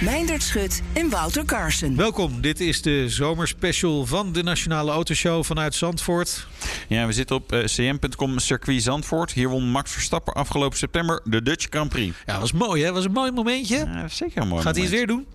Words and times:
Meindert 0.00 0.42
Schut 0.42 0.82
en 0.92 1.10
Wouter 1.10 1.44
Carson. 1.44 1.96
Welkom, 1.96 2.40
dit 2.40 2.60
is 2.60 2.82
de 2.82 3.08
zomerspecial 3.08 4.06
van 4.06 4.32
de 4.32 4.42
Nationale 4.42 4.90
Autoshow 4.90 5.44
vanuit 5.44 5.74
Zandvoort. 5.74 6.46
Ja, 6.88 7.06
we 7.06 7.12
zitten 7.12 7.36
op 7.36 7.52
uh, 7.52 7.64
cm.com 7.64 8.38
circuit 8.38 8.82
Zandvoort. 8.82 9.32
Hier 9.32 9.48
won 9.48 9.64
Max 9.64 9.90
Verstappen 9.92 10.34
afgelopen 10.34 10.78
september 10.78 11.20
de 11.24 11.42
Dutch 11.42 11.66
Grand 11.70 11.88
Prix. 11.88 12.16
Ja, 12.26 12.40
was 12.40 12.52
mooi 12.52 12.84
hè? 12.84 12.92
Was 12.92 13.04
een 13.04 13.12
mooi 13.12 13.30
momentje. 13.30 13.76
Ja, 13.76 14.08
zeker 14.08 14.42
een 14.42 14.48
mooi 14.48 14.62
Gaat 14.62 14.74
hij 14.74 14.84
het 14.84 14.92
weer 14.92 15.06
doen? 15.06 15.26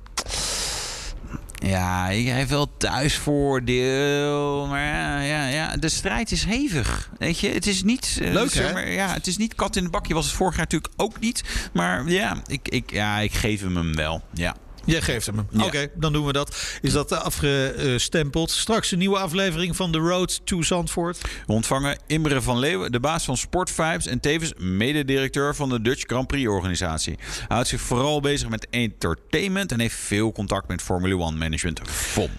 Ja, 1.55 2.03
hij 2.03 2.17
heeft 2.17 2.49
wel 2.49 2.77
thuisvoordeel. 2.77 4.67
Maar 4.67 4.85
ja, 4.85 5.19
ja, 5.19 5.47
ja, 5.47 5.77
de 5.77 5.89
strijd 5.89 6.31
is 6.31 6.43
hevig. 6.45 7.09
Weet 7.17 7.39
je, 7.39 7.49
het 7.49 7.67
is 7.67 7.83
niet. 7.83 8.17
uh, 8.21 8.33
Leuk, 8.33 8.51
zeg 8.51 8.73
maar, 8.73 8.91
ja, 8.91 9.13
het 9.13 9.27
is 9.27 9.37
niet 9.37 9.55
kat 9.55 9.75
in 9.75 9.83
de 9.83 9.89
bakje. 9.89 10.13
Was 10.13 10.25
het 10.25 10.35
vorig 10.35 10.55
jaar 10.55 10.63
natuurlijk 10.63 10.93
ook 10.97 11.19
niet. 11.19 11.43
Maar 11.73 12.09
ja, 12.09 12.37
ik, 12.47 12.67
ik, 12.69 12.91
ja, 12.91 13.19
ik 13.19 13.33
geef 13.33 13.61
hem 13.61 13.75
hem 13.75 13.95
wel. 13.95 14.21
Ja. 14.33 14.55
Jij 14.85 15.01
geeft 15.01 15.25
hem. 15.25 15.47
Ja. 15.49 15.65
Oké, 15.65 15.87
dan 15.95 16.13
doen 16.13 16.25
we 16.25 16.33
dat. 16.33 16.77
Is 16.81 16.91
dat 16.91 17.11
afgestempeld? 17.11 18.51
Straks 18.51 18.91
een 18.91 18.97
nieuwe 18.97 19.17
aflevering 19.17 19.75
van 19.75 19.91
The 19.91 19.97
Road 19.97 20.41
to 20.43 20.61
Zandvoort. 20.61 21.21
We 21.45 21.53
ontvangen 21.53 21.97
Imre 22.07 22.41
van 22.41 22.59
Leeuwen, 22.59 22.91
de 22.91 22.99
baas 22.99 23.25
van 23.25 23.37
Sportvibes 23.37 24.07
en 24.07 24.19
tevens 24.19 24.53
mededirecteur 24.57 25.55
van 25.55 25.69
de 25.69 25.81
Dutch 25.81 26.03
Grand 26.05 26.27
Prix 26.27 26.47
organisatie. 26.47 27.17
Hij 27.17 27.45
houdt 27.47 27.67
zich 27.67 27.81
vooral 27.81 28.19
bezig 28.19 28.49
met 28.49 28.67
entertainment 28.69 29.71
en 29.71 29.79
heeft 29.79 29.95
veel 29.95 30.31
contact 30.31 30.67
met 30.67 30.81
Formule 30.81 31.23
1 31.23 31.37
management 31.37 31.81
FOM. 31.89 32.29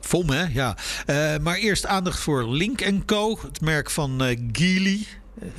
Vom, 0.00 0.30
hè? 0.30 0.44
Ja. 0.52 0.76
Eh, 1.06 1.34
maar 1.42 1.56
eerst 1.56 1.86
aandacht 1.86 2.18
voor 2.18 2.48
Link 2.48 3.04
Co. 3.06 3.38
Het 3.42 3.60
merk 3.60 3.90
van 3.90 4.24
eh 4.24 4.38
Geely. 4.52 5.06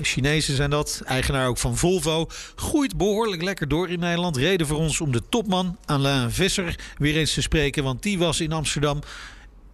Chinezen 0.02 0.56
zijn 0.56 0.70
dat, 0.70 1.02
eigenaar 1.06 1.48
ook 1.48 1.58
van 1.58 1.78
Volvo. 1.78 2.28
Groeit 2.56 2.98
behoorlijk 2.98 3.42
lekker 3.42 3.68
door 3.68 3.90
in 3.90 4.00
Nederland. 4.00 4.38
Reden 4.38 4.68
voor 4.68 4.78
ons 4.78 5.02
om 5.02 5.12
de 5.12 5.22
topman 5.30 5.78
Alain 5.86 6.32
Visser 6.32 6.76
weer 6.98 7.16
eens 7.16 7.34
te 7.34 7.42
spreken. 7.42 7.84
Want 7.84 8.04
die 8.04 8.18
was 8.18 8.42
in 8.42 8.52
Amsterdam. 8.52 9.02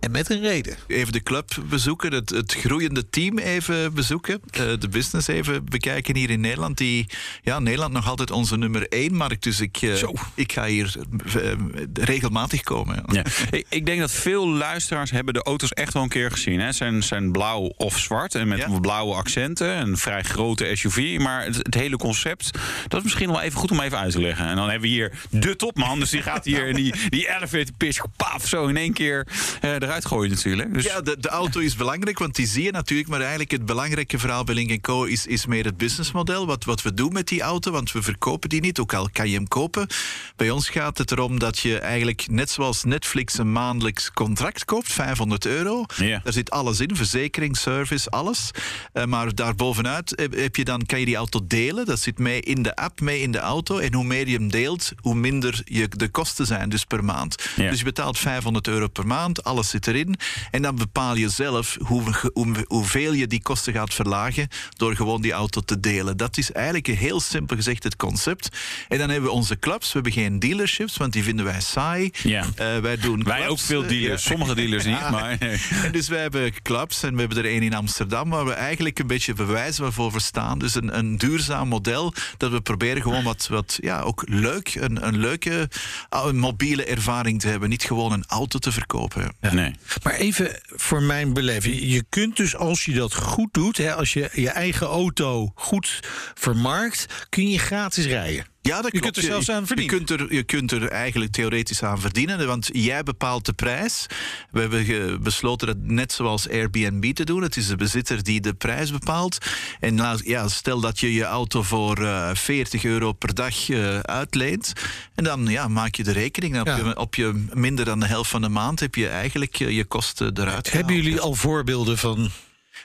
En 0.03 0.11
met 0.11 0.29
een 0.29 0.41
reden. 0.41 0.75
Even 0.87 1.13
de 1.13 1.23
club 1.23 1.49
bezoeken, 1.69 2.13
het, 2.13 2.29
het 2.29 2.53
groeiende 2.53 3.09
team 3.09 3.37
even 3.37 3.93
bezoeken. 3.93 4.41
eh, 4.51 4.59
de 4.79 4.89
business 4.89 5.27
even 5.27 5.65
bekijken 5.65 6.15
hier 6.15 6.29
in 6.29 6.39
Nederland. 6.41 6.77
Die, 6.77 7.05
ja, 7.43 7.59
Nederland 7.59 7.93
nog 7.93 8.07
altijd 8.07 8.31
onze 8.31 8.57
nummer 8.57 8.87
één 8.87 9.15
markt. 9.15 9.43
Dus 9.43 9.59
ik, 9.59 9.77
eh, 9.81 9.93
Zo. 9.93 10.13
ik 10.35 10.51
ga 10.51 10.65
hier 10.65 10.95
eh, 11.43 11.51
regelmatig 11.93 12.61
komen. 12.63 13.03
Ja. 13.11 13.23
Ik, 13.51 13.65
ik 13.69 13.85
denk 13.85 13.99
dat 13.99 14.11
veel 14.11 14.47
luisteraars 14.47 15.11
hebben 15.11 15.33
de 15.33 15.43
auto's 15.43 15.71
echt 15.71 15.93
wel 15.93 16.03
een 16.03 16.09
keer 16.09 16.31
gezien. 16.31 16.59
Hè. 16.59 16.71
Zijn, 16.71 17.03
zijn 17.03 17.31
blauw 17.31 17.73
of 17.77 17.99
zwart 17.99 18.35
en 18.35 18.47
met 18.47 18.57
Ja. 18.57 18.79
blauwe 18.79 19.13
accenten. 19.15 19.77
Een 19.77 19.97
vrij 19.97 20.23
grote 20.23 20.69
SUV. 20.73 21.17
Maar 21.19 21.43
het, 21.45 21.55
het 21.55 21.73
hele 21.73 21.97
concept, 21.97 22.51
dat 22.87 22.97
is 22.97 23.03
misschien 23.03 23.29
wel 23.31 23.41
even 23.41 23.59
goed 23.59 23.71
om 23.71 23.79
even 23.79 23.97
uit 23.97 24.11
te 24.11 24.21
leggen. 24.21 24.45
En 24.45 24.55
dan 24.55 24.69
hebben 24.69 24.89
we 24.89 24.95
hier 24.95 25.11
de 25.29 25.55
topman. 25.55 25.99
Dus 25.99 26.09
die 26.09 26.21
gaat 26.21 26.45
hier 26.45 26.67
in 26.71 26.75
die, 26.75 26.93
die 27.09 27.27
elevator 27.35 27.73
pitch, 27.77 28.01
paf, 28.17 28.47
zo 28.47 28.67
in 28.67 28.77
één 28.77 28.93
keer 28.93 29.27
eh, 29.61 29.69
eruit 29.73 29.91
gooien 30.01 30.29
natuurlijk. 30.29 30.73
Dus, 30.73 30.83
Ja, 30.83 31.01
de, 31.01 31.19
de 31.19 31.29
auto 31.29 31.59
is 31.59 31.75
belangrijk, 31.75 32.19
want 32.19 32.35
die 32.35 32.47
zie 32.47 32.63
je 32.63 32.71
natuurlijk. 32.71 33.09
Maar 33.09 33.19
eigenlijk 33.19 33.51
het 33.51 33.65
belangrijke 33.65 34.19
verhaal 34.19 34.43
bij 34.43 34.55
Link 34.55 34.81
Co. 34.81 35.03
is, 35.03 35.25
is 35.25 35.45
meer 35.45 35.65
het 35.65 35.77
businessmodel. 35.77 36.45
Wat, 36.45 36.63
wat 36.63 36.81
we 36.81 36.93
doen 36.93 37.13
met 37.13 37.27
die 37.27 37.41
auto, 37.41 37.71
want 37.71 37.91
we 37.91 38.01
verkopen 38.01 38.49
die 38.49 38.61
niet, 38.61 38.79
ook 38.79 38.93
al 38.93 39.09
kan 39.11 39.29
je 39.29 39.35
hem 39.35 39.47
kopen. 39.47 39.87
Bij 40.35 40.49
ons 40.49 40.69
gaat 40.69 40.97
het 40.97 41.11
erom 41.11 41.39
dat 41.39 41.59
je 41.59 41.79
eigenlijk, 41.79 42.27
net 42.29 42.49
zoals 42.49 42.83
Netflix, 42.83 43.37
een 43.37 43.51
maandelijks 43.51 44.11
contract 44.11 44.65
koopt, 44.65 44.93
500 44.93 45.45
euro. 45.45 45.85
Ja. 45.95 46.19
Daar 46.23 46.33
zit 46.33 46.51
alles 46.51 46.79
in, 46.79 46.95
verzekering, 46.95 47.57
service, 47.57 48.09
alles. 48.09 48.51
Eh, 48.93 49.05
maar 49.05 49.35
daarbovenuit 49.35 50.13
heb, 50.15 50.35
heb 50.35 50.55
je 50.55 50.63
dan, 50.63 50.85
kan 50.85 50.99
je 50.99 51.05
die 51.05 51.15
auto 51.15 51.39
delen. 51.47 51.85
Dat 51.85 51.99
zit 51.99 52.19
mee 52.19 52.41
in 52.41 52.61
de 52.61 52.75
app, 52.75 53.01
mee 53.01 53.21
in 53.21 53.31
de 53.31 53.39
auto. 53.39 53.77
En 53.77 53.93
hoe 53.93 54.03
meer 54.03 54.27
je 54.27 54.37
hem 54.37 54.49
deelt, 54.49 54.91
hoe 55.01 55.15
minder 55.15 55.61
je 55.65 55.87
de 55.87 56.09
kosten 56.09 56.45
zijn 56.45 56.69
dus 56.69 56.83
per 56.85 57.03
maand. 57.03 57.35
Ja. 57.55 57.69
Dus 57.69 57.79
je 57.79 57.85
betaalt 57.85 58.17
500 58.19 58.67
euro 58.67 58.87
per 58.87 59.07
maand, 59.07 59.43
alles 59.43 59.69
zit 59.69 59.82
erin. 59.87 60.15
En 60.51 60.61
dan 60.61 60.75
bepaal 60.75 61.15
je 61.15 61.29
zelf 61.29 61.77
hoe, 61.85 62.03
hoe, 62.33 62.65
hoeveel 62.67 63.13
je 63.13 63.27
die 63.27 63.41
kosten 63.41 63.73
gaat 63.73 63.93
verlagen 63.93 64.47
door 64.77 64.95
gewoon 64.95 65.21
die 65.21 65.31
auto 65.31 65.61
te 65.61 65.79
delen. 65.79 66.17
Dat 66.17 66.37
is 66.37 66.51
eigenlijk 66.51 66.87
heel 66.87 67.19
simpel 67.19 67.55
gezegd 67.55 67.83
het 67.83 67.95
concept. 67.95 68.49
En 68.87 68.97
dan 68.97 69.09
hebben 69.09 69.29
we 69.29 69.35
onze 69.35 69.59
clubs. 69.59 69.85
We 69.85 69.93
hebben 69.93 70.11
geen 70.11 70.39
dealerships, 70.39 70.97
want 70.97 71.13
die 71.13 71.23
vinden 71.23 71.45
wij 71.45 71.61
saai. 71.61 72.11
Ja. 72.23 72.45
Eh, 72.55 72.77
wij 72.77 72.97
doen 72.97 73.23
wij 73.23 73.35
clubs. 73.35 73.51
ook 73.51 73.59
veel 73.59 73.87
dealers. 73.87 74.23
ja. 74.23 74.29
Sommige 74.29 74.55
dealers 74.55 74.85
niet, 74.85 75.09
maar... 75.11 75.37
En 75.83 75.91
dus 75.91 76.07
wij 76.07 76.21
hebben 76.21 76.61
clubs 76.61 77.03
en 77.03 77.13
we 77.13 77.19
hebben 77.19 77.37
er 77.37 77.45
één 77.45 77.61
in 77.61 77.73
Amsterdam 77.73 78.29
waar 78.29 78.45
we 78.45 78.53
eigenlijk 78.53 78.99
een 78.99 79.07
beetje 79.07 79.33
bewijzen 79.33 79.83
waarvoor 79.83 80.11
we 80.11 80.19
staan. 80.19 80.59
Dus 80.59 80.75
een, 80.75 80.97
een 80.97 81.17
duurzaam 81.17 81.67
model 81.67 82.13
dat 82.37 82.51
we 82.51 82.61
proberen 82.61 83.01
gewoon 83.01 83.23
wat, 83.23 83.47
wat 83.47 83.77
ja, 83.81 84.01
ook 84.01 84.23
leuk, 84.25 84.75
een, 84.75 85.07
een 85.07 85.17
leuke 85.17 85.69
uh, 86.13 86.31
mobiele 86.31 86.85
ervaring 86.85 87.41
te 87.41 87.47
hebben. 87.47 87.69
Niet 87.69 87.83
gewoon 87.83 88.11
een 88.11 88.25
auto 88.27 88.59
te 88.59 88.71
verkopen. 88.71 89.35
Nee. 89.51 89.62
Maar 90.03 90.13
even 90.13 90.59
voor 90.65 91.03
mijn 91.03 91.33
beleving. 91.33 91.79
Je 91.81 92.03
kunt 92.09 92.37
dus 92.37 92.55
als 92.55 92.85
je 92.85 92.93
dat 92.93 93.13
goed 93.13 93.53
doet, 93.53 93.77
hè, 93.77 93.93
als 93.93 94.13
je 94.13 94.29
je 94.33 94.49
eigen 94.49 94.87
auto 94.87 95.51
goed 95.55 95.99
vermarkt, 96.33 97.05
kun 97.29 97.49
je 97.49 97.59
gratis 97.59 98.05
rijden. 98.05 98.52
Ja, 98.65 98.81
dat 98.81 98.91
Je 98.91 98.99
klopt. 98.99 99.03
kunt 99.13 99.17
er 99.17 99.31
zelfs 99.31 99.49
aan 99.49 99.67
verdienen. 99.67 99.95
Je 99.99 100.03
kunt 100.05 100.19
er, 100.21 100.33
je 100.35 100.43
kunt 100.43 100.71
er 100.71 100.87
eigenlijk 100.87 101.31
theoretisch 101.31 101.83
aan 101.83 101.99
verdienen, 102.01 102.47
want 102.47 102.69
jij 102.73 103.03
bepaalt 103.03 103.45
de 103.45 103.53
prijs. 103.53 104.05
We 104.51 104.59
hebben 104.59 105.21
besloten 105.23 105.67
dat 105.67 105.77
net 105.79 106.11
zoals 106.11 106.49
Airbnb 106.49 107.13
te 107.13 107.23
doen. 107.23 107.41
Het 107.41 107.57
is 107.57 107.67
de 107.67 107.75
bezitter 107.75 108.23
die 108.23 108.41
de 108.41 108.53
prijs 108.53 108.91
bepaalt. 108.91 109.37
En 109.79 109.95
laat- 109.97 110.25
ja, 110.25 110.47
stel 110.47 110.79
dat 110.79 110.99
je 110.99 111.13
je 111.13 111.23
auto 111.23 111.63
voor 111.63 112.03
eh 112.05 112.29
40 112.33 112.83
euro 112.83 113.13
per 113.13 113.33
dag 113.33 113.69
eh, 113.69 113.99
uitleent. 113.99 114.73
En 115.15 115.23
dan 115.23 115.45
ja, 115.47 115.67
maak 115.67 115.95
je 115.95 116.03
de 116.03 116.11
rekening. 116.11 116.55
Ja. 116.55 116.61
Op, 116.61 116.85
je, 116.85 116.97
op 116.97 117.15
je 117.15 117.45
minder 117.53 117.85
dan 117.85 117.99
de 117.99 118.05
helft 118.07 118.29
van 118.29 118.41
de 118.41 118.49
maand 118.49 118.79
heb 118.79 118.95
je 118.95 119.07
eigenlijk 119.07 119.59
eh, 119.59 119.69
je 119.69 119.85
kosten 119.85 120.27
eruit 120.37 120.71
Hebben 120.71 120.85
gehaald. 120.89 121.05
jullie 121.05 121.19
al 121.19 121.33
voorbeelden 121.35 121.97
van 121.97 122.31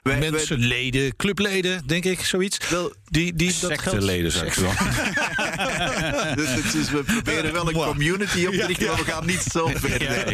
Wij- 0.02 0.18
wij- 0.18 0.30
mensen, 0.30 0.58
leden, 0.58 1.16
clubleden, 1.16 1.82
denk 1.86 2.04
ik, 2.04 2.20
zoiets? 2.24 2.68
Wel, 2.68 2.92
die, 3.10 3.34
die 3.34 3.54
dat 3.60 3.70
Secteleden, 3.70 4.32
zou 4.32 4.46
ik 4.46 4.52
zo. 4.52 4.66
dus 6.34 6.48
het 6.48 6.74
is, 6.74 6.90
we 6.90 7.02
proberen 7.06 7.52
wel 7.52 7.68
een 7.68 7.74
community 7.74 8.46
op 8.46 8.52
te 8.52 8.66
richten, 8.66 8.86
maar 8.86 8.96
we 8.96 9.04
gaan 9.04 9.26
niet 9.26 9.44
zo 9.52 9.70
ver. 9.74 10.02
Ja. 10.02 10.24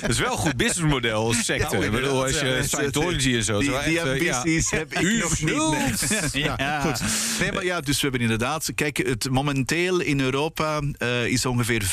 Dat 0.00 0.10
is 0.10 0.18
wel 0.18 0.32
een 0.32 0.38
goed 0.38 0.56
businessmodel 0.56 1.26
als 1.26 1.44
secte. 1.44 1.76
Ja, 1.76 1.84
ik 1.84 1.90
bedoel, 1.90 2.22
als 2.22 2.40
je. 2.40 2.62
Scientology 2.66 3.34
en 3.34 3.44
zo. 3.44 3.58
Die, 3.58 3.70
die 3.70 3.78
eh, 3.78 3.92
ja. 3.92 4.36
ambities 4.38 4.70
heb 4.70 4.92
ik 4.98 5.22
nog 5.22 5.40
niet. 5.40 6.10
Ja. 6.42 6.80
goed. 6.80 7.00
Nee, 7.40 7.52
maar 7.52 7.64
ja, 7.64 7.80
dus 7.80 7.94
we 7.94 8.02
hebben 8.02 8.20
inderdaad... 8.20 8.72
Kijk, 8.74 8.96
het, 8.96 9.30
momenteel 9.30 10.00
in 10.00 10.20
Europa 10.20 10.80
eh, 10.98 11.26
is 11.26 11.46
ongeveer 11.46 11.82
15% 11.84 11.88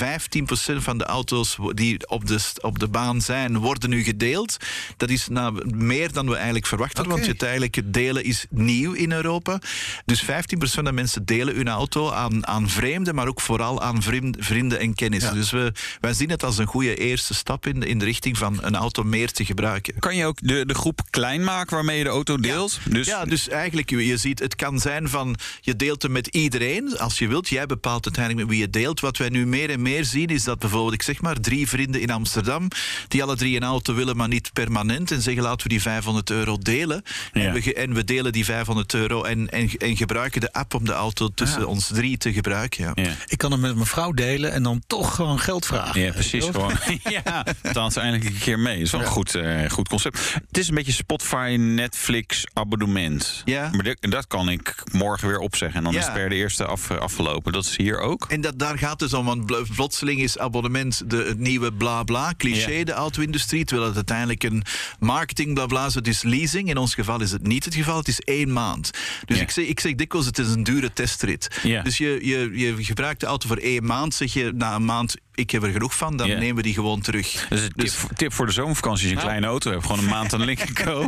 van 0.76 0.98
de 0.98 1.04
auto's 1.04 1.58
die 1.74 2.10
op 2.10 2.28
de, 2.28 2.40
op 2.62 2.80
de 2.80 2.88
baan 2.88 3.22
zijn, 3.22 3.58
worden 3.58 3.90
nu 3.90 4.04
gedeeld. 4.04 4.58
Dat 4.98 5.10
is 5.10 5.28
nou 5.28 5.76
meer 5.76 6.12
dan 6.12 6.28
we 6.28 6.36
eigenlijk 6.36 6.66
verwachten, 6.66 7.08
want 7.08 7.28
het, 7.28 7.42
eigenlijk, 7.42 7.76
het 7.76 7.94
delen 7.94 8.24
is 8.24 8.46
nieuw 8.50 8.94
in 8.94 9.12
Europa. 9.12 9.60
Dus 10.06 10.24
15% 10.24 10.28
van 10.58 10.84
de 10.84 10.92
mensen 10.92 11.26
delen 11.26 11.56
hun 11.56 11.68
auto 11.68 12.12
aan, 12.12 12.48
aan 12.48 12.70
vreemden, 12.70 13.16
maar 13.16 13.28
ook 13.28 13.42
vooral 13.42 13.82
aan 13.82 14.02
vriend- 14.02 14.38
vrienden 14.40 14.80
en 14.80 14.94
kennissen. 14.94 15.34
Dus 15.34 15.52
we, 15.52 15.72
wij 16.00 16.14
zien 16.14 16.30
het 16.30 16.44
als 16.44 16.58
een 16.58 16.66
goede 16.66 16.96
eerste 16.96 17.34
stap 17.34 17.68
in, 17.68 17.84
in 17.84 18.00
de 18.00 18.06
richting 18.06 18.38
van 18.38 18.58
een 18.62 18.76
auto 18.76 19.04
meer 19.04 19.32
te 19.32 19.46
gebruiken. 19.46 20.00
Kan 20.00 20.16
je 20.16 20.26
ook 20.26 20.38
de, 20.42 20.66
de 20.66 20.74
groep 20.74 21.02
klein 21.10 21.44
maken 21.44 21.76
waarmee 21.76 21.98
je 21.98 22.04
de 22.04 22.10
auto 22.10 22.38
deelt? 22.38 22.80
Dus, 22.90 23.08
ja, 23.08 23.26
dus 23.26 23.50
eigenlijk, 23.50 23.90
je 23.90 24.06
je 24.06 24.18
ziet, 24.18 24.40
het 24.40 24.56
kan 24.56 24.80
zijn 24.80 25.10
van 25.10 25.36
je 25.62 25.76
deelt 25.76 26.02
hem 26.02 26.12
met 26.12 26.28
iedereen 26.28 26.98
als 26.98 27.18
je 27.18 27.28
wilt. 27.28 27.50
Jij 27.50 27.66
bepaalt 27.66 28.06
uiteindelijk 28.06 28.48
met 28.48 28.56
wie 28.56 28.66
je 28.66 28.70
deelt. 28.70 29.00
Wat 29.00 29.18
wij 29.18 29.30
nu 29.30 29.46
meer 29.46 29.70
en 29.70 29.82
meer 29.82 30.06
zien 30.06 30.28
is 30.28 30.44
dat 30.44 30.60
bijvoorbeeld, 30.60 30.94
ik 30.94 31.02
zeg 31.02 31.22
maar, 31.22 31.40
drie 31.40 31.68
vrienden 31.68 32.02
in 32.02 32.12
Amsterdam 32.12 32.68
die 33.08 33.24
alle 33.24 33.36
drie 33.36 33.56
een 33.56 33.64
auto 33.64 33.94
willen, 33.94 34.18
maar 34.18 34.28
niet 34.28 34.54
permanent 34.54 35.12
en 35.12 35.22
zeggen 35.22 35.44
laten 35.44 35.64
we 35.64 35.70
die 35.70 35.82
500 35.82 36.30
euro 36.30 36.58
delen. 36.58 37.04
Ja. 37.34 37.42
En, 37.42 37.54
we, 37.54 37.74
en 37.74 37.94
we 37.94 38.04
delen 38.04 38.32
die 38.32 38.46
500 38.46 38.94
euro 38.94 39.24
en, 39.24 39.50
en, 39.50 39.70
en 39.78 39.89
en 39.90 39.98
gebruiken 39.98 40.42
de 40.42 40.54
app 40.54 40.74
om 40.74 40.86
de 40.86 40.92
auto 40.92 41.30
tussen 41.34 41.68
ons 41.68 41.88
drie 41.94 42.18
te 42.18 42.34
gebruiken. 42.34 42.84
Ja. 42.84 42.92
Ja. 43.04 43.12
Ik 43.28 43.38
kan 43.38 43.52
hem 43.52 43.60
met 43.60 43.74
mijn 43.76 43.86
vrouw 43.88 44.12
delen 44.12 44.52
en 44.52 44.64
dan 44.64 44.82
toch 44.88 45.16
gewoon 45.16 45.40
geld 45.40 45.66
vragen. 45.66 46.02
Ja, 46.02 46.12
precies. 46.12 46.46
Gewoon. 46.46 46.74
ja, 47.24 47.46
betaalt 47.62 47.94
ze 47.94 48.00
eindelijk 48.00 48.30
een 48.30 48.40
keer 48.40 48.60
mee. 48.60 48.76
Dat 48.76 48.86
is 48.86 48.92
wel 48.92 49.02
een 49.02 49.08
goed, 49.08 49.36
eh, 49.36 49.70
goed 49.70 49.88
concept. 49.88 50.34
Het 50.48 50.58
is 50.58 50.68
een 50.70 50.76
beetje 50.76 50.92
Spotify, 50.92 51.56
Netflix 51.60 52.44
abonnement. 52.54 53.42
Ja. 53.46 53.70
Maar 53.72 53.84
dat, 53.84 53.98
dat 54.00 54.28
kan 54.28 54.50
ik 54.50 54.76
morgen 54.92 55.28
weer 55.28 55.40
opzeggen. 55.40 55.78
En 55.78 55.84
dan 55.84 55.94
Ja. 55.94 56.00
is 56.00 56.06
het 56.06 56.14
per 56.14 56.30
de 56.30 56.36
eerste 56.36 56.66
af, 56.66 56.92
afgelopen. 56.92 57.52
Dat 57.54 57.66
is 57.66 57.78
hier 57.78 58.00
ook. 58.00 58.26
En 58.30 58.42
dat, 58.42 58.60
daar 58.60 58.78
gaat 58.78 59.00
het 59.00 59.14
om, 59.14 59.26
want 59.26 59.46
plotseling 59.76 60.22
is 60.22 60.38
abonnement 60.38 61.10
de, 61.10 61.18
het 61.18 61.40
nieuwe 61.40 61.74
bla 61.74 62.04
bla, 62.04 62.34
cliché, 62.38 62.72
Ja. 62.72 62.84
de 62.86 62.92
auto-industrie. 62.92 63.66
Terwijl 63.66 63.88
het 63.88 63.96
uiteindelijk 63.96 64.44
een 64.44 64.64
marketing 65.00 65.54
bla 65.54 65.66
bla 65.66 65.86
is. 65.86 65.94
Het 65.96 66.08
is 66.08 66.22
leasing. 66.24 66.70
In 66.70 66.78
ons 66.78 66.94
geval 66.94 67.22
is 67.22 67.32
het 67.32 67.48
niet 67.48 67.66
het 67.66 67.76
geval. 67.76 67.98
Het 67.98 68.08
is 68.08 68.20
één 68.20 68.54
maand. 68.54 68.92
Dus 69.26 69.38
Ja. 69.38 69.44
ik, 69.44 69.52
zeg, 69.52 69.66
ik 69.66 69.79
zeg 69.80 69.96
dikwijls, 69.96 70.28
het 70.28 70.38
is 70.38 70.48
een 70.48 70.64
dure 70.64 70.94
testrit. 70.94 71.60
Ja. 71.64 71.82
Dus 71.82 71.98
je, 71.98 72.20
je, 72.22 72.52
je 72.58 72.84
gebruikt 72.84 73.20
de 73.20 73.26
auto 73.26 73.48
voor 73.48 73.58
één 73.58 73.86
maand. 73.86 74.14
Zeg 74.14 74.34
je 74.34 74.52
na 74.56 74.76
een 74.76 74.86
maand, 74.86 75.16
ik 75.36 75.52
heb 75.52 75.64
er 75.64 75.72
genoeg 75.72 75.96
van, 75.96 76.18
dan 76.18 76.28
nemen 76.28 76.56
we 76.56 76.62
die 76.62 76.74
gewoon 76.74 77.02
terug. 77.02 77.46
Dus 77.50 77.62
een 77.62 77.72
tip, 77.76 77.92
tip 78.16 78.34
voor 78.34 78.46
de 78.46 78.52
zomervakantie 78.52 79.04
als 79.04 79.10
je 79.12 79.16
een 79.18 79.24
kleine 79.24 79.48
auto 79.48 79.72
hebt. 79.72 79.86
Gewoon 79.86 80.00
een 80.00 80.06
maand 80.10 80.34
aan 80.34 80.44
Link 80.46 80.74
Co. 80.84 81.08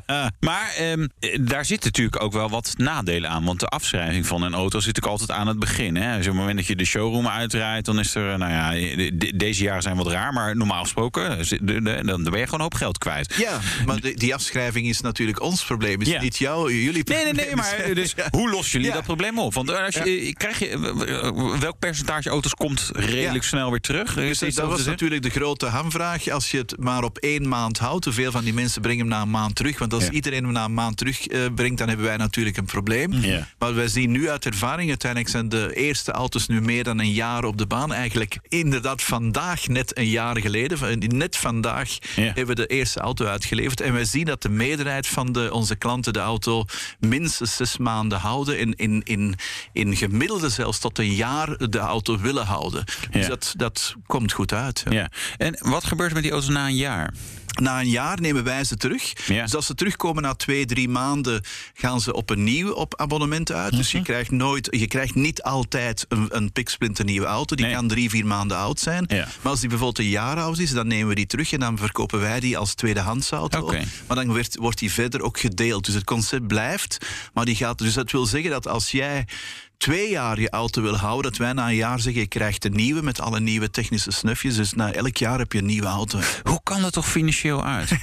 maar 0.40 0.72
ehm, 0.76 1.06
eh, 1.18 1.38
daar 1.40 1.64
zit 1.64 1.84
natuurlijk 1.84 2.22
ook 2.22 2.32
wel 2.32 2.50
wat 2.50 2.74
nadelen 2.76 3.30
aan. 3.30 3.44
Want 3.44 3.60
de 3.60 3.66
afschrijving 3.66 4.26
van 4.26 4.42
een 4.42 4.54
auto 4.54 4.80
zit 4.80 5.04
ook 5.04 5.10
altijd 5.10 5.30
aan 5.30 5.46
het 5.46 5.58
begin. 5.58 5.96
Hè? 5.96 6.08
Dus 6.16 6.26
op 6.26 6.32
het 6.32 6.34
moment 6.40 6.56
dat 6.56 6.66
je 6.66 6.76
de 6.76 6.84
showroom 6.84 7.28
uitrijdt... 7.28 7.86
dan 7.86 7.98
is 7.98 8.14
er, 8.14 8.38
nou 8.38 8.52
ja, 8.52 8.70
de- 8.96 9.16
de- 9.16 9.36
deze 9.36 9.62
jaren 9.62 9.82
zijn 9.82 9.96
wat 9.96 10.06
raar. 10.10 10.32
Maar 10.32 10.56
normaal 10.56 10.82
gesproken, 10.82 11.38
eh, 11.38 11.44
dan 12.06 12.22
ben 12.22 12.38
je 12.38 12.44
gewoon 12.44 12.50
een 12.52 12.60
hoop 12.60 12.74
geld 12.74 12.98
kwijt. 12.98 13.34
Ja, 13.38 13.60
maar 13.86 14.00
die, 14.00 14.16
die 14.16 14.34
afschrijving 14.34 14.86
is 14.86 15.00
natuurlijk 15.00 15.40
ons 15.42 15.64
probleem. 15.64 16.00
Is 16.00 16.08
Ja. 16.08 16.20
niet 16.20 16.38
jou, 16.38 16.72
jullie 16.74 16.92
Nee, 16.92 17.02
probleem. 17.02 17.34
nee, 17.34 17.46
nee, 17.46 17.56
maar 17.56 17.72
eh, 17.74 17.94
dus, 17.94 18.14
hoe 18.30 18.50
lossen 18.50 18.78
jullie 18.80 18.94
dat 18.94 19.04
probleem 19.04 19.38
op? 19.38 19.54
Want 19.54 19.70
eh, 19.70 19.84
als 19.84 19.94
je, 19.94 20.00
eh, 20.20 20.32
krijg 20.32 20.58
je, 20.58 20.68
eh, 20.68 21.58
welk 21.60 21.78
percentage 21.78 22.28
auto's 22.28 22.54
komt 22.54 22.90
redelijk 23.22 23.44
Ja. 23.44 23.50
snel 23.50 23.70
weer 23.70 23.80
terug? 23.80 24.16
Er 24.16 24.22
Dus 24.26 24.38
dat 24.38 24.60
over 24.60 24.76
was 24.76 24.84
natuurlijk 24.86 25.22
de 25.22 25.30
grote 25.30 25.66
hamvraag. 25.66 26.28
Als 26.28 26.50
je 26.50 26.58
het 26.58 26.74
maar 26.78 27.04
op 27.04 27.18
één 27.18 27.48
maand 27.48 27.78
houdt, 27.78 28.04
hoeveel 28.04 28.30
van 28.30 28.44
die 28.44 28.54
mensen 28.54 28.82
brengen 28.82 28.98
hem 29.00 29.08
na 29.08 29.22
een 29.22 29.30
maand 29.30 29.54
terug? 29.54 29.78
Want 29.78 29.92
als 29.92 30.04
Ja. 30.04 30.10
iedereen 30.10 30.44
hem 30.44 30.52
na 30.52 30.64
een 30.64 30.74
maand 30.74 30.96
terug 30.96 31.26
eh, 31.26 31.40
brengt, 31.54 31.78
dan 31.78 31.88
hebben 31.88 32.06
wij 32.06 32.16
natuurlijk 32.16 32.56
een 32.56 32.64
probleem. 32.64 33.12
Ja. 33.12 33.48
Maar 33.58 33.74
wij 33.74 33.88
zien 33.88 34.10
nu 34.10 34.30
uit 34.30 34.46
ervaring, 34.46 34.88
uiteindelijk 34.88 35.30
zijn 35.30 35.48
de 35.48 35.74
eerste 35.74 36.12
auto's 36.12 36.46
nu 36.46 36.60
meer 36.60 36.84
dan 36.84 36.98
een 36.98 37.12
jaar 37.12 37.44
op 37.44 37.58
de 37.58 37.66
baan. 37.66 37.92
Eigenlijk 37.92 38.38
inderdaad 38.48 39.02
vandaag, 39.02 39.66
net 39.68 39.98
een 39.98 40.08
jaar 40.08 40.38
geleden, 40.40 40.98
net 41.16 41.36
vandaag 41.36 41.88
hebben 42.14 42.46
we 42.46 42.54
de 42.54 42.66
eerste 42.66 43.00
auto 43.00 43.24
uitgeleverd. 43.26 43.80
En 43.80 43.92
wij 43.92 44.04
zien 44.04 44.24
dat 44.24 44.42
de 44.42 44.48
meerderheid 44.48 45.06
van 45.06 45.32
de, 45.32 45.52
onze 45.52 45.76
klanten 45.76 46.12
de 46.12 46.18
auto 46.18 46.64
minstens 47.00 47.56
zes 47.56 47.76
maanden 47.78 48.18
houden. 48.18 48.58
En 48.58 48.74
in, 48.74 49.00
in, 49.04 49.34
in 49.72 49.96
gemiddelde 49.96 50.48
zelfs 50.48 50.78
tot 50.78 50.98
een 50.98 51.14
jaar 51.14 51.56
de 51.68 51.78
auto 51.78 52.18
willen 52.18 52.46
houden. 52.46 52.84
Dus 53.10 53.26
dat, 53.26 53.54
dat 53.56 53.94
komt 54.06 54.32
goed 54.32 54.52
uit. 54.52 54.82
ja. 54.90 55.10
En 55.36 55.56
wat 55.60 55.84
gebeurt 55.84 56.08
er 56.08 56.14
met 56.14 56.22
die 56.22 56.32
auto's 56.32 56.50
na 56.50 56.66
een 56.66 56.74
jaar? 56.76 57.14
Na 57.60 57.80
een 57.80 57.88
jaar 57.90 58.20
nemen 58.20 58.44
wij 58.44 58.64
ze 58.64 58.76
terug. 58.76 59.12
Ja. 59.26 59.42
Dus 59.42 59.54
als 59.54 59.66
ze 59.66 59.74
terugkomen 59.74 60.22
na 60.22 60.34
twee, 60.34 60.64
drie 60.64 60.88
maanden, 60.88 61.42
gaan 61.74 62.00
ze 62.00 62.12
op 62.14 62.30
een 62.30 62.44
nieuw 62.44 62.70
op 62.72 62.96
abonnement 63.00 63.52
uit. 63.52 63.76
Dus 63.76 63.88
Mhm. 63.88 63.96
je 63.96 64.02
krijgt, 64.02 64.30
nooit, 64.30 64.68
je 64.70 64.86
krijgt 64.86 65.14
niet 65.14 65.42
altijd 65.42 66.04
een, 66.08 66.26
een 66.28 66.52
piksplinter 66.52 67.04
nieuwe 67.04 67.26
auto. 67.26 67.56
Die 67.56 67.64
Nee. 67.66 67.74
kan 67.74 67.88
drie, 67.88 68.10
vier 68.10 68.26
maanden 68.26 68.56
oud 68.56 68.78
zijn. 68.80 69.04
Ja. 69.08 69.28
Maar 69.42 69.50
als 69.50 69.60
die 69.60 69.68
bijvoorbeeld 69.68 69.98
een 70.06 70.10
jaar 70.12 70.36
oud 70.40 70.58
is, 70.58 70.70
dan 70.70 70.86
nemen 70.86 71.08
we 71.08 71.14
die 71.14 71.26
terug 71.26 71.52
en 71.52 71.60
dan 71.60 71.78
verkopen 71.78 72.20
wij 72.20 72.40
die 72.40 72.58
als 72.58 72.74
tweedehands 72.74 73.30
auto. 73.30 73.72
Maar 74.06 74.16
dan 74.16 74.32
werd, 74.32 74.56
wordt 74.56 74.78
die 74.78 74.92
verder 74.92 75.22
ook 75.22 75.38
gedeeld. 75.40 75.84
Dus 75.84 75.94
het 75.94 76.04
concept 76.04 76.46
blijft, 76.46 77.06
maar 77.34 77.44
die 77.44 77.56
gaat. 77.56 77.78
Dus 77.78 77.94
dat 77.94 78.10
wil 78.10 78.26
zeggen 78.26 78.50
dat 78.50 78.68
als 78.68 78.90
jij 78.90 79.26
twee 79.82 80.10
jaar 80.10 80.40
je 80.40 80.50
auto 80.50 80.82
wil 80.82 80.96
houden, 80.96 81.30
dat 81.30 81.40
wij 81.40 81.52
na 81.52 81.68
een 81.68 81.74
jaar 81.74 82.00
zeggen: 82.00 82.20
je 82.22 82.28
krijgt 82.28 82.64
een 82.64 82.72
nieuwe 82.72 83.02
met 83.02 83.20
alle 83.20 83.40
nieuwe 83.40 83.70
technische 83.70 84.10
snufjes. 84.10 84.56
Dus 84.56 84.72
na 84.72 84.92
elk 84.92 85.16
jaar 85.16 85.38
heb 85.38 85.52
je 85.52 85.58
een 85.58 85.66
nieuwe 85.66 85.86
auto. 85.86 86.18
Hoe 86.42 86.60
kan 86.62 86.82
dat 86.82 86.92
toch 86.92 87.08
financieel 87.10 87.64
uit? 87.64 87.90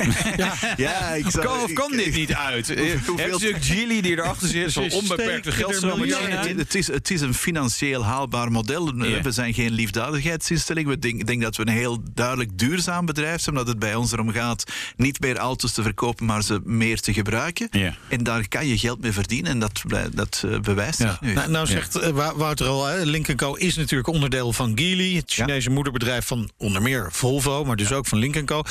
Ja, 0.77 1.09
ik 1.13 1.25
Of 1.25 1.31
zou- 1.31 1.45
kan, 1.45 1.59
of 1.63 1.73
kan 1.73 1.91
ik- 1.93 1.97
dit 2.05 2.13
niet 2.15 2.33
uit? 2.33 2.67
Hoeveel- 2.77 3.15
Heb 3.17 3.25
je 3.25 3.31
natuurlijk 3.31 3.63
Gilly 3.63 4.01
die 4.01 4.11
erachter 4.11 4.47
zit, 4.47 4.71
zo'n 4.71 4.91
onbeperkte 4.91 5.49
er 5.49 5.55
geldstroom. 5.55 6.05
Ja, 6.05 6.19
in. 6.19 6.31
het, 6.37 6.57
het 6.57 6.75
is, 6.75 6.87
het 6.87 7.11
is 7.11 7.21
een 7.21 7.33
financieel 7.33 8.05
haalbaar 8.05 8.51
model. 8.51 8.95
Ja. 9.05 9.21
We 9.21 9.31
zijn 9.31 9.53
geen 9.53 9.71
liefdadigheidsinstelling. 9.71 10.87
We 10.87 10.99
denk- 10.99 11.19
ik 11.19 11.27
denk 11.27 11.41
dat 11.41 11.55
we 11.55 11.61
een 11.67 11.73
heel 11.73 12.03
duidelijk 12.13 12.57
duurzaam 12.57 13.05
bedrijf 13.05 13.41
zijn. 13.41 13.55
Omdat 13.55 13.67
het 13.67 13.79
bij 13.79 13.95
ons 13.95 14.11
erom 14.11 14.31
gaat 14.31 14.63
niet 14.95 15.19
meer 15.19 15.37
auto's 15.37 15.71
te 15.71 15.81
verkopen, 15.81 16.25
maar 16.25 16.43
ze 16.43 16.61
meer 16.63 16.99
te 16.99 17.13
gebruiken. 17.13 17.67
Ja. 17.71 17.95
En 18.07 18.23
daar 18.23 18.47
kan 18.47 18.67
je 18.67 18.77
geld 18.77 19.01
mee 19.01 19.11
verdienen. 19.11 19.51
En 19.51 19.59
dat, 19.59 19.81
dat 20.13 20.43
eh, 20.45 20.59
bewijst 20.59 20.97
zich 20.99 21.21
nu. 21.21 21.33
Nou, 21.33 21.49
nou 21.49 21.67
zegt 21.69 21.95
eh, 21.95 22.09
Wou- 22.09 22.37
Wouter 22.37 22.67
al, 22.67 22.85
hè, 22.85 23.03
Link 23.03 23.35
Co 23.35 23.53
is 23.53 23.75
natuurlijk 23.75 24.09
onderdeel 24.09 24.53
van 24.53 24.71
Geely, 24.75 25.15
het 25.15 25.31
Chinese 25.31 25.69
moederbedrijf 25.69 26.25
van 26.25 26.49
onder 26.57 26.81
meer 26.81 27.07
Volvo, 27.11 27.63
maar 27.65 27.75
dus 27.75 27.91
ook 27.91 28.05
van 28.07 28.17
Link 28.17 28.45
Co. 28.45 28.61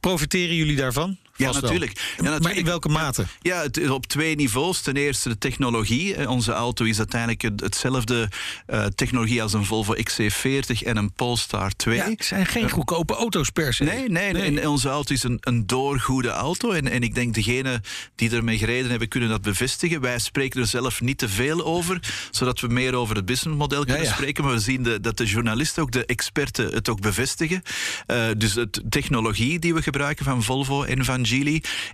Profiteren 0.00 0.54
jullie 0.54 0.76
daarvan? 0.76 1.16
Ja, 1.36 1.52
natuurlijk. 1.52 1.92
Ja, 1.98 2.22
Maar 2.22 2.30
natuurlijk. 2.30 2.58
in 2.58 2.64
welke 2.64 2.88
mate? 2.88 3.24
Ja, 3.40 3.62
het 3.62 3.76
is 3.76 3.88
op 3.88 4.06
twee 4.06 4.36
niveaus. 4.36 4.80
Ten 4.80 4.96
eerste 4.96 5.28
de 5.28 5.38
technologie. 5.38 6.14
Eh, 6.14 6.30
Onze 6.30 6.52
auto 6.52 6.84
is 6.84 6.98
uiteindelijk 6.98 7.42
het- 7.42 7.60
hetzelfde 7.60 8.28
eh, 8.66 8.84
technologie 8.84 9.42
als 9.42 9.52
een 9.52 9.64
Volvo 9.64 9.94
XC40 9.94 10.82
en 10.82 10.96
een 10.96 11.12
Polestar 11.12 11.70
2. 11.76 11.96
Ja, 11.96 12.08
het 12.08 12.24
zijn 12.24 12.46
geen 12.46 12.70
goedkope 12.70 13.14
auto's 13.14 13.50
per 13.50 13.74
se. 13.74 13.84
Nee, 13.84 14.08
nee, 14.08 14.32
En 14.32 14.68
onze 14.68 14.88
auto 14.88 15.14
is 15.14 15.22
een, 15.22 15.38
een 15.40 15.66
doorgoede 15.66 16.28
auto. 16.28 16.70
En, 16.70 16.88
en 16.90 17.02
ik 17.02 17.14
denk 17.14 17.34
degenen 17.34 17.82
die 18.14 18.30
ermee 18.30 18.58
gereden 18.58 18.90
hebben, 18.90 19.08
kunnen 19.08 19.28
dat 19.28 19.42
bevestigen. 19.42 20.00
Wij 20.00 20.18
spreken 20.18 20.60
er 20.60 20.66
zelf 20.66 21.00
niet 21.00 21.18
te 21.18 21.28
veel 21.28 21.64
over, 21.64 22.00
zodat 22.30 22.60
we 22.60 22.66
meer 22.68 22.94
over 22.94 23.16
het 23.16 23.24
businessmodel 23.26 23.84
kunnen 23.84 24.02
ja. 24.04 24.12
spreken. 24.12 24.44
Maar 24.44 24.52
we 24.52 24.58
zien 24.60 24.82
de, 24.82 25.00
dat 25.00 25.16
de 25.16 25.24
journalisten, 25.26 25.82
ook 25.82 25.92
de 25.92 26.04
experten, 26.06 26.74
het 26.74 26.88
ook 26.88 27.00
bevestigen. 27.00 27.62
Eh, 28.06 28.24
dus 28.36 28.52
de 28.52 28.70
technologie 28.88 29.58
die 29.58 29.74
we 29.74 29.82
gebruiken 29.82 30.24
van 30.24 30.42
Volvo 30.42 30.82
en 30.82 31.04
van 31.04 31.22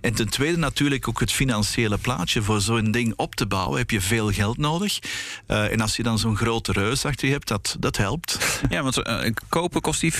En 0.01 0.13
ten 0.13 0.29
tweede 0.29 0.57
natuurlijk 0.57 1.07
ook 1.07 1.19
het 1.19 1.31
financiële 1.31 1.97
plaatje. 1.97 2.41
Voor 2.41 2.61
zo'n 2.61 2.91
ding 2.91 3.13
op 3.15 3.35
te 3.35 3.45
bouwen 3.45 3.77
heb 3.77 3.89
je 3.89 4.01
veel 4.01 4.31
geld 4.31 4.57
nodig. 4.57 4.99
Eh, 5.47 5.71
en 5.71 5.81
als 5.81 5.95
je 5.95 6.03
dan 6.03 6.19
zo'n 6.19 6.35
grote 6.35 6.71
reus 6.71 7.05
achter 7.05 7.27
je 7.27 7.33
hebt, 7.33 7.47
dat, 7.47 7.75
dat 7.79 7.97
helpt. 7.97 8.37
Ja, 8.69 8.83
want 8.83 9.01
eh, 9.01 9.31
kopen 9.49 9.81
kost 9.81 10.01
die 10.01 10.13
40.000 10.13 10.19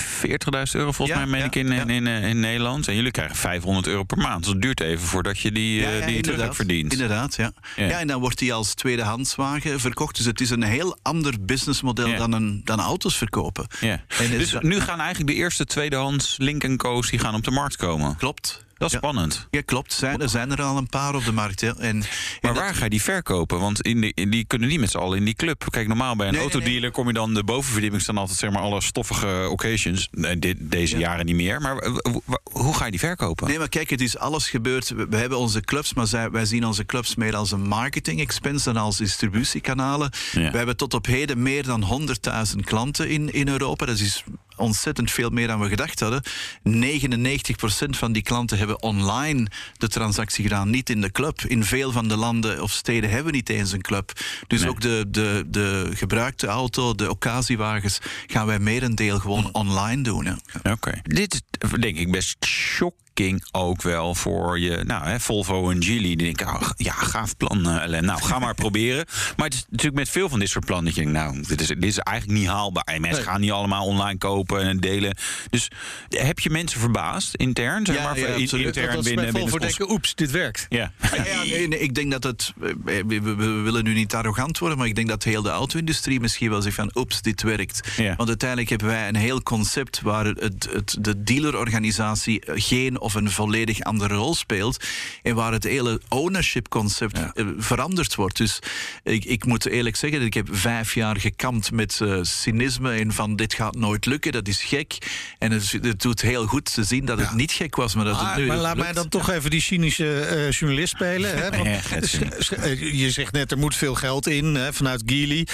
euro 0.72 0.92
volgens 0.92 1.18
Ja, 1.18 1.24
mij, 1.26 1.38
meen 1.38 1.44
ik, 1.44 1.54
in, 1.54 1.72
in, 1.72 1.90
in, 1.90 2.06
in 2.06 2.40
Nederland. 2.40 2.88
En 2.88 2.94
jullie 2.94 3.10
krijgen 3.10 3.36
500 3.36 3.86
euro 3.86 4.02
per 4.02 4.18
maand. 4.18 4.42
Dus 4.42 4.52
het 4.52 4.62
duurt 4.62 4.80
even 4.80 5.06
voordat 5.06 5.38
je 5.38 5.52
die, 5.52 5.86
eh, 5.86 6.06
die 6.06 6.20
terug 6.20 6.40
hebt 6.40 6.56
verdiend. 6.56 6.92
Inderdaad, 6.92 7.34
ja. 7.34 7.52
Ja. 7.76 8.00
en 8.00 8.06
dan 8.06 8.20
wordt 8.20 8.38
die 8.38 8.52
als 8.54 8.74
tweedehandswagen 8.74 9.80
verkocht. 9.80 10.16
Dus 10.16 10.26
het 10.26 10.40
is 10.40 10.50
een 10.50 10.62
heel 10.62 10.98
ander 11.02 11.34
businessmodel 11.40 12.16
dan, 12.16 12.32
een, 12.32 12.60
dan 12.64 12.80
auto's 12.80 13.16
verkopen. 13.16 13.66
Ja. 13.80 14.04
En 14.18 14.30
Dus 14.30 14.56
nu 14.60 14.80
gaan 14.80 15.00
eigenlijk 15.00 15.30
de 15.30 15.36
eerste 15.36 15.64
tweedehands 15.64 16.36
Link 16.38 16.76
Co's 16.76 17.10
die 17.10 17.18
gaan 17.18 17.34
op 17.34 17.44
de 17.44 17.50
markt 17.50 17.76
komen. 17.76 18.16
Klopt. 18.16 18.64
Dat 18.90 18.92
is 18.94 19.00
Ja. 19.00 19.12
spannend. 19.12 19.46
Ja, 19.50 19.60
klopt. 19.60 19.92
Zijn, 19.92 20.20
er 20.20 20.28
zijn 20.28 20.50
er 20.50 20.62
al 20.62 20.76
een 20.76 20.86
paar 20.88 21.14
op 21.14 21.24
de 21.24 21.32
markt. 21.32 21.62
En, 21.62 22.04
Maar 22.40 22.54
waar 22.54 22.74
ga 22.74 22.84
je 22.84 22.90
die 22.90 23.02
verkopen? 23.02 23.60
Want 23.60 23.80
in 23.82 24.00
de, 24.00 24.12
in 24.14 24.30
die 24.30 24.44
kunnen 24.44 24.68
niet 24.68 24.80
met 24.80 24.90
z'n 24.90 24.98
allen 24.98 25.18
in 25.18 25.24
die 25.24 25.34
club. 25.34 25.64
Kijk, 25.70 25.88
normaal 25.88 26.16
bij 26.16 26.26
een 26.26 26.32
Nee, 26.32 26.42
nee, 26.42 26.52
autodealer 26.52 26.90
kom 26.90 27.06
je 27.06 27.12
dan 27.12 27.34
de 27.34 27.44
bovenverdieping 27.44 28.02
staan 28.02 28.16
altijd 28.18 28.38
zeg 28.38 28.50
maar 28.50 28.62
alle 28.62 28.80
stoffige 28.82 29.48
occasions. 29.50 30.08
Nee, 30.10 30.38
dit, 30.38 30.56
deze 30.60 30.98
jaren 30.98 31.26
niet 31.26 31.34
meer. 31.34 31.60
Maar 31.60 31.84
hoe 32.42 32.74
ga 32.74 32.84
je 32.84 32.90
die 32.90 33.00
verkopen? 33.00 33.46
Nee, 33.48 33.58
maar 33.58 33.68
kijk, 33.68 33.90
het 33.90 34.00
is 34.00 34.18
alles 34.18 34.48
gebeurd. 34.48 34.88
We, 34.88 35.06
we 35.08 35.16
hebben 35.16 35.38
onze 35.38 35.60
clubs, 35.60 35.94
maar 35.94 36.06
zij, 36.06 36.30
wij 36.30 36.44
zien 36.44 36.66
onze 36.66 36.86
clubs 36.86 37.14
meer 37.14 37.36
als 37.36 37.50
een 37.52 37.68
marketing 37.68 38.20
expense 38.20 38.72
dan 38.72 38.82
als 38.82 38.96
distributiekanalen. 38.96 40.10
Ja. 40.32 40.50
We 40.50 40.56
hebben 40.56 40.76
tot 40.76 40.94
op 40.94 41.06
heden 41.06 41.42
meer 41.42 41.62
dan 41.62 42.08
100.000 42.50 42.56
klanten 42.64 43.08
in, 43.08 43.32
in 43.32 43.48
Europa. 43.48 43.86
Dat 43.86 43.98
is 43.98 44.24
ontzettend 44.56 45.10
veel 45.10 45.30
meer 45.30 45.46
dan 45.46 45.60
we 45.60 45.68
gedacht 45.68 46.00
hadden. 46.00 46.22
99% 46.68 47.90
van 47.90 48.12
die 48.12 48.22
klanten 48.22 48.58
hebben 48.58 48.82
online 48.82 49.46
de 49.76 49.88
transactie 49.88 50.42
gedaan, 50.42 50.70
niet 50.70 50.90
in 50.90 51.00
de 51.00 51.10
club. 51.12 51.40
In 51.40 51.64
veel 51.64 51.92
van 51.92 52.08
de 52.08 52.16
landen 52.16 52.62
of 52.62 52.70
steden 52.70 53.10
hebben 53.10 53.30
we 53.30 53.36
niet 53.36 53.48
eens 53.48 53.72
een 53.72 53.82
club. 53.82 54.12
Dus 54.46 54.60
Nee. 54.60 54.68
ook 54.70 54.80
de, 54.80 55.04
de, 55.08 55.44
de 55.46 55.90
gebruikte 55.94 56.46
auto, 56.46 56.94
de 56.94 57.10
occasiewagens, 57.10 57.98
gaan 58.26 58.46
wij 58.46 58.58
merendeel 58.58 59.18
gewoon 59.18 59.48
online 59.52 60.02
doen. 60.02 60.38
Oké. 60.62 61.00
Dit 61.02 61.42
is 61.58 61.70
denk 61.80 61.96
ik 61.96 62.10
best 62.10 62.36
shocking 63.20 63.44
ook 63.52 63.82
wel 63.82 64.14
voor 64.14 64.58
je. 64.58 64.82
Nou, 64.86 65.04
hè, 65.06 65.20
Volvo 65.20 65.70
en 65.70 65.82
Geely. 65.82 66.00
Die 66.00 66.16
denken, 66.16 66.46
oh, 66.46 66.70
ja, 66.76 66.92
gaaf 66.92 67.36
plan, 67.36 67.68
eh, 67.68 67.82
Ellen. 67.82 68.04
Nou, 68.04 68.22
ga 68.22 68.38
maar 68.38 68.54
proberen. 68.64 69.04
Maar 69.36 69.46
het 69.46 69.54
is 69.54 69.64
natuurlijk 69.68 69.96
met 69.96 70.08
veel 70.08 70.28
van 70.28 70.38
dit 70.38 70.48
soort 70.48 70.64
plannen. 70.64 70.84
Dat 70.86 70.94
je 70.94 71.00
denkt, 71.10 71.18
nou, 71.18 71.42
dit 71.48 71.60
is, 71.60 71.66
dit 71.66 71.84
is 71.84 71.98
eigenlijk 71.98 72.38
niet 72.38 72.48
haalbaar. 72.48 72.84
En 72.84 73.00
mensen 73.00 73.22
Nee. 73.22 73.30
gaan 73.32 73.40
niet 73.40 73.50
allemaal 73.50 73.86
online 73.86 74.18
kopen 74.18 74.60
en 74.60 74.78
delen. 74.80 75.16
Dus 75.50 75.68
heb 76.08 76.38
je 76.38 76.50
mensen 76.50 76.80
verbaasd 76.80 77.34
intern? 77.34 77.86
Zeg 77.86 77.96
Ja, 77.96 78.02
maar, 78.02 78.18
ja, 78.18 78.26
in- 78.26 78.42
absoluut. 78.42 78.66
intern 78.66 79.02
binnen, 79.02 79.30
Volvo 79.32 79.58
denken, 79.58 79.90
oeps, 79.90 80.14
dit 80.14 80.30
werkt. 80.30 80.66
Ja. 80.68 80.92
Ja, 81.16 81.24
ja, 81.24 81.42
nee, 81.42 81.68
nee, 81.68 81.78
ik 81.78 81.94
denk 81.94 82.10
dat 82.10 82.22
het. 82.22 82.52
eh, 82.62 82.70
We, 82.84 83.04
we- 83.06 83.34
we 83.34 83.46
willen 83.46 83.84
nu 83.84 83.94
niet 83.94 84.14
arrogant 84.14 84.58
worden, 84.58 84.78
maar 84.78 84.86
ik 84.86 84.94
denk 84.94 85.08
dat 85.08 85.24
heel 85.24 85.42
de 85.42 85.48
auto-industrie 85.50 86.20
misschien 86.20 86.50
wel 86.50 86.62
zegt 86.62 86.74
van 86.76 86.90
oeps, 86.94 87.22
dit 87.22 87.42
werkt. 87.42 87.88
Ja. 87.96 88.14
Want 88.16 88.28
uiteindelijk 88.28 88.68
hebben 88.70 88.88
wij 88.88 89.08
een 89.08 89.14
heel 89.16 89.42
concept 89.42 90.00
waar 90.00 90.24
het, 90.24 90.68
het, 90.72 90.96
de 91.00 91.22
dealerorganisatie 91.22 92.42
geen 92.46 93.02
of 93.04 93.14
een 93.14 93.30
volledig 93.30 93.80
andere 93.80 94.14
rol 94.14 94.34
speelt. 94.34 94.84
En 95.22 95.34
waar 95.34 95.52
het 95.52 95.64
hele 95.64 96.00
ownership-concept 96.08 97.18
eh, 97.18 97.46
veranderd 97.58 98.14
wordt. 98.14 98.36
Dus 98.36 98.58
ik, 99.02 99.24
ik 99.24 99.44
moet 99.44 99.66
eerlijk 99.66 99.96
zeggen, 99.96 100.22
ik 100.22 100.34
heb 100.34 100.48
vijf 100.50 100.94
jaar 100.94 101.20
gekampt 101.20 101.70
met 101.70 102.00
eh, 102.00 102.18
cynisme 102.22 102.92
en 102.92 103.12
van 103.12 103.36
dit 103.36 103.54
gaat 103.54 103.76
nooit 103.76 104.06
lukken, 104.06 104.32
dat 104.32 104.48
is 104.48 104.62
gek. 104.62 104.98
En 105.38 105.50
het, 105.52 105.72
het 105.82 106.02
doet 106.02 106.20
heel 106.20 106.46
goed 106.46 106.74
te 106.74 106.84
zien 106.84 107.04
dat 107.04 107.18
het 107.18 107.34
niet 107.34 107.52
gek 107.52 107.76
was, 107.76 107.94
maar 107.94 108.04
dat 108.04 108.20
het 108.20 108.36
nu 108.36 108.46
maar 108.46 108.56
laat 108.56 108.76
lukt. 108.76 108.86
mij 108.86 108.94
dan 108.94 109.08
toch 109.08 109.30
even 109.30 109.50
die 109.50 109.60
cynische 109.60 110.20
eh, 110.20 110.50
journalist 110.50 110.94
spelen. 110.94 111.36
Hè? 111.38 111.50
Want 111.50 112.10
je 113.00 113.10
zegt 113.10 113.32
net, 113.32 113.50
er 113.50 113.58
moet 113.58 113.76
veel 113.76 113.94
geld 113.94 114.26
in 114.26 114.54
hè, 114.54 114.72
vanuit 114.72 115.02
Geely. 115.06 115.46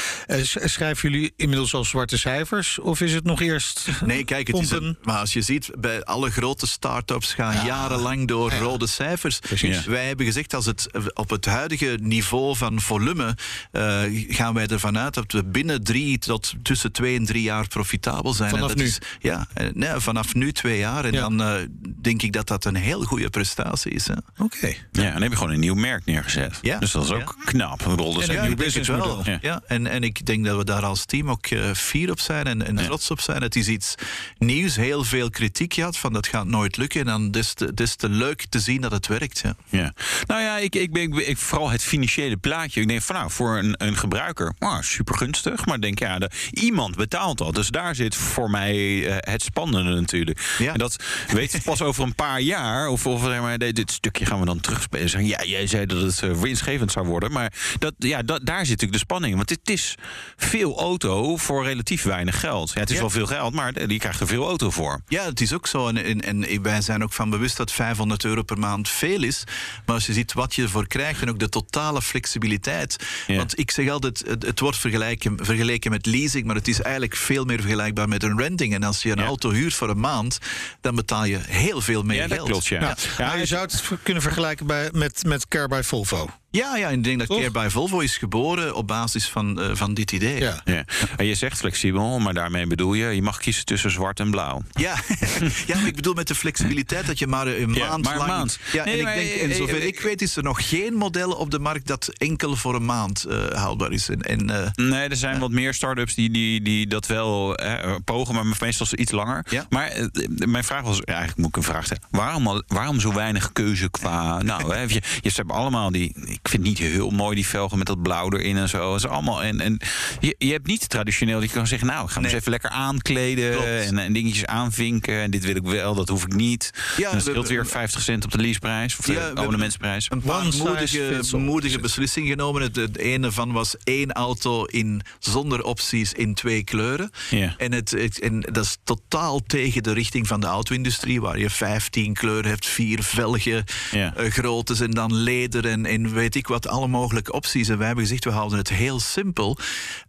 Sch- 0.43 0.57
schrijven 0.65 1.11
jullie 1.11 1.33
inmiddels 1.37 1.75
al 1.75 1.85
zwarte 1.85 2.19
cijfers? 2.19 2.79
Of 2.79 3.01
is 3.01 3.13
het 3.13 3.25
nog 3.25 3.41
eerst 3.41 3.89
Nee, 4.05 4.25
kijk, 4.25 4.47
het 4.47 4.59
is 4.59 4.71
een, 4.71 4.99
maar 5.03 5.19
als 5.19 5.33
je 5.33 5.43
ziet, 5.43 5.71
bij 5.79 6.05
alle 6.05 6.31
grote 6.31 6.67
start-ups 6.67 7.35
gaan 7.41 7.67
jarenlang 7.67 8.29
door 8.29 8.53
rode 8.53 8.87
cijfers. 8.87 9.39
Precies. 9.39 9.85
Wij 9.85 10.07
hebben 10.07 10.27
gezegd, 10.27 10.55
als 10.55 10.67
het 10.67 10.89
op 11.15 11.31
het 11.31 11.45
huidige 11.45 11.99
niveau 12.03 12.57
van 12.57 12.81
volume 12.81 13.37
eh, 13.73 14.03
gaan 14.29 14.55
wij 14.55 14.67
ervan 14.67 14.99
uit 14.99 15.15
dat 15.15 15.33
we 15.33 15.45
binnen 15.45 15.85
drie 15.85 16.19
tot 16.19 16.55
tussen 16.63 16.93
twee 16.93 17.17
en 17.17 17.25
drie 17.25 17.43
jaar 17.43 17.69
profitabel 17.69 18.33
zijn. 18.33 18.51
Vanaf 18.51 18.71
en 18.71 18.77
dat 18.77 18.85
nu? 18.85 18.91
Is, 18.91 18.99
ja, 19.21 19.47
eh, 19.55 19.67
nee, 19.75 19.91
vanaf 19.97 20.35
nu 20.35 20.53
twee 20.53 20.79
jaar. 20.79 21.05
En 21.05 21.13
Ja. 21.13 21.21
dan 21.21 21.43
eh, 21.43 21.55
denk 22.03 22.23
ik 22.23 22.33
dat 22.33 22.49
dat 22.49 22.65
een 22.65 22.75
heel 22.75 23.03
goede 23.03 23.31
prestatie 23.31 23.93
is. 23.93 24.07
Hè. 24.07 24.15
Oké. 24.39 24.67
Ja, 24.93 25.03
en 25.05 25.13
dan 25.13 25.23
heb 25.23 25.31
je 25.31 25.37
gewoon 25.37 25.53
een 25.53 25.61
nieuw 25.61 25.75
merk 25.75 26.05
neergezet. 26.05 26.59
Ja. 26.63 26.79
Dus 26.79 26.91
dat 26.91 27.05
is 27.05 27.11
ook 27.11 27.37
knap. 27.45 27.85
Een 27.87 28.33
ja, 28.33 28.47
nieuw 28.47 28.57
wel. 28.87 29.21
Ja. 29.25 29.39
Ja. 29.41 29.63
en, 29.67 29.87
en 29.87 30.03
ik 30.03 30.27
denk 30.27 30.45
dat 30.45 30.57
we 30.57 30.65
daar 30.65 30.85
als 30.85 31.05
team 31.05 31.31
ook 31.31 31.47
fier 31.75 32.11
op 32.11 32.21
zijn 32.21 32.47
en, 32.47 32.67
en 32.67 32.77
trots 32.77 33.11
op 33.11 33.21
zijn. 33.21 33.43
Het 33.43 33.57
is 33.57 33.69
iets 33.69 33.95
nieuws, 34.39 34.77
heel 34.77 35.05
veel 35.05 35.31
kritiek 35.31 35.75
gehad 35.75 35.97
van 35.97 36.13
dat 36.13 36.27
gaat 36.27 36.47
nooit 36.47 36.77
lukken. 36.77 37.01
En 37.01 37.07
dan 37.07 37.30
des 37.31 37.55
te, 37.55 37.75
des 37.75 37.97
te 37.97 38.09
leuk 38.09 38.45
te 38.49 38.61
zien 38.61 38.81
dat 38.81 38.93
het 38.93 39.07
werkt. 39.07 39.39
Ja. 39.39 39.55
Ja. 39.69 39.93
Nou 40.27 40.43
ja, 40.43 40.59
ik, 40.59 40.75
ik 40.75 40.93
ben 40.93 41.29
ik, 41.29 41.39
vooral 41.39 41.71
het 41.71 41.83
financiële 41.83 42.37
plaatje. 42.37 42.81
Ik 42.81 42.89
denk 42.89 43.03
van 43.03 43.15
nou, 43.17 43.31
voor 43.31 43.59
een, 43.59 43.75
een 43.77 43.97
gebruiker, 43.97 44.53
oh, 44.59 44.81
super 44.81 45.15
gunstig. 45.17 45.67
Maar 45.67 45.81
denk 45.81 45.99
ja, 45.99 46.19
de, 46.19 46.31
iemand 46.51 46.97
betaalt 46.97 47.39
dat. 47.39 47.55
Dus 47.55 47.69
daar 47.69 47.95
zit 47.95 48.15
voor 48.15 48.51
mij 48.51 49.07
eh, 49.07 49.33
het 49.33 49.43
spannende 49.43 49.95
natuurlijk. 49.95 50.55
Ja. 50.59 50.73
En 50.73 50.79
dat 50.79 51.05
weet 51.33 51.53
je 51.53 51.61
pas 51.61 51.83
over 51.83 52.05
een 52.05 52.15
paar 52.15 52.41
jaar. 52.41 52.89
Of, 52.89 53.07
of 53.07 53.23
zeg 53.25 53.41
maar, 53.41 53.59
dit, 53.59 53.91
stukje 53.91 54.27
gaan 54.27 54.41
we 54.41 54.47
dan 54.47 54.61
terugspelen. 54.61 55.09
Zeggen, 55.09 55.29
ja, 55.29 55.45
jij 55.45 55.67
zei 55.67 55.87
dat 55.87 56.03
het 56.03 56.23
eh, 56.23 56.31
winstgevend 56.31 56.93
zou 56.93 57.07
worden. 57.07 57.33
Maar 57.33 57.53
dat, 57.79 57.95
ja, 57.99 58.23
dat, 58.23 58.47
daar 58.47 58.59
zit 58.59 58.69
natuurlijk 58.69 58.93
de 58.93 58.99
spanning. 58.99 59.37
Want 59.37 59.51
het 59.51 59.71
is 59.71 59.95
veel 60.37 60.79
auto 60.79 61.37
voor 61.37 61.65
relatief 61.65 62.03
weinig 62.03 62.41
geld. 62.41 62.71
Ja, 62.75 62.81
het 62.81 62.89
is 62.89 62.95
Ja. 62.95 63.01
wel 63.01 63.11
veel 63.11 63.27
geld, 63.27 63.55
maar 63.55 63.89
je 63.89 63.99
krijgt 63.99 64.21
er 64.21 64.27
veel 64.27 64.47
auto 64.47 64.71
voor. 64.71 65.01
Ja, 65.09 65.25
het 65.25 65.41
is 65.41 65.53
ook 65.53 65.67
zo. 65.67 65.89
En, 65.89 66.23
en, 66.23 66.49
en 66.49 66.63
wij 66.63 66.81
zijn 66.81 67.03
ook 67.03 67.13
van 67.21 67.31
bewust 67.31 67.57
dat 67.57 67.73
500 67.73 68.25
euro 68.25 68.43
per 68.43 68.59
maand 68.59 68.89
veel 68.89 69.23
is. 69.23 69.45
Maar 69.87 69.95
als 69.95 70.07
je 70.07 70.13
ziet 70.13 70.33
wat 70.33 70.55
je 70.55 70.63
ervoor 70.63 70.87
krijgt 70.87 71.23
en 71.23 71.29
ook 71.29 71.39
de 71.39 71.49
totale 71.49 72.03
flexibiliteit. 72.03 72.97
Ja. 73.27 73.37
Want 73.37 73.59
ik 73.59 73.71
zeg 73.71 73.89
altijd, 73.89 74.23
het, 74.27 74.47
het 74.47 74.61
wordt 74.61 74.77
vergelijken, 74.79 75.37
vergeleken 75.43 75.91
met 75.91 76.07
leasing, 76.07 76.45
maar 76.47 76.55
het 76.57 76.69
is 76.69 76.81
eigenlijk 76.83 77.17
veel 77.17 77.45
meer 77.45 77.61
vergelijkbaar 77.61 78.09
met 78.09 78.23
een 78.23 78.39
renting. 78.39 78.75
En 78.75 78.83
als 78.83 79.03
je 79.03 79.11
een 79.11 79.19
Ja. 79.19 79.25
auto 79.25 79.51
huurt 79.51 79.75
voor 79.75 79.89
een 79.89 80.01
maand, 80.01 80.39
dan 80.81 80.95
betaal 80.95 81.25
je 81.25 81.39
heel 81.47 81.81
veel 81.81 82.03
meer 82.03 82.17
Ja, 82.17 82.27
dat 82.27 82.37
geld. 82.37 82.49
klopt, 82.49 82.67
ja. 82.67 82.81
Ja. 82.81 82.97
Ja, 83.19 83.35
je 83.35 83.47
zou 83.47 83.63
het 83.63 83.83
kunnen 84.03 84.23
vergelijken 84.23 84.67
bij, 84.67 84.89
met, 84.93 85.25
met 85.25 85.49
Care 85.49 85.69
by 85.69 85.81
Volvo. 85.85 86.31
Ja, 86.51 86.77
ja, 86.77 86.89
ik 86.89 87.05
denk 87.05 87.19
dat 87.19 87.29
Toch? 87.29 87.39
Care 87.39 87.51
by 87.51 87.69
Volvo 87.69 87.99
is 88.01 88.17
geboren 88.17 88.75
op 88.75 88.87
basis 88.87 89.29
van, 89.29 89.61
eh, 89.61 89.71
van 89.73 89.95
dit 89.95 90.13
idee. 90.13 90.41
Ja. 90.41 90.61
Ja. 90.65 90.85
En 91.17 91.27
je 91.27 91.35
zegt 91.35 91.59
flexibel, 91.59 92.19
maar 92.19 92.35
daarmee 92.35 92.67
bedoel 92.67 92.95
je... 92.95 93.07
je 93.07 93.23
mag 93.23 93.39
kiezen 93.39 93.65
tussen 93.65 93.91
zwart 93.91 94.21
en 94.21 94.31
blauw. 94.31 94.63
Ja. 94.73 94.95
ja, 95.67 95.77
maar 95.77 95.87
ik 95.87 95.95
bedoel 95.95 96.15
met 96.15 96.29
de 96.29 96.35
flexibiliteit 96.35 97.07
dat 97.07 97.19
je 97.19 97.27
maar 97.27 97.47
een 97.47 97.75
Ja, 97.75 97.89
maand 97.89 98.05
maar 98.05 98.13
een 98.13 98.19
lang... 98.19 98.31
maand. 98.31 98.59
Ja, 98.73 98.85
Nee, 98.85 98.99
en 98.99 99.05
maar, 99.05 99.17
ik 99.17 99.29
denk, 99.29 99.41
en 99.41 99.51
eh, 99.51 99.57
zover 99.57 99.81
eh, 99.81 99.87
ik 99.87 100.01
weet 100.01 100.23
is 100.23 100.37
er 100.37 100.43
nog 100.43 100.69
geen 100.69 100.95
model 100.95 101.31
op 101.31 101.51
de 101.51 101.59
markt 101.59 101.87
dat 101.87 102.09
enkel 102.17 102.57
voor 102.57 102.75
een 102.75 102.85
maand 102.85 103.25
eh, 103.25 103.51
haalbaar 103.51 103.93
is. 103.93 104.09
En, 104.09 104.21
en, 104.21 104.51
eh, 104.51 104.71
Nee, 104.75 105.09
er 105.09 105.17
zijn 105.17 105.39
wat 105.39 105.51
meer 105.51 105.75
start-ups 105.75 106.15
die, 106.15 106.31
die, 106.31 106.63
die 106.63 106.87
dat 106.87 107.07
wel 107.07 107.57
eh, 107.57 107.95
pogen, 108.05 108.35
maar 108.35 108.45
meestal 108.61 108.87
iets 108.95 109.13
langer. 109.13 109.47
Ja. 109.49 109.67
Maar 109.69 110.09
mijn 110.47 110.65
vraag 110.65 110.83
was, 110.83 110.97
ja, 110.97 111.05
eigenlijk 111.05 111.37
moet 111.37 111.49
ik 111.49 111.57
een 111.57 111.63
vraag 111.63 111.85
stellen. 111.85 112.03
Waarom, 112.11 112.63
waarom 112.67 113.01
zo 113.01 113.13
weinig 113.13 113.53
keuze 113.53 113.91
qua... 113.91 114.43
nou, 114.43 114.75
hè, 114.75 114.81
je, 114.81 115.03
je 115.21 115.29
ze 115.29 115.37
hebben 115.37 115.57
allemaal 115.57 115.91
die... 115.91 116.39
Ik 116.43 116.49
vind 116.49 116.67
het 116.67 116.81
niet 116.81 116.91
heel 116.93 117.11
mooi, 117.11 117.35
die 117.35 117.47
velgen 117.47 117.79
met 117.79 117.87
dat 117.87 118.03
blauw 118.03 118.33
erin 118.33 118.57
en 118.57 118.69
zo. 118.69 118.93
Het 118.95 119.05
is 119.05 119.11
allemaal, 119.11 119.43
en, 119.43 119.61
en 119.61 119.81
je, 120.21 120.35
je 120.39 120.53
hebt 120.53 120.67
niet 120.67 120.89
traditioneel, 120.89 121.43
je 121.43 121.49
kan 121.49 121.67
zeggen... 121.67 121.87
nou, 121.89 122.03
ik 122.03 122.09
ga 122.09 122.13
hem 122.15 122.23
Nee. 122.23 122.31
eens 122.31 122.41
even 122.41 122.51
lekker 122.53 122.71
aankleden 122.71 123.83
en, 123.87 123.99
en 123.99 124.13
dingetjes 124.13 124.47
aanvinken. 124.47 125.21
En 125.21 125.31
dit 125.31 125.45
wil 125.45 125.57
ik 125.57 125.63
wel, 125.63 125.95
dat 125.95 126.09
hoef 126.09 126.23
ik 126.23 126.35
niet. 126.35 126.71
Ja, 126.97 127.11
dan 127.11 127.21
scheelt 127.21 127.49
we- 127.49 127.55
weer 127.55 127.67
50 127.67 128.01
cent 128.03 128.25
op 128.25 128.31
de 128.31 128.39
leaseprijs. 128.39 128.97
Of 128.99 129.07
Ja, 129.07 129.15
de 129.31 129.41
abonnementsprijs. 129.41 130.07
een 130.11 130.21
paar 130.23 130.45
moedige, 130.59 131.23
moedige 131.37 131.79
beslissingen 131.79 132.29
genomen. 132.31 132.63
Het, 132.63 132.77
het 132.77 132.97
ene 132.99 133.33
van 133.33 133.53
was 133.53 133.75
één 133.85 134.13
auto 134.13 134.65
in, 134.65 135.01
zonder 135.19 135.63
opties 135.65 136.13
in 136.13 136.35
twee 136.35 136.65
kleuren. 136.65 137.11
Ja. 137.31 137.55
En, 137.57 137.73
het, 137.73 137.91
het- 137.91 138.21
en 138.21 138.41
dat 138.41 138.65
is 138.65 138.77
totaal 138.85 139.41
tegen 139.47 139.83
de 139.83 139.93
richting 139.93 140.27
van 140.27 140.41
de 140.41 140.47
auto-industrie, 140.47 141.21
waar 141.21 141.39
je 141.39 141.51
15 141.51 142.15
kleuren 142.15 142.51
hebt, 142.51 142.67
vier 142.67 143.03
velgen, 143.03 143.65
Ja. 143.91 144.15
eh, 144.17 144.31
groottes 144.31 144.81
en 144.81 144.91
dan 144.91 145.15
leder 145.15 145.67
en, 145.67 145.87
en 145.87 146.13
weet 146.13 146.30
ik 146.35 146.47
wat, 146.47 146.69
alle 146.69 146.89
mogelijke 146.89 147.33
opties. 147.33 147.69
En 147.69 147.79
wij 147.79 147.87
hebben 147.87 148.05
gezegd, 148.05 148.25
we 148.25 148.31
houden 148.31 148.59
het 148.59 148.69
heel 148.69 149.01
simpel 149.01 149.59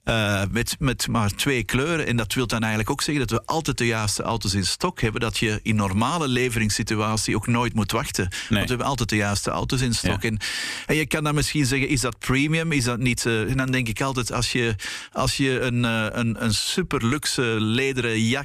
eh, 0.04 0.42
met, 0.52 0.76
met 0.80 1.08
maar 1.08 1.30
twee 1.30 1.64
kleuren. 1.64 2.08
En 2.08 2.16
dat 2.16 2.34
wil 2.34 2.48
dan 2.48 2.60
eigenlijk 2.60 2.90
ook 2.90 3.02
zeggen 3.02 3.28
dat 3.28 3.40
we 3.40 3.46
altijd 3.46 3.78
de 3.78 3.86
juiste 3.86 4.24
auto's 4.24 4.54
in 4.54 4.66
stok 4.66 5.02
hebben, 5.02 5.22
dat 5.22 5.38
je 5.38 5.60
in 5.64 5.76
normale 5.76 6.28
leveringssituatie 6.28 7.36
ook 7.36 7.48
nooit 7.48 7.74
moet 7.74 7.92
wachten. 7.92 8.24
Want 8.50 8.62
we 8.62 8.68
hebben 8.68 8.88
altijd 8.88 9.10
de 9.10 9.16
juiste 9.16 9.50
auto's 9.50 9.82
in 9.82 9.94
stok. 9.94 10.22
Ja. 10.22 10.30
En, 10.30 10.38
en 10.86 10.96
je 10.96 11.06
kan 11.06 11.24
dan 11.24 11.36
misschien 11.36 11.66
zeggen, 11.66 11.88
is 11.88 12.02
dat 12.02 12.20
premium? 12.20 12.72
Is 12.72 12.84
dat 12.84 13.00
niet... 13.00 13.26
eh, 13.26 13.50
en 13.50 13.58
dan 13.58 13.72
denk 13.72 13.88
ik 13.88 14.02
altijd, 14.02 14.32
als 14.32 14.52
je, 14.52 14.76
als 15.12 15.38
je 15.38 15.60
een, 15.60 15.86
eh, 15.86 16.06
een, 16.12 16.44
een 16.44 16.54
super 16.54 17.06
luxe 17.08 17.42
lederen 17.60 18.22
ja- 18.28 18.44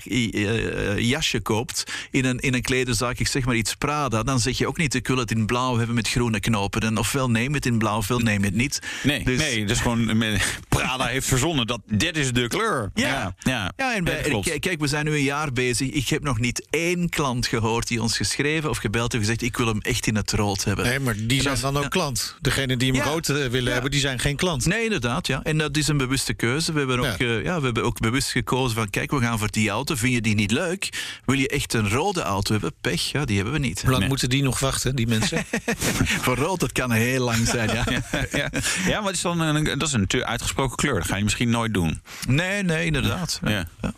jasje 0.97 1.41
koopt 1.41 1.85
in 2.11 2.25
een, 2.25 2.39
in 2.39 2.55
een 2.55 2.63
klederzaak, 2.63 3.19
ik 3.19 3.27
zeg 3.29 3.45
maar 3.45 3.55
iets 3.57 3.75
Prada, 3.75 4.23
dan 4.23 4.41
zeg 4.41 4.59
je 4.59 4.67
ook 4.67 4.77
niet, 4.79 4.95
ik 4.95 5.07
wil 5.07 5.17
het 5.17 5.31
in 5.31 5.47
blauw 5.47 5.77
hebben 5.77 5.95
met 5.95 6.09
groene 6.09 6.41
knopen. 6.41 6.81
En 6.81 6.97
ofwel 6.97 7.31
neem 7.31 7.55
het 7.55 7.67
in 7.67 7.79
blauw, 7.79 7.97
ofwel 7.97 8.19
neem 8.19 8.43
het 8.45 8.55
niet. 8.55 8.79
Nee, 9.03 9.25
Dus- 9.25 9.39
nee, 9.39 9.65
dus 9.67 9.81
gewoon 9.81 10.25
Prada 10.69 11.05
heeft 11.07 11.29
verzonnen 11.47 11.67
dat 11.67 11.99
dit 11.99 12.17
is 12.17 12.33
de 12.33 12.49
kleur. 12.49 12.91
Ja, 12.95 13.07
ja, 13.09 13.35
ja. 13.39 13.73
Ja, 13.77 13.95
en 13.95 14.05
dat 14.05 14.21
klopt. 14.21 14.49
kijk, 14.49 14.61
kijk, 14.61 14.81
we 14.81 14.87
zijn 14.87 15.05
nu 15.05 15.13
een 15.13 15.23
jaar 15.23 15.53
bezig. 15.53 15.89
Ik 15.91 16.09
heb 16.09 16.23
nog 16.23 16.39
niet 16.39 16.67
één 16.71 17.09
klant 17.09 17.47
gehoord 17.47 17.89
die 17.89 18.03
ons 18.03 18.17
geschreven 18.17 18.71
of 18.71 18.79
gebeld 18.79 19.13
heeft 19.13 19.25
gezegd: 19.25 19.43
Ik 19.43 19.57
wil 19.57 19.67
hem 19.67 19.81
echt 19.81 20.07
in 20.07 20.17
het 20.17 20.33
rood 20.33 20.65
hebben. 20.65 20.85
Nee, 20.85 21.01
maar 21.01 21.15
die 21.19 21.43
zijn 21.43 21.57
dan 21.61 21.77
ook 21.77 21.91
klant. 21.91 22.37
Degene 22.41 22.77
die 22.77 22.93
hem 22.93 22.97
Ja. 22.97 23.05
rood 23.05 23.29
eh, 23.29 23.35
willen 23.37 23.63
Ja. 23.65 23.71
hebben, 23.73 23.91
die 23.91 24.01
zijn 24.01 24.19
geen 24.19 24.37
klant. 24.37 24.67
Nee, 24.67 24.85
inderdaad. 24.85 25.27
Ja. 25.27 25.41
En 25.43 25.59
dat 25.59 25.77
is 25.77 25.89
een 25.89 25.97
bewuste 25.97 26.35
keuze. 26.35 26.73
We 26.73 26.79
hebben, 26.79 26.99
ook, 26.99 27.05
Ja. 27.05 27.27
eh, 27.27 27.43
ja, 27.45 27.59
we 27.59 27.65
hebben 27.65 27.85
ook 27.85 28.01
bewust 28.01 28.31
gekozen 28.31 28.77
van... 28.77 28.91
kijk, 28.91 29.11
we 29.11 29.21
gaan 29.21 29.39
voor 29.39 29.51
die 29.51 29.71
auto. 29.71 29.95
Vind 29.95 30.13
je 30.13 30.21
die 30.21 30.35
niet 30.35 30.51
leuk? 30.51 30.89
Wil 31.25 31.39
je 31.39 31.49
echt 31.49 31.73
een 31.75 31.89
rode 31.89 32.21
auto 32.23 32.53
hebben? 32.53 32.73
Pech, 32.81 33.03
ja, 33.11 33.25
die 33.25 33.37
hebben 33.37 33.55
we 33.55 33.61
niet. 33.61 33.81
Hoe 33.81 33.89
lang 33.89 33.99
Nee. 34.01 34.09
moeten 34.09 34.29
die 34.29 34.43
nog 34.43 34.59
wachten, 34.59 34.97
die 34.97 35.07
mensen? 35.07 35.45
voor 36.25 36.37
rood, 36.37 36.61
dat 36.61 36.73
kan 36.73 36.93
heel 36.93 37.25
lang 37.25 37.47
zijn, 37.49 37.69
ja. 37.73 37.85
ja. 38.33 38.51
ja, 38.87 38.99
maar 38.99 39.07
het 39.07 39.17
is 39.17 39.21
dan 39.23 39.41
een, 39.41 39.65
dat 39.65 39.89
is 39.89 39.93
een 39.93 40.07
te 40.07 40.25
uitgesproken 40.27 40.77
kleur. 40.77 40.95
Dat 40.95 41.07
ga 41.07 41.17
je 41.17 41.25
misschien 41.25 41.36
nooit 41.45 41.75
doen. 41.75 42.01
Nee, 42.29 42.63
nee, 42.63 42.85
inderdaad. 42.87 43.41
Ja. 43.45 43.67
Ja. 43.81 43.93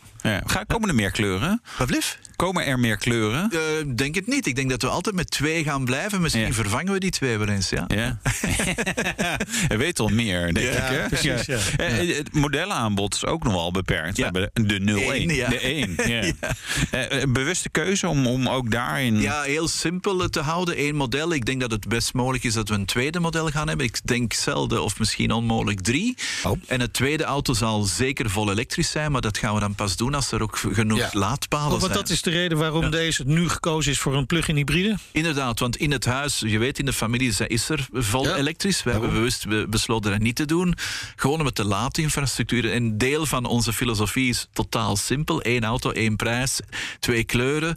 Komen 0.66 0.88
er 0.88 0.94
meer 0.94 1.10
kleuren? 1.10 1.62
Wat 1.78 1.86
blieft? 1.86 2.18
Komen 2.36 2.66
er 2.66 2.78
meer 2.78 2.96
kleuren? 2.96 3.50
Eh, 3.52 3.58
denk 3.96 4.14
het 4.14 4.26
niet. 4.26 4.46
Ik 4.46 4.56
denk 4.56 4.70
dat 4.70 4.82
we 4.82 4.88
altijd 4.88 5.14
met 5.14 5.30
twee 5.30 5.64
gaan 5.64 5.84
blijven. 5.84 6.20
Misschien 6.20 6.46
Ja. 6.46 6.52
vervangen 6.52 6.92
we 6.92 6.98
die 7.00 7.10
twee 7.10 7.38
weer 7.38 7.48
eens, 7.48 7.68
ja. 7.68 7.84
Ja. 7.86 8.18
Je 9.68 9.76
weet 9.76 9.98
al 10.00 10.08
meer, 10.08 10.54
denk 10.54 10.66
Ja, 10.72 10.72
ik. 10.88 10.98
Hè? 11.00 11.08
precies, 11.08 11.46
ja. 11.46 11.58
Eh, 11.76 12.16
Het 12.16 12.32
modellenaanbod 12.34 13.14
is 13.14 13.24
ook 13.26 13.42
nog 13.44 13.52
wel 13.52 13.70
beperkt. 13.70 14.16
We 14.16 14.22
hebben 14.22 14.50
de 14.52 14.78
01. 14.80 15.30
Eén, 15.30 15.34
ja. 15.36 15.48
De 15.48 15.60
1. 15.60 15.96
Ja. 16.08 16.32
Eh, 16.90 17.22
eh, 17.22 17.28
bewuste 17.32 17.68
keuze 17.68 18.08
om, 18.08 18.26
om 18.26 18.48
ook 18.48 18.70
daarin. 18.70 19.20
Ja, 19.20 19.42
heel 19.42 19.68
simpel 19.68 20.28
te 20.28 20.40
houden. 20.40 20.80
Eén 20.86 20.94
model. 20.96 21.32
Ik 21.32 21.44
denk 21.44 21.60
dat 21.60 21.70
het 21.70 21.88
best 21.88 22.14
mogelijk 22.14 22.44
is 22.44 22.54
dat 22.54 22.68
we 22.68 22.74
een 22.74 22.84
tweede 22.84 23.20
model 23.20 23.46
gaan 23.48 23.68
hebben. 23.68 23.86
Ik 23.86 23.98
denk 24.04 24.32
zelden 24.32 24.82
of 24.82 24.98
misschien 24.98 25.32
onmogelijk 25.32 25.80
drie. 25.80 26.16
Oh. 26.42 26.60
En 26.66 26.80
het 26.80 26.92
tweede 26.92 27.24
auto 27.24 27.52
zal 27.54 27.82
zeker 27.82 28.30
vol 28.30 28.50
elektrisch 28.50 28.90
zijn, 28.90 29.12
maar 29.12 29.20
dat 29.20 29.38
gaan 29.38 29.54
we 29.54 29.60
dan 29.60 29.74
pas 29.74 29.96
doen 29.96 30.14
als 30.18 30.32
er 30.32 30.42
ook 30.42 30.56
genoeg 30.72 30.98
Ja. 30.98 31.08
laadpalen 31.12 31.64
Oh, 31.64 31.70
want 31.70 31.82
zijn. 31.82 31.94
dat 31.94 32.08
is 32.10 32.22
de 32.22 32.30
reden 32.30 32.58
waarom 32.58 32.90
deze 32.90 33.22
nu 33.26 33.48
gekozen 33.48 33.92
is 33.92 33.98
voor 33.98 34.14
een 34.16 34.26
plug-in 34.26 34.56
hybride. 34.56 34.96
Inderdaad, 35.12 35.58
want 35.58 35.76
in 35.76 35.90
het 35.90 36.04
huis, 36.04 36.38
je 36.46 36.58
weet, 36.58 36.78
in 36.78 36.84
de 36.84 36.92
familie 36.92 37.28
is- 37.28 37.40
is 37.40 37.68
er 37.68 37.86
vol 37.92 38.24
Ja. 38.24 38.34
elektrisch. 38.36 38.82
We 38.82 38.90
hebben 38.90 39.12
bewust 39.12 39.48
be- 39.48 39.66
besloten 39.68 40.10
dat 40.10 40.20
niet 40.20 40.36
te 40.36 40.44
doen. 40.44 40.74
Gewoon 41.16 41.44
met 41.44 41.56
de 41.56 41.64
laadinfrastructuur. 41.64 42.72
En 42.72 42.98
deel 42.98 43.26
van 43.26 43.44
onze 43.44 43.72
filosofie 43.72 44.28
is 44.28 44.46
totaal 44.52 44.96
simpel. 44.96 45.40
Eén 45.42 45.64
auto, 45.64 45.90
één 45.90 46.16
prijs, 46.16 46.60
twee 46.98 47.24
kleuren. 47.24 47.76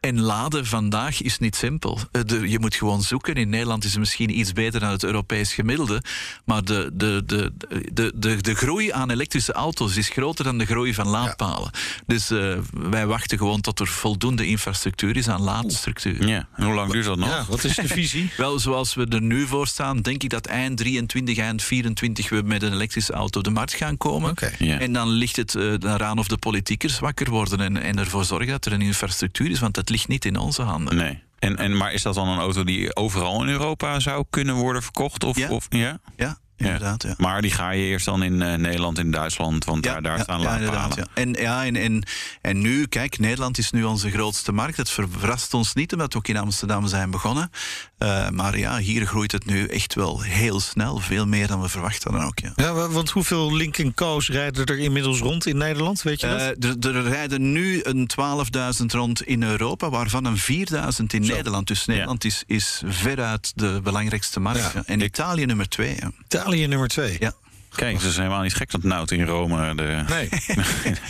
En 0.00 0.20
laden 0.20 0.66
vandaag 0.66 1.22
is 1.22 1.38
niet 1.38 1.56
simpel. 1.56 1.98
Eh, 2.12 2.22
de- 2.26 2.48
je 2.48 2.58
moet 2.58 2.74
gewoon 2.74 3.02
zoeken. 3.02 3.34
In 3.34 3.48
Nederland 3.48 3.84
is 3.84 3.90
het 3.90 3.98
misschien 3.98 4.38
iets 4.38 4.52
beter 4.52 4.80
dan 4.80 4.90
het 4.90 5.04
Europees 5.04 5.52
gemiddelde. 5.54 6.02
Maar 6.44 6.64
de, 6.64 6.90
de, 6.92 7.22
de, 7.26 7.52
de, 7.92 8.12
de, 8.14 8.36
de 8.42 8.54
groei 8.54 8.90
aan 8.92 9.10
elektrische 9.10 9.52
auto's 9.52 9.96
is 9.96 10.08
groter 10.08 10.44
dan 10.44 10.58
de 10.58 10.64
groei 10.66 10.94
van 10.94 11.06
laadpalen. 11.08 11.70
Dus 12.06 12.30
eh, 12.30 12.58
wij 12.72 13.06
wachten 13.06 13.38
gewoon 13.38 13.60
tot 13.60 13.80
er 13.80 13.86
voldoende 13.86 14.46
infrastructuur 14.46 15.16
is 15.16 15.28
aan 15.28 15.40
laadstructuur. 15.42 16.26
Ja, 16.28 16.48
en 16.56 16.64
hoe 16.64 16.74
lang 16.74 16.92
duurt 16.92 17.04
dat 17.04 17.18
nog? 17.18 17.28
Ja, 17.28 17.44
wat 17.48 17.64
is 17.64 17.74
de 17.76 17.88
visie? 17.88 18.30
Wel, 18.36 18.58
zoals 18.58 18.94
we 18.94 19.06
er 19.06 19.22
nu 19.22 19.46
voor 19.46 19.66
staan, 19.66 20.00
denk 20.00 20.22
ik 20.22 20.30
dat 20.30 20.46
eind 20.46 20.76
23, 20.78 21.38
eind 21.38 21.62
24 21.62 22.28
we 22.28 22.42
met 22.44 22.62
een 22.62 22.72
elektrische 22.72 23.12
auto 23.12 23.38
op 23.38 23.44
de 23.44 23.50
markt 23.50 23.74
gaan 23.74 23.96
komen. 23.96 24.34
Ja. 24.58 24.78
En 24.78 24.92
dan 24.92 25.08
ligt 25.08 25.36
het 25.36 25.54
eh, 25.54 25.72
eraan 25.72 26.18
of 26.18 26.28
de 26.28 26.38
politiekers 26.38 26.98
wakker 26.98 27.30
worden 27.30 27.60
en, 27.60 27.76
en 27.82 27.98
ervoor 27.98 28.24
zorgen 28.24 28.48
dat 28.48 28.66
er 28.66 28.72
een 28.72 28.82
infrastructuur 28.82 29.50
is, 29.50 29.58
want 29.60 29.74
dat 29.74 29.86
ligt 29.90 29.97
niet 30.06 30.24
in 30.24 30.36
onze 30.36 30.62
handen. 30.62 30.96
Nee. 30.96 31.22
En, 31.38 31.56
en, 31.56 31.76
maar 31.76 31.92
is 31.92 32.02
dat 32.02 32.14
dan 32.14 32.28
een 32.28 32.38
auto 32.38 32.64
die 32.64 32.96
overal 32.96 33.42
in 33.42 33.48
Europa 33.48 34.00
zou 34.00 34.24
kunnen 34.30 34.54
worden 34.54 34.82
verkocht? 34.82 35.24
Of, 35.24 35.36
Ja. 35.38 35.48
Of, 35.50 35.66
ja? 35.68 35.98
Ja, 36.16 36.38
inderdaad. 36.56 37.02
Ja. 37.02 37.14
Maar 37.16 37.42
die 37.42 37.50
ga 37.50 37.70
je 37.70 37.82
eerst 37.82 38.04
dan 38.04 38.22
in 38.22 38.42
eh, 38.42 38.54
Nederland, 38.54 38.98
in 38.98 39.10
Duitsland, 39.10 39.64
want 39.64 39.82
daar, 39.82 40.02
daar 40.02 40.20
staan 40.20 40.42
laadpalen. 40.42 40.96
ja. 40.96 41.06
En, 41.14 41.32
ja, 41.32 41.64
en, 41.64 41.76
en, 41.76 42.06
en 42.40 42.60
nu, 42.60 42.86
kijk, 42.86 43.18
Nederland 43.18 43.58
is 43.58 43.70
nu 43.70 43.84
onze 43.84 44.10
grootste 44.10 44.52
markt. 44.52 44.76
Het 44.76 44.90
verrast 44.90 45.54
ons 45.54 45.74
niet, 45.74 45.92
omdat 45.92 46.12
we 46.12 46.18
ook 46.18 46.28
in 46.28 46.36
Amsterdam 46.36 46.86
zijn 46.86 47.10
begonnen. 47.10 47.50
Eh, 47.98 48.28
maar 48.28 48.58
ja, 48.58 48.78
hier 48.78 49.06
groeit 49.06 49.32
het 49.32 49.44
nu 49.46 49.66
echt 49.66 49.94
wel 49.94 50.20
heel 50.20 50.60
snel. 50.60 50.98
Veel 50.98 51.26
meer 51.26 51.46
dan 51.46 51.60
we 51.60 51.68
verwacht 51.68 52.04
hadden 52.04 52.22
ook. 52.22 52.38
Ja. 52.38 52.52
Ja, 52.56 52.72
wa- 52.72 52.88
want 52.88 53.10
hoeveel 53.10 53.54
Link 53.56 53.94
Co's 53.94 54.28
rijden 54.28 54.66
er 54.66 54.78
inmiddels 54.78 55.18
rond 55.20 55.46
in 55.46 55.56
Nederland? 55.56 56.02
Weet 56.02 56.20
je 56.20 56.26
dat? 56.26 56.40
Eh, 56.80 56.90
er, 56.90 56.96
er 56.96 57.02
rijden 57.08 57.52
nu 57.52 57.80
een 57.82 58.06
12.000 58.06 58.84
rond 58.86 59.22
in 59.22 59.42
Europa, 59.42 59.90
waarvan 59.90 60.24
een 60.24 60.38
4.000 60.38 61.12
in 61.14 61.20
Nederland. 61.20 61.66
Dus 61.66 61.84
Nederland 61.86 62.24
is, 62.24 62.42
is 62.46 62.82
veruit 62.86 63.52
de 63.54 63.80
belangrijkste 63.82 64.40
markt. 64.40 64.72
Ja. 64.74 64.82
En 64.86 65.00
Italië 65.00 65.44
nummer 65.46 65.68
twee. 65.68 65.96
Ja. 66.00 66.10
Italië 66.24 66.66
nummer 66.66 66.88
twee. 66.88 67.16
Ja. 67.20 67.32
Kijk, 67.78 67.94
het 67.96 68.02
is 68.02 68.16
helemaal 68.16 68.42
niet 68.42 68.54
gek 68.54 68.70
dat 68.70 68.82
Nout 68.82 69.10
in 69.10 69.24
Rome. 69.24 69.74
De... 69.74 70.04
Nee. 70.08 70.28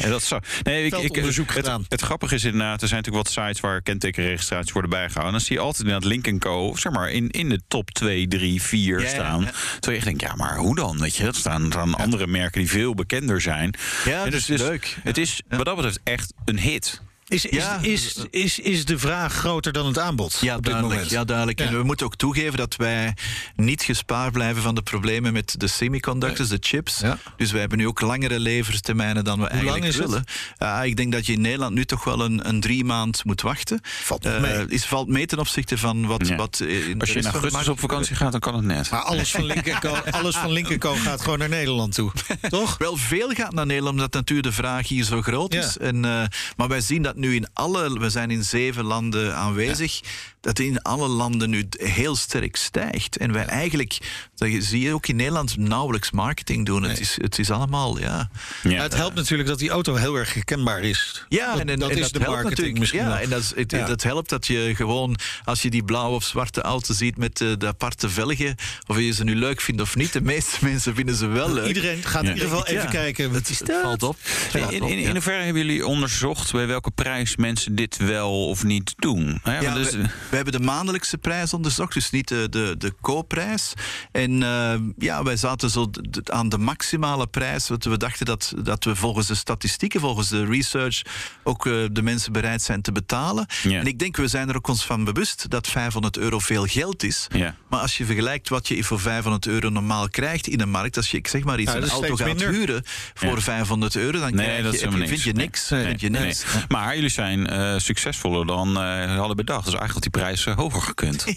Dat 0.11 0.23
zou... 0.23 0.43
nee, 0.63 0.85
ik, 0.85 0.93
ik, 0.93 1.01
Veldonderzoek 1.01 1.47
het, 1.47 1.57
gedaan. 1.57 1.85
Het, 1.89 2.01
grappige 2.01 2.35
is 2.35 2.45
inderdaad, 2.45 2.83
er 2.83 2.89
zijn 2.89 3.01
natuurlijk 3.01 3.27
wat 3.35 3.45
sites 3.45 3.61
waar 3.61 3.83
kentekenregistraties 3.83 4.73
worden 4.73 4.91
bijgehouden. 4.91 5.33
Dan 5.33 5.41
zie 5.41 5.57
je 5.57 5.63
altijd 5.63 5.87
inderdaad 5.87 6.11
Link 6.11 6.41
Co. 6.41 6.75
zeg 6.77 6.93
maar, 6.93 7.11
in, 7.11 7.29
in 7.29 7.49
de 7.49 7.61
top 7.69 7.91
2, 7.91 8.29
3, 8.29 8.63
4 8.63 8.99
Ja, 8.99 9.05
ja, 9.05 9.11
staan. 9.11 9.41
ja. 9.41 9.51
Terwijl 9.51 9.93
je 9.93 9.97
echt 9.97 10.05
denkt, 10.05 10.21
ja, 10.21 10.35
maar 10.35 10.57
hoe 10.57 10.75
dan? 10.75 10.99
Weet 10.99 11.17
je, 11.17 11.27
er 11.27 11.35
staan, 11.35 11.67
staan 11.67 11.95
andere 11.95 12.27
merken 12.27 12.61
die 12.61 12.71
veel 12.71 12.95
bekender 12.95 13.41
zijn. 13.41 13.75
Ja, 14.05 14.25
En 14.25 14.31
dat 14.31 14.41
is 14.41 14.47
leuk. 14.47 14.97
Het 15.03 15.19
is 15.19 15.43
wat 15.49 15.65
dat 15.65 15.75
betreft 15.77 16.01
echt 16.05 16.33
een 16.45 16.59
hit. 16.59 17.03
Is, 17.29 17.45
is, 17.47 17.57
Ja. 17.57 17.79
is, 17.83 18.15
is, 18.31 18.59
is 18.59 18.85
de 18.85 18.99
vraag 18.99 19.33
groter 19.35 19.73
dan 19.73 19.87
het 19.87 19.99
aanbod 19.99 20.39
Ja, 20.41 20.57
op 20.57 20.63
dit 20.63 20.65
duidelijk. 20.73 20.95
moment? 20.95 21.11
Ja, 21.11 21.25
duidelijk. 21.25 21.59
Ja. 21.59 21.67
En 21.67 21.77
we 21.79 21.83
moeten 21.83 22.07
ook 22.07 22.17
toegeven 22.17 22.57
dat 22.59 22.77
wij 22.77 23.15
niet 23.57 23.83
gespaard 23.83 24.33
blijven 24.33 24.63
van 24.63 24.75
de 24.75 24.83
problemen 24.83 25.33
met 25.33 25.55
de 25.61 25.67
semiconductors, 25.67 26.49
de 26.49 26.57
chips. 26.61 26.99
Ja. 26.99 27.19
Dus 27.37 27.51
wij 27.51 27.61
hebben 27.61 27.79
nu 27.79 27.87
ook 27.87 28.01
langere 28.01 28.39
levertermijnen 28.41 29.25
dan 29.25 29.35
we 29.35 29.41
lang 29.41 29.53
eigenlijk 29.53 29.85
is 29.85 29.95
het? 29.97 30.07
willen. 30.07 30.25
Ja, 30.59 30.83
ik 30.83 30.97
denk 30.97 31.13
dat 31.13 31.27
je 31.27 31.33
in 31.33 31.41
Nederland 31.41 31.75
nu 31.75 31.85
toch 31.85 32.05
wel 32.05 32.21
een, 32.25 32.49
een 32.49 32.61
drie 32.61 32.85
maand 32.85 33.25
moet 33.25 33.41
wachten. 33.41 33.81
Valt 33.83 34.25
Eh, 34.27 34.41
mee. 34.41 34.67
is, 34.69 34.85
valt 34.85 35.09
mee 35.09 35.27
ten 35.27 35.39
opzichte 35.39 35.79
van 35.79 36.07
wat, 36.07 36.27
Ja. 36.29 36.37
wat 36.37 36.61
eh, 36.61 36.89
in 36.89 37.01
Als 37.01 37.13
je 37.13 37.19
in 37.19 37.27
augustus 37.27 37.69
op 37.69 37.81
vakantie 37.81 38.17
gaat, 38.17 38.31
dan 38.33 38.41
kan 38.41 38.55
het 38.55 38.65
net. 38.65 38.91
Maar 38.91 39.01
alles 39.03 39.31
van 39.31 39.45
Link 39.45 39.79
Co, 39.81 39.95
alles 40.11 40.37
van 40.37 40.51
Link 40.53 40.79
Co 40.79 40.95
gaat 40.95 41.21
gewoon 41.21 41.39
naar 41.39 41.49
Nederland 41.49 41.95
toe. 41.95 42.11
Toch? 42.49 42.79
Wel, 42.79 42.97
veel 42.97 43.29
gaat 43.31 43.53
naar 43.53 43.67
Nederland, 43.67 43.95
omdat 43.95 44.13
natuurlijk 44.13 44.49
de 44.49 44.55
vraag 44.55 44.89
hier 44.89 45.05
zo 45.05 45.23
groot 45.23 45.53
Ja. 45.53 45.61
is. 45.63 45.79
En, 45.79 46.05
eh, 46.05 46.23
maar 46.57 46.69
wij 46.69 46.81
zien 46.81 47.03
dat 47.03 47.17
nu 47.19 47.35
in 47.35 47.47
alle... 47.53 47.99
We 47.99 48.11
zijn 48.11 48.31
in 48.31 48.45
zeven 48.45 48.85
landen 48.85 49.37
aanwezig. 49.37 50.01
Dat 50.49 50.59
in 50.59 50.83
alle 50.83 51.09
landen 51.09 51.51
nu 51.51 51.69
heel 51.79 52.17
sterk 52.17 52.57
stijgt. 52.57 53.17
En 53.17 53.33
wij 53.33 53.45
eigenlijk... 53.45 53.99
Dat 54.35 54.53
je- 54.53 54.63
zie 54.63 54.81
je 54.81 54.93
ook 54.93 55.07
in 55.07 55.17
Nederland 55.17 55.57
nauwelijks 55.57 56.11
marketing 56.11 56.67
doen. 56.67 56.83
Het, 56.83 57.01
is, 57.01 57.17
het 57.21 57.39
is 57.39 57.51
allemaal, 57.51 57.99
ja... 57.99 58.31
Ja. 58.63 58.83
Het 58.83 58.95
helpt 58.95 59.15
natuurlijk 59.15 59.49
dat 59.49 59.59
die 59.59 59.71
auto 59.71 59.95
heel 59.95 60.15
erg 60.15 60.35
herkenbaar 60.35 60.81
is. 60.83 61.25
Ja, 61.29 61.51
dat, 61.53 61.61
en, 61.61 61.69
en, 61.69 61.79
dat 61.79 61.91
en 61.91 61.97
is 61.97 62.03
dat 62.03 62.13
de 62.13 62.19
helpt 62.19 62.43
marketing 62.43 62.49
natuurlijk. 62.51 62.79
misschien 62.79 63.01
Ja, 63.01 63.07
wel. 63.09 63.17
en 63.19 63.31
dat, 63.31 63.53
het, 63.57 63.71
Ja. 63.71 63.87
dat 63.87 64.03
helpt 64.03 64.29
dat 64.29 64.47
je 64.47 64.73
gewoon, 64.75 65.17
als 65.45 65.63
je 65.63 65.71
die 65.71 65.83
blauwe 65.85 66.15
of 66.15 66.25
zwarte 66.25 66.61
auto 66.61 66.95
ziet 66.95 67.17
met 67.17 67.37
de, 67.37 67.57
de 67.57 67.67
aparte 67.67 68.09
velgen, 68.09 68.55
of 68.87 68.99
je 68.99 69.13
ze 69.13 69.25
nu 69.25 69.37
leuk 69.37 69.61
vindt 69.61 69.81
of 69.81 69.97
niet, 69.97 70.13
de 70.13 70.21
meeste 70.23 70.57
mensen 70.71 70.95
vinden 70.95 71.15
ze 71.15 71.27
wel 71.27 71.53
leuk. 71.53 71.67
Iedereen 71.67 72.03
gaat 72.03 72.23
Ja. 72.23 72.29
in 72.29 72.35
ieder 72.35 72.49
geval 72.49 72.67
even 72.67 72.83
Ja. 72.83 72.91
kijken. 72.91 73.33
Wat 73.33 73.49
is 73.49 73.59
Het 73.59 73.69
dat? 73.69 73.83
valt 73.83 74.03
op. 74.03 74.17
Valt 74.21 74.73
in, 74.73 74.83
in, 74.83 75.11
hoeverre 75.11 75.43
hebben 75.43 75.63
jullie 75.67 75.87
onderzocht 75.87 76.53
bij 76.53 76.67
welke 76.67 76.91
prijs 76.91 77.37
mensen 77.37 77.75
dit 77.75 77.97
wel 77.97 78.47
of 78.49 78.65
niet 78.65 78.95
doen? 78.97 79.41
Hè, 79.43 79.59
Ja, 79.61 79.75
dus- 79.75 79.91
we, 79.93 80.03
we 80.31 80.37
hebben 80.43 80.61
de 80.61 80.67
maandelijkse 80.67 81.19
prijs 81.19 81.53
onderzocht, 81.53 81.95
dus 81.95 82.11
niet 82.11 82.29
de, 82.29 82.47
de, 82.51 82.75
de 82.79 82.93
koopprijs. 83.01 83.73
En 84.13 84.43
eh, 84.43 84.75
ja, 84.99 85.23
wij 85.23 85.37
zaten 85.37 85.71
zo 85.71 85.91
aan 86.25 86.49
de 86.49 86.59
maximale 86.59 87.27
prijs. 87.27 87.69
Want 87.69 87.85
we 87.85 87.97
dachten 87.97 88.27
dat, 88.27 88.53
dat 88.63 88.85
we 88.85 88.97
volgens 88.97 89.27
de 89.27 89.35
statistieken, 89.35 90.01
volgens 90.01 90.29
de 90.29 90.45
research, 90.45 91.03
ook 91.45 91.67
eh, 91.67 91.73
de 91.93 92.03
mensen 92.03 92.33
bereid 92.33 92.63
zijn 92.63 92.83
te 92.83 92.93
betalen. 92.93 93.47
En 93.65 93.87
ik 93.87 93.99
denk, 93.99 94.17
we 94.17 94.29
zijn 94.29 94.49
er 94.49 94.57
ook 94.57 94.69
ons 94.69 94.85
van 94.85 95.05
bewust 95.05 95.51
dat 95.51 95.67
500 95.69 96.17
euro 96.19 96.39
veel 96.39 96.65
geld 96.67 97.03
is. 97.03 97.27
Ja. 97.35 97.55
Maar 97.69 97.81
als 97.81 97.97
je 97.99 98.05
vergelijkt 98.05 98.49
wat 98.49 98.69
je 98.69 98.85
voor 98.85 99.01
500 99.01 99.47
euro 99.47 99.69
normaal 99.69 100.09
krijgt 100.09 100.47
in 100.47 100.61
een 100.61 100.71
markt, 100.71 100.97
als 100.97 101.11
je, 101.11 101.17
ik 101.17 101.29
zeg 101.29 101.45
maar 101.45 101.59
iets, 101.61 101.73
Ja, 101.73 101.77
een 101.79 101.89
auto 101.89 102.17
gaat 102.17 102.27
minder. 102.27 102.49
huren 102.53 102.83
voor 103.15 103.35
Ja. 103.37 103.41
500 103.41 103.97
euro, 103.97 104.19
dan 104.19 104.35
Nee, 104.35 104.47
krijg 104.47 104.63
dat 104.65 104.81
je, 104.81 104.91
vind 105.07 105.23
je 105.23 105.33
niks. 105.33 105.69
Nee, 105.69 105.85
vind 105.85 106.01
je 106.01 106.09
nee, 106.11 106.25
niks. 106.25 106.45
nee. 106.55 106.63
Maar 106.69 106.95
jullie 106.95 107.11
zijn 107.11 107.47
eh, 107.47 107.79
succesvoller 107.79 108.47
dan 108.47 108.77
eh 108.81 109.17
hadden 109.17 109.37
bedacht. 109.37 109.65
Dus 109.65 109.75
eigenlijk 109.75 110.03
die 110.13 110.18
prijs 110.19 110.47
eh, 110.47 110.57
hoger 110.57 110.83
gekund. 110.83 111.25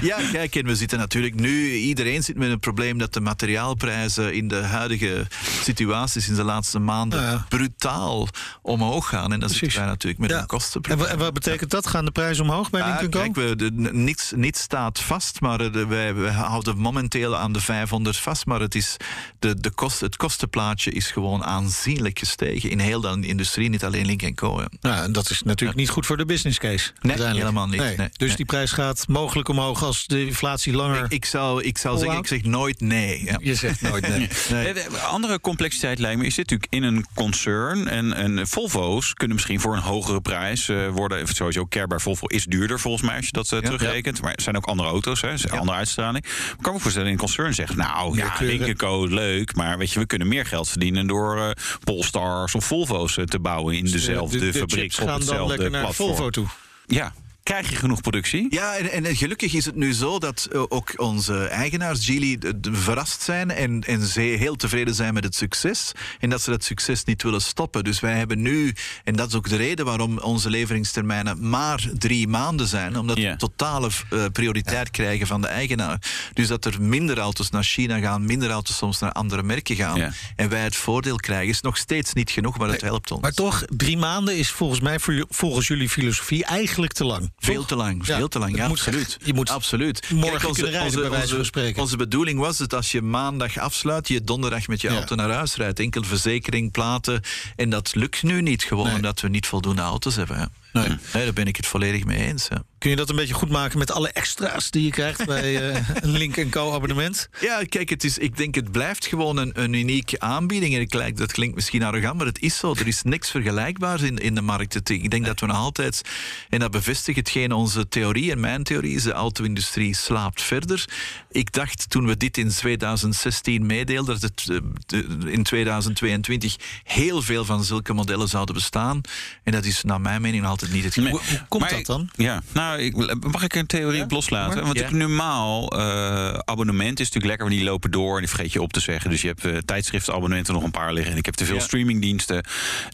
Ja, 0.00 0.18
kijk, 0.32 0.56
en 0.56 0.66
we 0.66 0.76
zitten 0.76 0.98
natuurlijk 0.98 1.34
nu... 1.34 1.72
Iedereen 1.74 2.22
zit 2.22 2.36
met 2.36 2.50
een 2.50 2.58
probleem 2.60 2.98
dat 2.98 3.12
de 3.12 3.20
materiaalprijzen 3.20 4.34
in 4.34 4.48
de 4.48 4.56
huidige 4.62 5.26
situatie 5.62 6.20
sinds 6.20 6.38
de 6.38 6.44
laatste 6.44 6.78
maanden 6.78 7.22
Ja. 7.22 7.46
brutaal 7.48 8.28
omhoog 8.62 9.08
gaan. 9.08 9.32
En 9.32 9.40
dat 9.40 9.50
zitten 9.52 9.78
wij 9.78 9.88
natuurlijk 9.88 10.20
met 10.20 10.30
Ja. 10.30 10.38
een 10.40 10.46
kostenprobleem. 10.46 11.06
wa- 11.06 11.12
en 11.12 11.18
wat 11.18 11.32
betekent 11.32 11.70
dat? 11.70 11.86
Gaan 11.86 12.04
de 12.04 12.10
prijzen 12.10 12.44
omhoog 12.44 12.70
bij 12.70 12.96
Co? 13.00 13.08
kijk, 13.08 13.34
we, 13.34 13.56
de, 13.56 13.70
niets, 13.92 14.32
niets 14.36 14.60
staat 14.60 15.00
vast, 15.00 15.40
maar 15.40 15.72
de, 15.72 15.86
wij, 15.86 16.14
wij 16.14 16.32
houden 16.32 16.76
momenteel 16.78 17.36
aan 17.36 17.52
de 17.52 17.60
500 17.60 18.16
vast. 18.16 18.46
Maar 18.46 18.60
het, 18.60 18.74
is 18.74 18.96
de, 19.38 19.60
de 19.60 19.70
kost, 19.70 20.00
het 20.00 20.16
kostenplaatje 20.16 20.90
is 20.90 21.06
gewoon 21.10 21.44
aanzienlijk 21.44 22.18
gestegen 22.18 22.70
in 22.70 22.78
heel 22.78 23.00
de 23.00 23.18
industrie, 23.26 23.68
niet 23.68 23.84
alleen 23.84 24.06
Link 24.06 24.34
Co. 24.36 24.64
ja. 24.80 25.02
En 25.02 25.12
dat 25.12 25.30
is 25.30 25.42
natuurlijk 25.42 25.78
niet 25.78 25.88
goed 25.90 26.06
voor 26.06 26.16
de 26.16 26.24
business 26.24 26.58
case. 26.58 26.90
uiteindelijk. 26.92 27.36
helemaal 27.38 27.66
niet. 27.66 27.96
Nee, 27.96 28.03
dus 28.16 28.28
nee. 28.28 28.36
die 28.36 28.46
prijs 28.46 28.72
gaat 28.72 29.08
mogelijk 29.08 29.48
omhoog 29.48 29.82
als 29.82 30.06
de 30.06 30.26
inflatie 30.26 30.72
langer... 30.72 31.04
Ik, 31.04 31.12
ik 31.12 31.24
zou, 31.24 31.62
ik 31.62 31.78
zou 31.78 31.98
zeggen, 31.98 32.18
ik 32.18 32.26
zeg 32.26 32.42
nooit 32.42 32.80
nee. 32.80 33.24
Ja. 33.24 33.38
Je 33.40 33.54
zegt 33.54 33.80
nooit 33.80 34.08
nee. 34.08 34.28
Nee. 34.50 34.72
De 34.72 34.98
Andere 34.98 35.40
complexiteit 35.40 35.98
lijkt 35.98 36.20
me, 36.20 36.26
is 36.26 36.34
dit 36.34 36.50
natuurlijk 36.50 36.72
in 36.72 36.82
een 36.82 37.06
concern. 37.14 37.88
En, 37.88 38.12
en 38.12 38.46
Volvo's 38.48 39.14
kunnen 39.14 39.36
misschien 39.36 39.60
voor 39.60 39.76
een 39.76 39.82
hogere 39.82 40.20
prijs 40.20 40.68
eh, 40.68 40.88
worden. 40.88 41.18
Even 41.18 41.34
Sowieso, 41.34 41.66
Care 41.66 41.86
bij 41.86 41.98
Volvo 41.98 42.26
is 42.26 42.44
duurder 42.44 42.80
volgens 42.80 43.02
mij 43.02 43.16
als 43.16 43.26
je 43.26 43.32
dat 43.32 43.52
eh, 43.52 43.60
Ja. 43.60 43.64
terugrekent. 43.64 44.22
Maar 44.22 44.32
er 44.34 44.42
zijn 44.42 44.56
ook 44.56 44.66
andere 44.66 44.88
auto's, 44.88 45.20
hè, 45.20 45.30
andere 45.50 45.76
uitstraling. 45.78 46.24
Maar 46.24 46.54
ik 46.56 46.62
kan 46.62 46.72
me 46.72 46.80
voorstellen 46.80 47.08
in 47.08 47.14
een 47.14 47.20
concern 47.20 47.54
zegt, 47.54 47.76
nou 47.76 48.16
ja. 48.16 48.32
Linkenco, 48.40 49.06
leuk. 49.06 49.56
Maar 49.56 49.78
weet 49.78 49.92
je, 49.92 49.98
we 49.98 50.06
kunnen 50.06 50.28
meer 50.28 50.46
geld 50.46 50.68
verdienen 50.68 51.06
door 51.06 51.38
eh, 51.38 51.50
Polestars 51.84 52.54
of 52.54 52.64
Volvo's 52.64 53.18
te 53.24 53.38
bouwen 53.40 53.76
in 53.76 53.84
dezelfde 53.84 54.38
de, 54.38 54.44
de 54.50 54.58
fabriek 54.58 54.80
chips 54.80 54.98
op 54.98 55.08
gaan 55.08 55.18
dan 55.18 55.20
hetzelfde 55.20 55.48
lekker 55.48 55.70
naar 55.70 55.82
platform. 55.82 56.08
Volvo 56.08 56.30
toe. 56.30 56.46
Ja, 56.86 57.12
krijg 57.44 57.70
je 57.70 57.76
genoeg 57.76 58.00
productie? 58.00 58.46
Ja, 58.50 58.76
en, 58.76 59.04
en 59.04 59.16
gelukkig 59.16 59.54
is 59.54 59.64
het 59.64 59.74
nu 59.74 59.92
zo 59.92 60.18
dat 60.18 60.48
eh, 60.52 60.62
ook 60.68 60.92
onze 60.96 61.44
eigenaars, 61.46 62.00
d- 62.00 62.68
verrast 62.72 63.22
zijn 63.22 63.50
en, 63.50 63.80
en 63.80 64.06
ze 64.06 64.20
heel 64.20 64.56
tevreden 64.56 64.94
zijn 64.94 65.14
met 65.14 65.24
het 65.24 65.34
succes. 65.34 65.92
En 66.20 66.30
dat 66.30 66.42
ze 66.42 66.50
dat 66.50 66.64
succes 66.64 67.04
niet 67.04 67.22
willen 67.22 67.40
stoppen. 67.42 67.84
Dus 67.84 68.00
wij 68.00 68.16
hebben 68.16 68.42
nu, 68.42 68.74
en 69.04 69.16
dat 69.16 69.28
is 69.28 69.34
ook 69.34 69.48
de 69.48 69.56
reden 69.56 69.84
waarom 69.84 70.18
onze 70.18 70.50
leveringstermijnen 70.50 71.48
maar 71.50 71.88
drie 71.98 72.28
maanden 72.28 72.66
zijn, 72.66 72.98
omdat 72.98 73.16
we 73.32 73.36
totale 73.36 73.90
eh, 74.10 74.24
prioriteit 74.32 74.90
krijgen 74.90 75.26
van 75.26 75.40
de 75.40 75.46
eigenaar. 75.46 76.02
Dus 76.32 76.48
dat 76.48 76.64
er 76.64 76.82
minder 76.82 77.18
auto's 77.18 77.50
naar 77.50 77.64
China 77.64 77.98
gaan, 77.98 78.24
minder 78.24 78.50
auto's 78.50 78.76
soms 78.76 78.98
naar 78.98 79.12
andere 79.12 79.42
merken 79.42 79.76
gaan. 79.76 79.98
En 80.36 80.48
wij 80.48 80.62
het 80.62 80.76
voordeel 80.76 81.16
krijgen, 81.16 81.48
is 81.48 81.60
nog 81.60 81.76
steeds 81.76 82.12
niet 82.12 82.30
genoeg, 82.30 82.58
maar 82.58 82.68
het 82.68 82.80
helpt 82.80 83.10
ons. 83.10 83.22
Maar 83.22 83.32
toch, 83.32 83.62
drie 83.68 83.96
maanden 83.96 84.36
is 84.36 84.50
volgens 84.50 84.80
mij, 84.80 84.98
volgens 85.28 85.66
jullie 85.66 85.88
filosofie, 85.88 86.44
eigenlijk 86.44 86.92
te 86.92 87.04
lang. 87.04 87.32
Veel 87.38 87.54
Toch? 87.54 87.66
te 87.66 87.76
lang, 87.76 88.06
Ja, 88.06 88.16
veel 88.16 88.28
te 88.28 88.38
lang. 88.38 88.56
Ja, 88.56 88.68
moet 88.68 88.78
absoluut. 88.78 89.18
Je 89.24 89.34
moet 89.34 89.50
absoluut. 89.50 90.10
morgen 90.10 90.54
rijden, 90.54 90.70
wijze 91.10 91.28
van 91.28 91.36
onze, 91.36 91.44
spreken. 91.44 91.82
onze 91.82 91.96
bedoeling 91.96 92.38
was 92.38 92.58
het 92.58 92.74
als 92.74 92.92
je 92.92 93.02
maandag 93.02 93.58
afsluit, 93.58 94.08
je 94.08 94.20
donderdag 94.24 94.66
met 94.68 94.80
je 94.80 94.88
Ja. 94.88 94.94
auto 94.94 95.14
naar 95.14 95.30
huis 95.30 95.54
rijdt. 95.54 95.78
Enkel 95.80 96.02
verzekering, 96.04 96.70
platen. 96.72 97.20
En 97.56 97.70
dat 97.70 97.94
lukt 97.94 98.22
nu 98.22 98.42
niet 98.42 98.62
gewoon 98.62 98.86
Nee. 98.86 98.94
omdat 98.94 99.20
we 99.20 99.28
niet 99.28 99.46
voldoende 99.46 99.82
auto's 99.82 100.16
hebben. 100.16 100.52
Nee. 100.72 100.88
Nee, 100.88 101.24
daar 101.24 101.32
ben 101.32 101.46
ik 101.46 101.56
het 101.56 101.66
volledig 101.66 102.04
mee 102.04 102.18
eens. 102.18 102.48
Kun 102.84 102.92
je 102.92 102.98
dat 102.98 103.10
een 103.10 103.16
beetje 103.16 103.34
goed 103.34 103.50
maken 103.50 103.78
met 103.78 103.90
alle 103.90 104.08
extra's 104.08 104.70
die 104.70 104.84
je 104.84 104.90
krijgt 104.90 105.26
bij 105.34 105.70
uh, 105.70 105.88
een 105.94 106.10
Link 106.10 106.50
Co 106.50 106.72
abonnement? 106.72 107.28
Ja, 107.40 107.62
kijk, 107.68 107.88
het 107.88 108.04
is, 108.04 108.18
ik 108.18 108.36
denk 108.36 108.54
het 108.54 108.72
blijft 108.72 109.06
gewoon 109.06 109.36
een, 109.36 109.50
een 109.62 109.72
unieke 109.72 110.20
aanbieding. 110.20 110.74
En 110.74 110.80
ik, 110.80 111.16
dat 111.16 111.32
klinkt 111.32 111.54
misschien 111.54 111.82
arrogant, 111.82 112.16
maar 112.16 112.26
het 112.26 112.40
is 112.40 112.56
zo. 112.56 112.74
Er 112.74 112.86
is 112.86 113.02
niks 113.02 113.30
vergelijkbaars 113.30 114.02
in, 114.02 114.18
in 114.18 114.34
de 114.34 114.40
markt. 114.40 114.90
Ik 114.90 115.10
denk 115.10 115.26
dat 115.26 115.40
we 115.40 115.46
nog 115.46 115.56
altijd, 115.56 116.02
en 116.48 116.58
dat 116.58 116.70
bevestigt 116.70 117.18
hetgeen 117.18 117.52
onze 117.52 117.88
theorie 117.88 118.30
en 118.30 118.40
mijn 118.40 118.62
theorie 118.62 118.94
is, 118.94 119.02
de 119.02 119.12
auto-industrie 119.12 119.94
slaapt 119.94 120.42
verder. 120.42 120.84
Ik 121.30 121.52
dacht 121.52 121.90
toen 121.90 122.06
we 122.06 122.16
dit 122.16 122.38
in 122.38 122.48
2016 122.48 123.66
meedeelden, 123.66 124.20
dat 124.20 124.30
het 124.30 124.62
eh, 124.86 125.32
in 125.32 125.42
2022 125.42 126.56
heel 126.82 127.22
veel 127.22 127.44
van 127.44 127.64
zulke 127.64 127.92
modellen 127.92 128.28
zouden 128.28 128.54
bestaan. 128.54 129.00
En 129.42 129.52
dat 129.52 129.64
is 129.64 129.82
naar 129.82 130.00
mijn 130.00 130.22
mening 130.22 130.44
altijd 130.44 130.72
niet 130.72 130.84
het 130.84 130.94
geval. 130.94 131.10
Hoe, 131.10 131.20
hoe 131.28 131.46
komt 131.48 131.70
dat 131.70 131.86
dan? 131.86 132.08
Ja, 132.16 132.42
nou, 132.52 132.73
ik, 132.78 133.22
mag 133.32 133.42
ik 133.42 133.54
een 133.54 133.66
theorie 133.66 133.98
ja? 133.98 134.06
loslaten? 134.08 134.64
Want 134.64 134.78
ja. 134.78 134.90
normaal 134.90 135.78
uh, 135.78 136.28
abonnement 136.28 137.00
is 137.00 137.06
natuurlijk 137.06 137.26
lekker, 137.26 137.46
want 137.46 137.58
die 137.58 137.64
lopen 137.64 137.90
door 137.90 138.14
en 138.14 138.20
die 138.20 138.28
vergeet 138.28 138.52
je 138.52 138.62
op 138.62 138.72
te 138.72 138.80
zeggen. 138.80 139.10
Dus 139.10 139.20
je 139.20 139.26
hebt 139.26 139.44
uh, 139.44 139.56
tijdschriftabonnementen 139.56 140.54
nog 140.54 140.62
een 140.62 140.70
paar 140.70 140.92
liggen. 140.92 141.12
En 141.12 141.18
ik 141.18 141.24
heb 141.24 141.34
te 141.34 141.44
veel 141.44 141.54
ja. 141.54 141.60
streamingdiensten. 141.60 142.44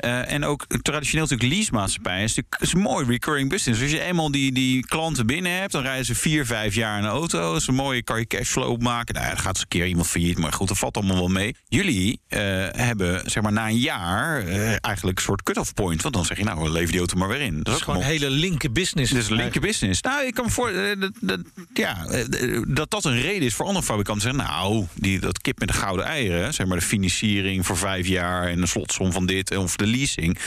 Uh, 0.05 0.33
en 0.33 0.45
ook 0.45 0.67
traditioneel 0.83 1.25
natuurlijk 1.25 1.53
leasemaatschappijen 1.53 2.23
is 2.23 2.35
natuurlijk 2.35 2.63
is 2.63 2.73
een 2.73 2.81
mooi 2.81 3.07
recurring 3.07 3.49
business. 3.49 3.83
Als 3.83 3.91
je 3.91 4.01
eenmaal 4.01 4.31
die, 4.31 4.53
die 4.53 4.87
klanten 4.87 5.27
binnen 5.27 5.53
hebt, 5.53 5.73
dan 5.73 5.83
rijden 5.83 6.05
ze 6.05 6.15
vier, 6.15 6.47
vijf 6.47 6.75
jaar 6.75 6.99
een 6.99 7.09
auto. 7.09 7.53
Dat 7.53 7.61
is 7.61 7.67
een 7.67 7.75
mooie, 7.75 8.03
kan 8.03 8.19
je 8.19 8.27
cashflow 8.27 8.81
maken. 8.81 9.15
Nou, 9.15 9.27
dan 9.27 9.39
gaat 9.39 9.57
ze 9.57 9.63
een 9.63 9.69
keer 9.69 9.87
iemand 9.87 10.07
failliet, 10.07 10.39
maar 10.39 10.53
goed, 10.53 10.69
dat 10.69 10.79
valt 10.79 10.97
allemaal 10.97 11.17
wel 11.17 11.29
mee. 11.29 11.55
Jullie 11.69 12.21
hebben, 12.29 13.31
zeg 13.31 13.43
maar, 13.43 13.53
na 13.53 13.69
een 13.69 13.79
jaar 13.79 14.47
eigenlijk 14.81 15.19
een 15.19 15.25
soort 15.25 15.43
cut-off 15.43 15.75
point. 15.75 16.03
Want 16.03 16.15
dan 16.15 16.25
zeg 16.25 16.39
je, 16.39 16.45
nou, 16.45 16.63
we 16.63 16.71
leven 16.71 16.91
die 16.91 16.99
auto 16.99 17.17
maar 17.17 17.29
weer 17.29 17.41
in. 17.41 17.55
Dat, 17.55 17.65
dat 17.65 17.75
is 17.75 17.83
gewoon 17.83 18.01
een 18.01 18.07
hele 18.07 18.31
linker 18.31 18.73
business. 18.73 19.13
Een 19.13 19.37
linker 19.37 19.61
business. 19.61 19.70
Nou, 19.79 20.27
ik 20.27 20.35
kan 20.35 20.45
me 20.45 20.51
voor, 20.51 20.73
dat, 20.99 21.13
dat, 21.21 21.41
ja, 21.75 22.07
dat 22.69 22.91
dat 22.91 23.05
een 23.05 23.21
reden 23.21 23.43
is 23.43 23.55
voor 23.55 23.67
andere 23.67 23.85
fabrikanten. 23.85 24.23
Zeggen, 24.23 24.51
nou, 24.51 24.87
die, 24.95 25.19
dat 25.19 25.41
kip 25.41 25.59
met 25.59 25.69
de 25.69 25.75
gouden 25.75 26.05
eieren, 26.05 26.55
zeg 26.55 26.67
maar 26.67 26.79
de 26.79 26.85
financiering 26.85 27.67
voor 27.67 27.77
vijf 27.77 28.07
jaar 28.07 28.49
en 28.49 28.61
de 28.61 28.67
slotsom 28.67 29.13
van 29.13 29.27
dit 29.27 29.57
of 29.57 29.77
de 29.77 29.87
leasing. 29.87 30.39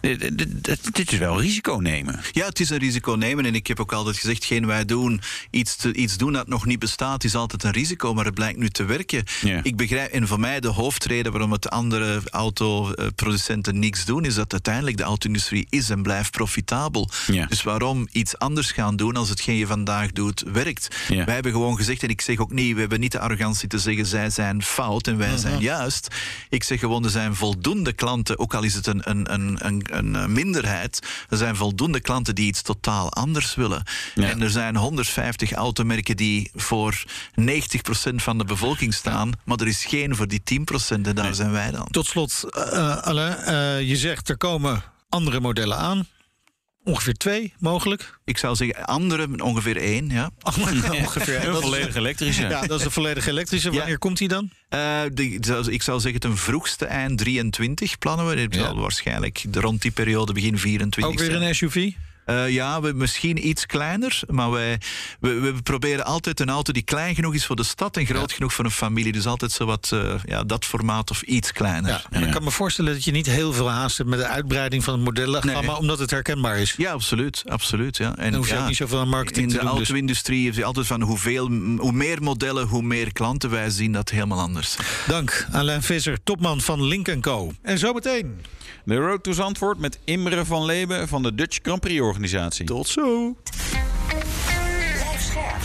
Dit, 0.00 0.94
dit 0.94 1.12
is 1.12 1.18
wel 1.18 1.40
risico 1.40 1.76
nemen. 1.76 2.20
Ja, 2.32 2.46
het 2.46 2.60
is 2.60 2.70
een 2.70 2.78
risico 2.78 3.12
nemen. 3.12 3.46
En 3.46 3.54
ik 3.54 3.66
heb 3.66 3.80
ook 3.80 3.92
altijd 3.92 4.16
gezegd, 4.16 4.44
geen 4.44 4.66
wij 4.66 4.84
doen, 4.84 5.20
iets, 5.50 5.76
te, 5.76 5.94
iets 5.94 6.16
doen 6.16 6.32
dat 6.32 6.48
nog 6.48 6.66
niet 6.66 6.78
bestaat, 6.78 7.24
is 7.24 7.34
altijd 7.34 7.62
een 7.62 7.70
risico. 7.70 8.14
Maar 8.14 8.24
het 8.24 8.34
blijkt 8.34 8.58
nu 8.58 8.68
te 8.68 8.84
werken. 8.84 9.24
Ik 9.62 9.76
begrijp, 9.76 10.12
en 10.12 10.26
voor 10.26 10.40
mij 10.40 10.60
de 10.60 10.68
hoofdreden 10.68 11.32
waarom 11.32 11.52
het 11.52 11.70
andere 11.70 12.20
autoproducenten 12.30 13.78
niks 13.78 14.04
doen, 14.04 14.24
is 14.24 14.34
dat 14.34 14.52
uiteindelijk 14.52 14.96
de 14.96 15.02
auto-industrie 15.02 15.66
is 15.70 15.90
en 15.90 16.02
blijft 16.02 16.30
profitabel. 16.30 17.08
Ja. 17.26 17.46
Dus 17.46 17.62
waarom 17.62 18.08
iets 18.12 18.38
anders 18.38 18.55
gaan 18.64 18.96
doen 18.96 19.16
als 19.16 19.28
hetgeen 19.28 19.56
je 19.56 19.66
vandaag 19.66 20.12
doet, 20.12 20.42
werkt. 20.52 20.96
Ja. 21.08 21.24
Wij 21.24 21.34
hebben 21.34 21.52
gewoon 21.52 21.76
gezegd, 21.76 22.02
en 22.02 22.08
ik 22.08 22.20
zeg 22.20 22.38
ook 22.38 22.52
niet, 22.52 22.74
we 22.74 22.80
hebben 22.80 23.00
niet 23.00 23.12
de 23.12 23.18
arrogantie 23.20 23.68
te 23.68 23.78
zeggen, 23.78 24.06
zij 24.06 24.30
zijn 24.30 24.62
fout 24.62 25.06
en 25.06 25.16
wij 25.16 25.28
Mhm. 25.30 25.38
zijn 25.38 25.58
juist. 25.60 26.08
Ik 26.48 26.62
zeg 26.62 26.80
gewoon, 26.80 27.04
er 27.04 27.10
zijn 27.10 27.34
voldoende 27.34 27.92
klanten, 27.92 28.38
ook 28.38 28.54
al 28.54 28.62
is 28.62 28.74
het 28.74 28.86
een, 28.86 29.10
een, 29.10 29.32
een, 29.34 29.58
een, 29.66 30.14
een 30.14 30.32
minderheid, 30.32 31.06
er 31.28 31.36
zijn 31.36 31.56
voldoende 31.56 32.00
klanten 32.00 32.34
die 32.34 32.46
iets 32.46 32.62
totaal 32.62 33.12
anders 33.12 33.54
willen. 33.54 33.82
Ja. 34.14 34.28
En 34.28 34.42
er 34.42 34.50
zijn 34.50 34.76
150 34.76 35.52
automerken 35.52 36.16
die 36.16 36.50
voor 36.54 37.04
90% 37.40 38.22
van 38.22 38.38
de 38.38 38.44
bevolking 38.44 38.94
staan, 38.94 39.32
maar 39.44 39.58
er 39.60 39.66
is 39.66 39.84
geen 39.84 40.16
voor 40.16 40.28
die 40.28 40.42
10% 40.42 41.06
en 41.06 41.14
daar 41.14 41.34
zijn 41.34 41.50
wij 41.52 41.70
dan. 41.70 41.86
Tot 41.90 42.06
slot, 42.06 42.42
uh, 42.56 42.96
Alain, 42.96 43.36
uh, 43.80 43.88
je 43.88 43.96
zegt 43.96 44.28
er 44.28 44.36
komen 44.36 44.82
andere 45.08 45.40
modellen 45.40 45.76
aan. 45.78 46.06
Ongeveer 46.86 47.14
twee, 47.14 47.52
mogelijk. 47.58 48.18
Ik 48.24 48.38
zou 48.38 48.56
zeggen, 48.56 48.84
andere 48.84 49.28
ongeveer 49.42 49.76
één, 49.76 50.08
ja. 50.08 50.30
ongeveer 51.02 51.44
Een 51.48 51.60
volledig 51.60 51.94
elektrische. 51.94 52.42
Ja, 52.42 52.66
dat 52.66 52.78
is 52.78 52.84
een 52.84 52.90
volledig 52.90 53.26
elektrische. 53.26 53.68
Wanneer 53.70 53.88
ja. 53.88 53.96
komt 53.96 54.18
die 54.18 54.28
dan? 54.28 54.50
Uh, 54.70 55.00
de, 55.12 55.64
ik 55.70 55.82
zou 55.82 56.00
zeggen, 56.00 56.20
ten 56.20 56.36
vroegste 56.36 56.86
eind 56.86 57.18
23 57.18 57.98
plannen 57.98 58.28
we. 58.28 58.40
Het 58.40 58.54
Ja. 58.54 58.60
zal 58.60 58.76
waarschijnlijk 58.78 59.44
rond 59.52 59.82
die 59.82 59.90
periode 59.90 60.32
begin 60.32 60.58
24 60.58 61.12
Ook 61.12 61.18
weer 61.18 61.30
zijn. 61.38 61.48
een 61.48 61.54
SUV? 61.54 61.90
Uh, 62.26 62.48
ja, 62.50 62.80
we, 62.80 62.92
misschien 62.92 63.48
iets 63.48 63.66
kleiner, 63.66 64.20
maar 64.26 64.50
wij, 64.50 64.80
we, 65.20 65.32
we 65.40 65.52
proberen 65.62 66.04
altijd 66.04 66.40
een 66.40 66.48
auto 66.50 66.72
die 66.72 66.82
klein 66.82 67.14
genoeg 67.14 67.34
is 67.34 67.46
voor 67.46 67.56
de 67.56 67.62
stad 67.64 67.96
en 67.96 68.06
groot 68.06 68.32
genoeg 68.32 68.52
voor 68.54 68.64
een 68.64 68.70
familie. 68.70 69.12
Dus 69.12 69.26
altijd 69.26 69.52
zo 69.52 69.64
wat, 69.64 69.90
uh, 69.94 70.14
ja, 70.24 70.42
dat 70.44 70.64
formaat 70.64 71.10
of 71.10 71.22
iets 71.22 71.52
kleiner. 71.52 71.90
Ja, 71.90 72.02
en 72.10 72.22
ik 72.22 72.30
kan 72.30 72.44
me 72.44 72.50
voorstellen 72.50 72.92
dat 72.92 73.04
je 73.04 73.10
niet 73.10 73.26
heel 73.26 73.52
veel 73.52 73.70
haast 73.70 73.96
hebt 73.96 74.08
met 74.10 74.18
de 74.18 74.26
uitbreiding 74.26 74.84
van 74.84 74.94
het 74.94 75.02
modellengamma, 75.02 75.60
Nee. 75.60 75.76
omdat 75.76 75.98
het 75.98 76.10
herkenbaar 76.10 76.58
is. 76.58 76.74
Ja, 76.76 76.92
absoluut. 76.92 77.42
absoluut 77.46 77.96
ja. 77.96 78.16
En 78.16 78.30
Dan 78.30 78.34
hoef 78.40 78.48
je 78.48 78.54
ja, 78.54 78.60
ook 78.60 78.68
niet 78.68 78.76
zoveel 78.76 79.00
aan 79.00 79.08
marketing 79.08 79.44
in 79.46 79.48
te 79.52 79.58
de 79.58 79.60
doen. 79.60 79.70
dus- 79.70 79.78
auto-industrie 79.88 80.44
heeft 80.44 80.56
je 80.56 80.64
altijd 80.64 80.86
van 80.86 81.02
hoeveel, 81.02 81.48
hoe 81.78 81.92
meer 81.92 82.22
modellen, 82.22 82.66
hoe 82.66 82.82
meer 82.82 83.12
klanten. 83.12 83.50
Wij 83.50 83.70
zien 83.70 83.92
dat 83.92 84.10
helemaal 84.10 84.40
anders. 84.40 84.76
Dank, 85.06 85.46
Alain 85.52 85.82
Visser, 85.82 86.18
topman 86.24 86.60
van 86.60 86.82
Link 86.84 87.20
Co. 87.20 87.52
En 87.62 87.78
zometeen. 87.78 88.40
De 88.84 88.96
Road 88.96 89.22
to 89.22 89.32
Zandvoort 89.32 89.78
met 89.78 89.98
Imre 90.04 90.44
van 90.44 90.64
Leeuwen 90.64 91.08
van 91.08 91.22
de 91.22 91.34
Dutch 91.34 91.58
Grand 91.62 91.80
Prix 91.80 92.00
organisatie. 92.00 92.66
Tot 92.66 92.88
zo. 92.88 93.36
Blijf 94.08 95.20
scherp. 95.20 95.62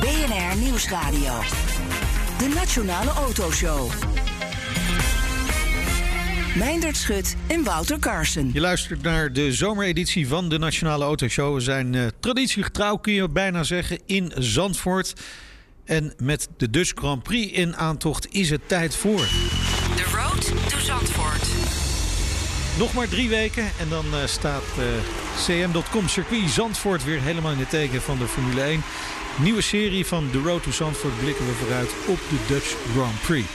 BNR 0.00 0.56
Nieuwsradio. 0.56 1.40
De 2.38 2.52
Nationale 2.54 3.10
Autoshow. 3.10 3.90
Meindert 6.56 6.96
Schut 6.96 7.36
en 7.46 7.64
Wouter 7.64 7.98
Carson. 7.98 8.50
Je 8.52 8.60
luistert 8.60 9.02
naar 9.02 9.32
de 9.32 9.52
zomereditie 9.52 10.28
van 10.28 10.48
de 10.48 10.58
Nationale 10.58 11.04
Autoshow. 11.04 11.54
We 11.54 11.60
zijn 11.60 11.92
uh, 11.92 12.06
traditiegetrouw, 12.20 12.96
kun 12.96 13.12
je 13.12 13.28
bijna 13.28 13.62
zeggen, 13.62 13.98
in 14.06 14.32
Zandvoort. 14.34 15.12
En 15.84 16.14
met 16.16 16.48
de 16.56 16.70
Dutch 16.70 16.92
Grand 16.94 17.22
Prix 17.22 17.52
in 17.52 17.76
aantocht 17.76 18.32
is 18.32 18.50
het 18.50 18.68
tijd 18.68 18.96
voor. 18.96 19.26
Nog 22.78 22.94
maar 22.94 23.08
drie 23.08 23.28
weken 23.28 23.64
en 23.78 23.88
dan 23.88 24.04
uh, 24.06 24.26
staat 24.26 24.62
uh, 24.78 24.84
cm.com 25.44 26.08
circuit 26.08 26.50
Zandvoort 26.50 27.04
weer 27.04 27.20
helemaal 27.20 27.52
in 27.52 27.58
het 27.58 27.70
teken 27.70 28.02
van 28.02 28.18
de 28.18 28.28
Formule 28.28 28.62
1. 28.62 28.82
Nieuwe 29.38 29.60
serie 29.60 30.06
van 30.06 30.30
The 30.30 30.38
Road 30.38 30.62
to 30.62 30.70
Zandvoort 30.70 31.18
blikken 31.20 31.46
we 31.46 31.52
vooruit 31.52 31.90
op 32.06 32.18
de 32.28 32.36
Dutch 32.46 32.76
Grand 32.92 33.20
Prix. 33.20 33.48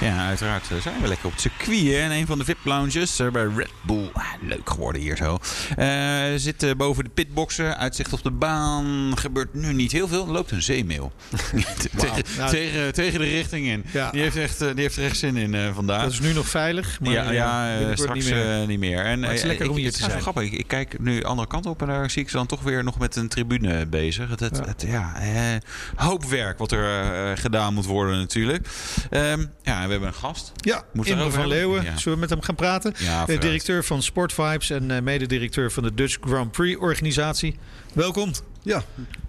Ja, 0.00 0.26
uiteraard 0.26 0.70
eh, 0.70 0.76
zijn 0.80 1.00
we 1.00 1.08
lekker 1.08 1.26
op 1.26 1.32
het 1.32 1.40
circuit. 1.40 1.86
Hè? 1.86 1.98
En 1.98 2.10
een 2.10 2.26
van 2.26 2.38
de 2.38 2.44
VIP-lounges 2.44 3.18
eh, 3.18 3.30
bij 3.30 3.46
Red 3.56 3.70
Bull. 3.82 4.10
Ah, 4.12 4.24
leuk 4.40 4.70
geworden 4.70 5.02
hier 5.02 5.16
zo. 5.16 5.38
Uh, 5.78 6.22
zit 6.36 6.62
uh, 6.62 6.70
boven 6.76 7.04
de 7.04 7.10
pitboxen. 7.10 7.78
Uitzicht 7.78 8.12
op 8.12 8.22
de 8.22 8.30
baan. 8.30 9.12
Gebeurt 9.18 9.54
nu 9.54 9.72
niet 9.72 9.92
heel 9.92 10.08
veel. 10.08 10.26
Er 10.26 10.32
loopt 10.32 10.50
een 10.50 10.62
zeemeel. 10.62 11.12
tegen, 11.96 12.24
Nou, 12.38 12.50
tegen, 12.50 12.92
tegen 12.92 13.20
de 13.20 13.26
richting 13.26 13.66
in. 13.66 13.84
Ja. 13.92 14.10
Die, 14.10 14.20
heeft 14.20 14.36
echt, 14.36 14.62
uh, 14.62 14.68
die 14.68 14.80
heeft 14.82 14.96
er 14.96 15.04
echt 15.04 15.16
zin 15.18 15.36
in 15.36 15.54
uh, 15.54 15.74
vandaag. 15.74 16.02
Dat 16.02 16.12
is 16.12 16.20
nu 16.20 16.32
nog 16.32 16.48
veilig. 16.48 17.00
Maar 17.00 17.12
ja, 17.12 17.30
ja 17.30 17.68
binnenkort 17.68 17.98
straks 17.98 18.24
niet 18.24 18.34
meer. 18.34 18.66
niet 18.66 18.78
meer. 18.78 19.04
En, 19.04 19.20
Maar 19.20 19.28
het 19.28 19.38
is 19.38 19.44
lekker 19.44 19.64
ik, 19.64 19.70
om 19.70 19.76
hier 19.76 19.92
te 19.92 19.98
zijn. 19.98 20.20
grappig. 20.20 20.42
Ik, 20.42 20.52
ik 20.52 20.66
kijk 20.66 20.98
nu 20.98 21.20
de 21.20 21.26
andere 21.26 21.48
kant 21.48 21.66
op 21.66 21.80
en 21.80 21.86
daar 21.86 22.10
zie 22.10 22.22
ik 22.22 22.28
ze 22.28 22.36
dan 22.36 22.46
toch 22.46 22.62
weer 22.62 22.84
nog 22.84 22.98
met 22.98 23.16
een 23.16 23.28
tribune 23.28 23.86
bezig. 23.86 24.30
Het, 24.30 24.40
het, 24.40 24.56
Ja. 24.56 24.64
het, 24.66 24.84
ja, 24.86 25.20
eh, 25.20 25.60
hoop 25.94 26.24
werk 26.24 26.58
wat 26.58 26.72
er 26.72 26.84
eh, 26.84 27.40
gedaan 27.40 27.74
moet 27.74 27.86
worden 27.86 28.18
natuurlijk. 28.18 28.68
Ehm, 29.10 29.44
ja, 29.62 29.88
we 29.98 30.04
hebben 30.04 30.08
een 30.08 30.28
gast. 30.28 30.52
Ja, 30.56 30.84
Imre 31.02 31.30
van? 31.30 31.46
Leeuwen. 31.48 31.82
Ja. 31.82 31.96
Zullen 31.96 32.14
we 32.14 32.20
met 32.20 32.30
hem 32.30 32.42
gaan 32.42 32.54
praten? 32.54 32.94
Ja, 32.98 33.26
Eh, 33.28 33.40
directeur 33.40 33.84
van 33.84 34.02
Sport 34.02 34.32
Vibes 34.32 34.70
en 34.70 34.90
eh, 34.90 35.02
mededirecteur 35.02 35.70
van 35.72 35.82
de 35.82 35.94
Dutch 35.94 36.16
Grand 36.20 36.52
Prix 36.52 36.80
organisatie. 36.80 37.56
Welkom. 37.94 38.32
Ja, 38.62 38.82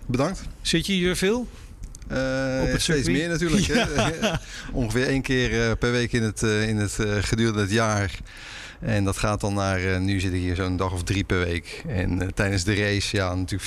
bedankt. 0.07 0.41
Zit 0.61 0.85
je 0.85 0.93
hier 0.93 1.15
veel? 1.15 1.47
Eh, 2.07 2.17
Op 2.61 2.67
het 2.71 2.81
steeds 2.81 2.83
circuit? 2.83 3.05
meer 3.17 3.29
natuurlijk. 3.29 3.65
Ja. 4.21 4.41
Ongeveer 4.71 5.07
één 5.07 5.21
keer 5.21 5.61
eh, 5.69 5.71
per 5.79 5.91
week 5.91 6.11
in 6.13 6.23
het, 6.23 6.43
eh, 6.43 6.67
in 6.67 6.77
het 6.77 6.97
gedurende 7.21 7.61
het 7.61 7.71
jaar. 7.71 8.11
En 8.81 9.03
dat 9.03 9.17
gaat 9.17 9.41
dan 9.41 9.53
naar, 9.53 9.83
eh, 9.83 9.99
nu 9.99 10.19
zit 10.19 10.33
ik 10.33 10.39
hier 10.39 10.55
zo'n 10.55 10.77
dag 10.77 10.91
of 10.93 11.03
drie 11.03 11.23
per 11.23 11.39
week. 11.39 11.83
En 11.87 12.21
eh, 12.21 12.27
tijdens 12.27 12.63
de 12.63 12.75
race, 12.75 13.15
ja, 13.17 13.35
natuurlijk 13.35 13.63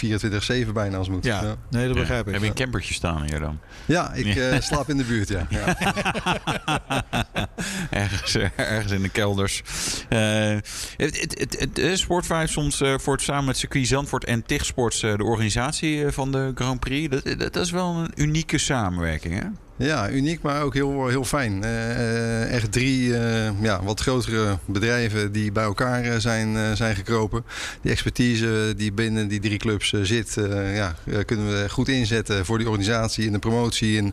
24-7 0.67 0.73
bijna 0.73 0.97
als 0.97 1.07
het 1.07 1.17
moet. 1.17 1.25
Ja, 1.25 1.43
ja. 1.43 1.57
nee, 1.71 1.87
dat 1.87 1.95
Ja. 1.95 2.01
begrijp 2.01 2.27
ik. 2.27 2.33
Heb 2.33 2.43
je 2.43 2.49
een 2.49 2.55
campertje 2.55 2.95
staan 2.95 3.23
hier 3.23 3.41
dan? 3.41 3.59
Ja, 3.85 4.13
ik 4.13 4.37
eh, 4.37 4.61
slaap 4.61 4.89
in 4.89 4.97
de 4.97 5.05
buurt, 5.05 5.29
ja. 5.29 5.47
ja. 5.51 5.77
ergens, 7.91 8.37
ergens 8.57 8.93
in 8.93 9.03
de 9.03 9.09
kelders. 9.09 9.63
Het, 10.09 11.21
het, 11.21 11.39
het, 11.59 11.77
het, 11.77 11.99
Sport 11.99 12.27
5 12.27 12.51
soms 12.51 12.81
eh, 12.81 12.95
voor 12.99 13.13
het 13.13 13.23
samen 13.23 13.45
met 13.45 13.57
circuit 13.57 13.87
Zandvoort 13.87 14.25
en 14.25 14.43
TIG 14.43 14.65
Sports 14.65 15.03
eh, 15.03 15.17
de 15.17 15.25
organisatie 15.25 16.05
eh, 16.05 16.13
van 16.13 16.33
de 16.33 16.53
Grand 16.55 16.81
Prix. 16.81 17.23
Dat, 17.23 17.39
dat 17.53 17.57
is 17.57 17.71
wel 17.71 17.95
een 17.97 18.13
unieke 18.15 18.59
samenwerking, 18.59 19.35
hè? 19.41 19.47
Ja, 19.77 20.11
uniek, 20.11 20.43
maar 20.43 20.63
ook 20.63 20.75
heel, 20.75 21.09
heel 21.09 21.25
fijn. 21.25 21.63
Uh, 21.65 22.53
echt 22.53 22.73
drie 22.73 23.09
uh, 23.09 23.63
ja, 23.63 23.83
wat 23.83 24.01
grotere 24.01 24.59
bedrijven 24.65 25.33
die 25.33 25.53
bij 25.53 25.65
elkaar 25.65 26.21
zijn, 26.21 26.77
zijn 26.77 26.95
gekropen. 26.97 27.45
Die 27.81 27.91
expertise 27.91 28.75
die 28.77 28.93
binnen 28.93 29.29
die 29.29 29.41
drie 29.41 29.59
clubs 29.59 29.93
zit, 30.03 30.37
ja, 30.75 30.97
kunnen 31.27 31.49
we 31.49 31.71
goed 31.71 31.89
inzetten 31.89 32.45
voor 32.45 32.59
die 32.59 32.69
organisatie 32.69 33.27
en 33.27 33.33
de 33.33 33.39
promotie. 33.39 33.99
En 33.99 34.13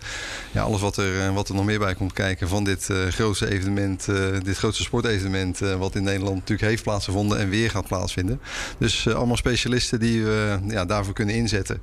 ja, 0.52 0.62
alles 0.62 0.82
wat 0.82 0.98
er, 0.98 1.34
wat 1.34 1.50
er 1.50 1.56
nog 1.56 1.66
meer 1.66 1.80
bij 1.80 1.96
komt 1.96 2.14
kijken 2.14 2.48
van 2.48 2.64
dit 2.64 2.90
grootste 3.10 3.52
evenement, 3.52 4.08
dit 4.44 4.58
grootste 4.58 4.84
sportevenement, 4.84 5.60
wat 5.60 5.96
in 5.96 6.04
Nederland 6.04 6.36
natuurlijk 6.36 6.70
heeft 6.70 6.84
plaatsgevonden 6.84 7.40
en 7.40 7.50
weer 7.50 7.70
gaat 7.70 7.88
plaatsvinden. 7.88 8.42
Dus 8.78 9.08
allemaal 9.08 9.38
specialisten 9.38 10.00
die 10.00 10.24
we 10.24 10.60
ja, 10.68 10.86
daarvoor 10.86 11.14
kunnen 11.14 11.36
inzetten. 11.36 11.82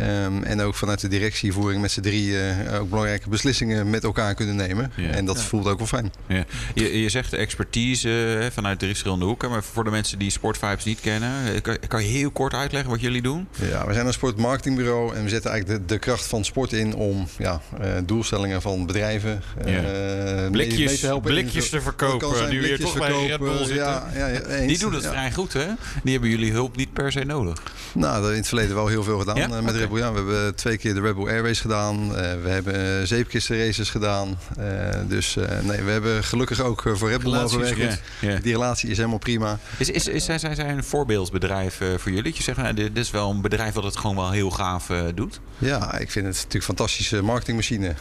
Um, 0.00 0.42
en 0.42 0.60
ook 0.60 0.74
vanuit 0.74 1.00
de 1.00 1.08
directievoering 1.08 1.80
met 1.80 1.90
z'n 1.90 2.00
drie 2.00 2.36
ook 2.78 2.88
belangrijk 2.88 3.10
beslissingen 3.28 3.90
met 3.90 4.04
elkaar 4.04 4.34
kunnen 4.34 4.56
nemen. 4.56 4.92
En 5.10 5.24
dat 5.24 5.42
voelt 5.42 5.66
ook 5.66 5.78
wel 5.78 5.86
fijn. 5.86 6.12
Ja. 6.28 6.44
Je, 6.74 7.00
je 7.00 7.08
zegt 7.08 7.32
expertise 7.32 8.08
hè, 8.08 8.50
vanuit 8.50 8.80
de 8.80 8.86
verschillende 8.86 9.24
hoeken. 9.24 9.50
Maar 9.50 9.62
voor 9.62 9.84
de 9.84 9.90
mensen 9.90 10.18
die 10.18 10.30
Sportvibes 10.30 10.84
niet 10.84 11.00
kennen, 11.00 11.62
kan, 11.62 11.78
kan, 11.88 12.02
je 12.02 12.08
heel 12.08 12.30
kort 12.30 12.54
uitleggen 12.54 12.90
wat 12.90 13.00
jullie 13.00 13.22
doen? 13.22 13.48
Ja, 13.70 13.86
we 13.86 13.92
zijn 13.92 14.06
een 14.06 14.12
sportmarketingbureau 14.12 15.14
en 15.14 15.22
we 15.22 15.28
zetten 15.28 15.50
eigenlijk 15.50 15.80
de, 15.80 15.94
de 15.94 15.98
kracht 16.00 16.26
van 16.26 16.44
sport 16.44 16.72
in 16.72 16.94
om 16.94 17.26
ja, 17.38 17.60
uh, 17.80 17.86
doelstellingen 18.04 18.62
van 18.62 18.86
bedrijven 18.86 19.42
uh, 19.66 20.50
blikjes, 20.50 20.86
mee 20.86 20.98
te 20.98 21.06
helpen. 21.06 21.30
Blikjes 21.30 21.68
te 21.68 21.80
verkopen. 21.80 22.48
Nu 22.48 22.60
weer 22.60 22.80
toch 22.80 22.98
bij 22.98 23.26
Red 23.26 23.38
Bull 23.38 23.56
zitten. 23.56 23.74
Ja, 23.74 24.10
ja, 24.14 24.66
die 24.66 24.78
doen 24.78 24.94
het 24.94 25.06
vrij 25.06 25.32
goed, 25.32 25.52
hè? 25.52 25.66
Die 26.02 26.12
hebben 26.12 26.30
jullie 26.30 26.52
hulp 26.52 26.76
niet 26.76 26.92
per 26.92 27.12
se 27.12 27.24
nodig. 27.24 27.62
Nou, 27.92 28.30
in 28.30 28.36
het 28.36 28.48
verleden 28.48 28.74
wel 28.74 28.86
heel 28.86 29.02
veel 29.02 29.18
gedaan 29.18 29.36
met 29.38 29.60
okay. 29.60 29.72
Red 29.72 29.88
Bull. 29.88 29.98
Ja, 29.98 30.12
we 30.12 30.18
hebben 30.18 30.54
twee 30.54 30.76
keer 30.76 30.94
de 30.94 31.00
Red 31.00 31.14
Bull 31.14 31.28
Airways 31.28 31.60
gedaan. 31.60 32.12
we 32.42 32.48
hebben 32.48 33.01
zeepkistenraces 33.06 33.90
gedaan. 33.90 34.38
Uh, 34.58 34.64
dus 35.08 35.36
uh, 35.36 35.44
nee, 35.62 35.82
we 35.82 35.90
hebben 35.90 36.24
gelukkig 36.24 36.60
ook 36.60 36.82
voor 36.94 37.08
Red 37.08 37.22
Bull 37.22 37.32
mogen 37.32 37.60
werken. 37.60 37.98
Ja. 38.20 38.38
Die 38.38 38.52
relatie 38.52 38.90
is 38.90 38.96
helemaal 38.96 39.18
prima. 39.18 39.58
Is, 39.76 39.90
is, 39.90 40.08
is, 40.08 40.24
zijn 40.24 40.40
zij 40.40 40.68
een 40.68 40.84
voorbeeldbedrijf 40.84 41.80
uh, 41.80 41.88
voor 41.88 42.10
jullie? 42.10 42.22
Dat 42.22 42.36
je 42.36 42.42
zegt, 42.42 42.58
nou, 42.58 42.74
dit 42.74 42.96
is 42.96 43.10
wel 43.10 43.30
een 43.30 43.40
bedrijf 43.40 43.74
dat 43.74 43.84
het 43.84 43.96
gewoon 43.96 44.16
wel 44.16 44.30
heel 44.30 44.50
gaaf 44.50 44.90
doet? 45.14 45.40
Ja, 45.58 45.98
ik 45.98 46.10
vind 46.10 46.26
het 46.26 46.34
natuurlijk 46.34 46.54
een 46.54 46.62
fantastische 46.62 47.22
marketingmachine. 47.22 47.94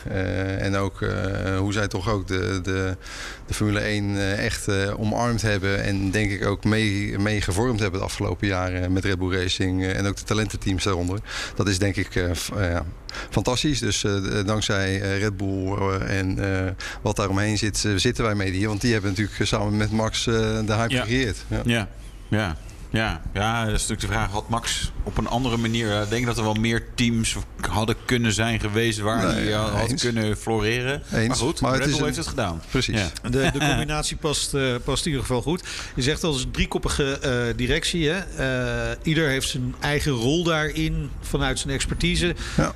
en 0.57 0.75
ook 0.75 0.99
hoe 1.57 1.73
zij 1.73 1.87
toch 1.87 2.09
ook 2.09 2.27
de, 2.27 2.59
de, 2.63 2.97
de 3.47 3.53
Formule 3.53 3.79
1 3.79 4.37
echt 4.37 4.67
omarmd 4.97 5.41
hebben. 5.41 5.83
En 5.83 6.11
denk 6.11 6.31
ik 6.31 6.45
ook 6.45 6.63
mee, 6.63 7.19
mee 7.19 7.41
gevormd 7.41 7.79
hebben 7.79 7.99
de 7.99 8.05
afgelopen 8.05 8.47
jaren 8.47 8.93
met 8.93 9.05
Red 9.05 9.19
Bull 9.19 9.41
Racing. 9.41 9.85
en 9.85 10.05
ook 10.05 10.17
de 10.17 10.23
talententeams 10.23 10.83
daaronder. 10.83 11.19
Dat 11.55 11.67
is 11.67 11.79
denk 11.79 11.95
ik 11.95 12.09
fantastisch. 13.29 13.79
Dus 13.79 14.05
dankzij 14.45 14.97
Red 14.97 15.37
Bull 15.37 15.77
en 15.99 16.39
wat 17.01 17.15
daaromheen 17.15 17.57
zit, 17.57 17.85
zitten 17.95 18.23
wij 18.23 18.35
mee 18.35 18.51
hier. 18.51 18.67
Want 18.67 18.81
die 18.81 18.91
hebben 18.91 19.09
natuurlijk 19.09 19.47
samen 19.47 19.77
met 19.77 19.91
Max 19.91 20.23
de 20.23 20.63
hype 20.67 20.93
ja. 20.93 21.01
gecreëerd. 21.01 21.37
Ja. 21.47 21.61
ja. 21.65 21.87
ja. 22.27 22.57
Ja, 22.91 23.21
ja, 23.33 23.65
dat 23.65 23.73
is 23.73 23.87
natuurlijk 23.87 24.01
de 24.01 24.07
vraag. 24.07 24.31
Had 24.31 24.49
Max 24.49 24.91
op 25.03 25.17
een 25.17 25.27
andere 25.27 25.57
manier... 25.57 26.01
Ik 26.01 26.09
denk 26.09 26.25
dat 26.25 26.37
er 26.37 26.43
wel 26.43 26.53
meer 26.53 26.85
teams 26.95 27.35
hadden 27.69 27.95
kunnen 28.05 28.33
zijn 28.33 28.59
geweest... 28.59 28.99
waar 28.99 29.33
nee, 29.33 29.45
hij 29.45 29.53
had 29.53 29.89
eens. 29.89 30.01
kunnen 30.01 30.37
floreren. 30.37 31.01
Eens. 31.13 31.27
Maar 31.27 31.37
goed, 31.37 31.61
maar 31.61 31.77
Red 31.77 31.85
Bull 31.85 31.97
een... 31.97 32.03
heeft 32.03 32.17
het 32.17 32.27
gedaan. 32.27 32.61
Precies. 32.69 32.99
Ja. 32.99 33.29
De, 33.29 33.49
de, 33.53 33.59
combinatie 33.69 34.17
past, 34.17 34.53
uh, 34.53 34.75
past 34.83 35.05
in 35.05 35.11
ieder 35.11 35.25
geval 35.25 35.41
goed. 35.41 35.63
Je 35.95 36.01
zegt 36.01 36.23
als 36.23 36.43
een 36.43 36.51
driekoppige 36.51 37.19
uh, 37.25 37.57
directie. 37.57 38.09
Hè? 38.09 38.19
Uh, 38.91 38.97
ieder 39.03 39.27
heeft 39.27 39.49
zijn 39.49 39.75
eigen 39.79 40.11
rol 40.11 40.43
daarin 40.43 41.09
vanuit 41.21 41.59
zijn 41.59 41.73
expertise. 41.73 42.35
Ja. 42.57 42.75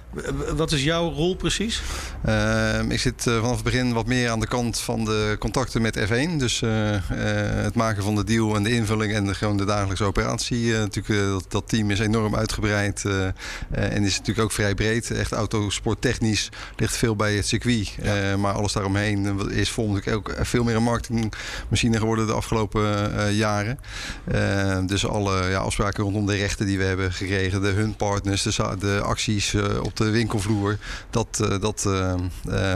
Wat 0.56 0.72
is 0.72 0.84
jouw 0.84 1.12
rol 1.12 1.36
precies? 1.36 1.82
Ehm, 2.26 2.92
ik 2.92 3.00
zit 3.00 3.22
vanaf 3.24 3.54
het 3.56 3.64
begin 3.64 3.94
wat 3.94 4.06
meer 4.06 4.30
aan 4.30 4.40
de 4.40 4.48
kant 4.48 4.80
van 4.80 5.06
de 5.06 5.36
contacten 5.40 5.82
met 5.82 6.00
F1. 6.00 6.38
Dus 6.38 6.62
het 7.16 7.76
maken 7.76 8.04
van 8.04 8.16
de 8.16 8.24
deal 8.24 8.56
en 8.56 8.64
de 8.64 8.72
invulling... 8.72 9.14
en 9.14 9.26
de, 9.26 9.36
gewoon 9.36 9.58
de 9.58 9.66
dagelijkse 9.66 10.04
operatie. 10.04 10.74
Natuurlijk, 10.74 11.30
dat, 11.30 11.46
dat, 11.48 11.70
team 11.70 11.92
is 11.92 12.00
enorm 12.00 12.36
uitgebreid 12.36 13.06
en 13.72 14.04
is 14.04 14.18
natuurlijk 14.18 14.40
ook 14.40 14.52
vrij 14.52 14.76
breed. 14.76 15.12
Echt 15.12 15.32
autosporttechnisch 15.32 16.50
ligt 16.76 16.98
veel 16.98 17.16
bij 17.16 17.36
het 17.36 17.48
circuit. 17.48 17.96
Ja. 18.02 18.38
maar 18.38 18.54
alles 18.54 18.74
daaromheen 18.74 19.50
is 19.50 19.70
vol 19.70 19.90
natuurlijk 19.92 20.30
ook 20.30 20.46
veel 20.46 20.64
meer 20.64 20.76
een 20.76 20.84
marketingmachine 20.84 21.98
geworden 21.98 22.28
de 22.28 22.34
afgelopen 22.34 23.34
jaren. 23.34 23.80
dus 24.86 25.08
alle 25.08 25.50
ja, 25.50 25.58
afspraken 25.58 26.04
rondom 26.04 26.26
de 26.26 26.36
rechten 26.36 26.66
die 26.66 26.78
we 26.78 26.84
hebben 26.84 27.14
gekregen, 27.14 27.62
de 27.62 27.68
hun 27.68 27.96
partners, 27.96 28.44
de, 28.44 28.76
de 28.80 29.02
acties 29.04 29.56
op 29.82 29.96
de 29.96 30.05
winkelvloer, 30.10 30.78
dat, 31.10 31.58
dat 31.62 31.90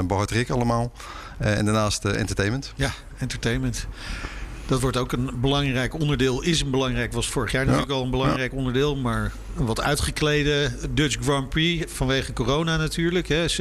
behoort 0.07 0.31
Rick 0.31 0.49
allemaal. 0.49 0.91
en 1.37 1.65
daarnaast 1.65 2.05
entertainment. 2.05 2.73
Ja, 2.75 2.91
entertainment. 3.17 3.87
Dat 4.69 4.81
wordt 4.81 4.97
ook 4.97 5.11
een 5.11 5.31
belangrijk 5.41 5.93
onderdeel. 5.93 6.41
Is 6.41 6.61
een 6.61 6.71
belangrijk, 6.71 7.13
was 7.13 7.29
vorig 7.29 7.51
jaar 7.51 7.65
natuurlijk 7.65 7.91
al 7.91 8.03
een 8.03 8.11
belangrijk 8.11 8.53
onderdeel. 8.53 8.95
Maar 8.95 9.31
wat 9.65 9.81
uitgeklede 9.81 10.71
Dutch 10.93 11.17
Grand 11.21 11.49
Prix 11.49 11.91
vanwege 11.93 12.33
corona 12.33 12.77
natuurlijk. 12.77 13.27
Hè. 13.27 13.45
60% 13.47 13.51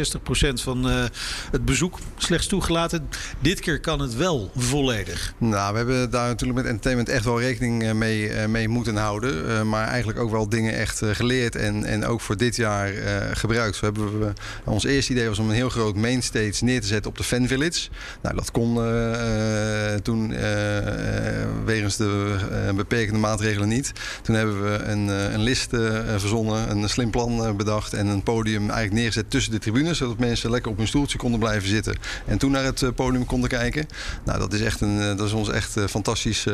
van 0.55 0.89
uh, 0.89 1.05
het 1.51 1.65
bezoek 1.65 1.99
slechts 2.17 2.47
toegelaten. 2.47 3.09
Dit 3.41 3.61
keer 3.61 3.81
kan 3.81 4.01
het 4.01 4.17
wel 4.17 4.51
volledig. 4.57 5.35
Nou, 5.39 5.73
we 5.73 5.79
hebben 5.79 6.11
daar 6.11 6.29
natuurlijk 6.29 6.59
met 6.59 6.67
entertainment 6.67 7.09
echt 7.09 7.25
wel 7.25 7.41
rekening 7.41 7.93
mee, 7.93 8.49
mee 8.49 8.69
moeten 8.69 8.97
houden. 8.97 9.69
Maar 9.69 9.87
eigenlijk 9.87 10.19
ook 10.19 10.31
wel 10.31 10.49
dingen 10.49 10.75
echt 10.75 11.03
geleerd 11.13 11.57
en, 11.57 11.85
en 11.85 12.07
ook 12.07 12.21
voor 12.21 12.37
dit 12.37 12.57
jaar 12.57 12.93
gebruikt. 13.33 13.81
We 13.81 13.87
hebben, 13.87 14.21
we, 14.21 14.33
ons 14.65 14.85
eerste 14.85 15.13
idee 15.13 15.29
was 15.29 15.39
om 15.39 15.49
een 15.49 15.55
heel 15.55 15.69
groot 15.69 15.97
mainstage 15.97 16.65
neer 16.65 16.81
te 16.81 16.87
zetten 16.87 17.11
op 17.11 17.17
de 17.17 17.25
Fan 17.25 17.47
Village. 17.47 17.89
Nou, 18.23 18.35
dat 18.35 18.51
kon 18.51 18.75
toen 20.03 20.35
wegens 21.65 21.97
de 21.97 22.37
beperkende 22.77 23.21
maatregelen 23.21 23.69
niet. 23.69 23.93
Toen 24.23 24.35
hebben 24.35 24.63
we 24.63 24.85
een, 24.85 25.09
een 25.09 25.41
list 25.41 25.71
verzonnen, 26.19 26.71
een 26.71 26.89
slim 26.89 27.11
plan 27.11 27.57
bedacht 27.57 27.93
en 27.93 28.07
een 28.07 28.23
podium 28.23 28.61
eigenlijk 28.61 28.93
neergezet 28.93 29.31
tussen 29.31 29.53
de 29.53 29.59
tribunes, 29.59 29.99
zodat 29.99 30.19
mensen 30.19 30.51
lekker 30.51 30.71
op 30.71 30.77
hun 30.77 30.89
stoeltje 30.89 31.19
konden 31.19 31.41
blijven 31.41 31.69
zitten 31.69 31.97
en 32.27 32.39
toen 32.39 32.51
naar 32.51 32.65
het 32.65 32.95
podium 32.95 33.27
konden 33.27 33.49
kijken. 33.49 33.87
Nou, 34.25 34.39
dat 34.39 34.53
is, 34.53 34.61
echt 34.61 34.81
een, 34.81 35.17
dat 35.17 35.27
is 35.27 35.33
ons 35.33 35.49
echt 35.49 35.81
fantastisch 35.89 36.47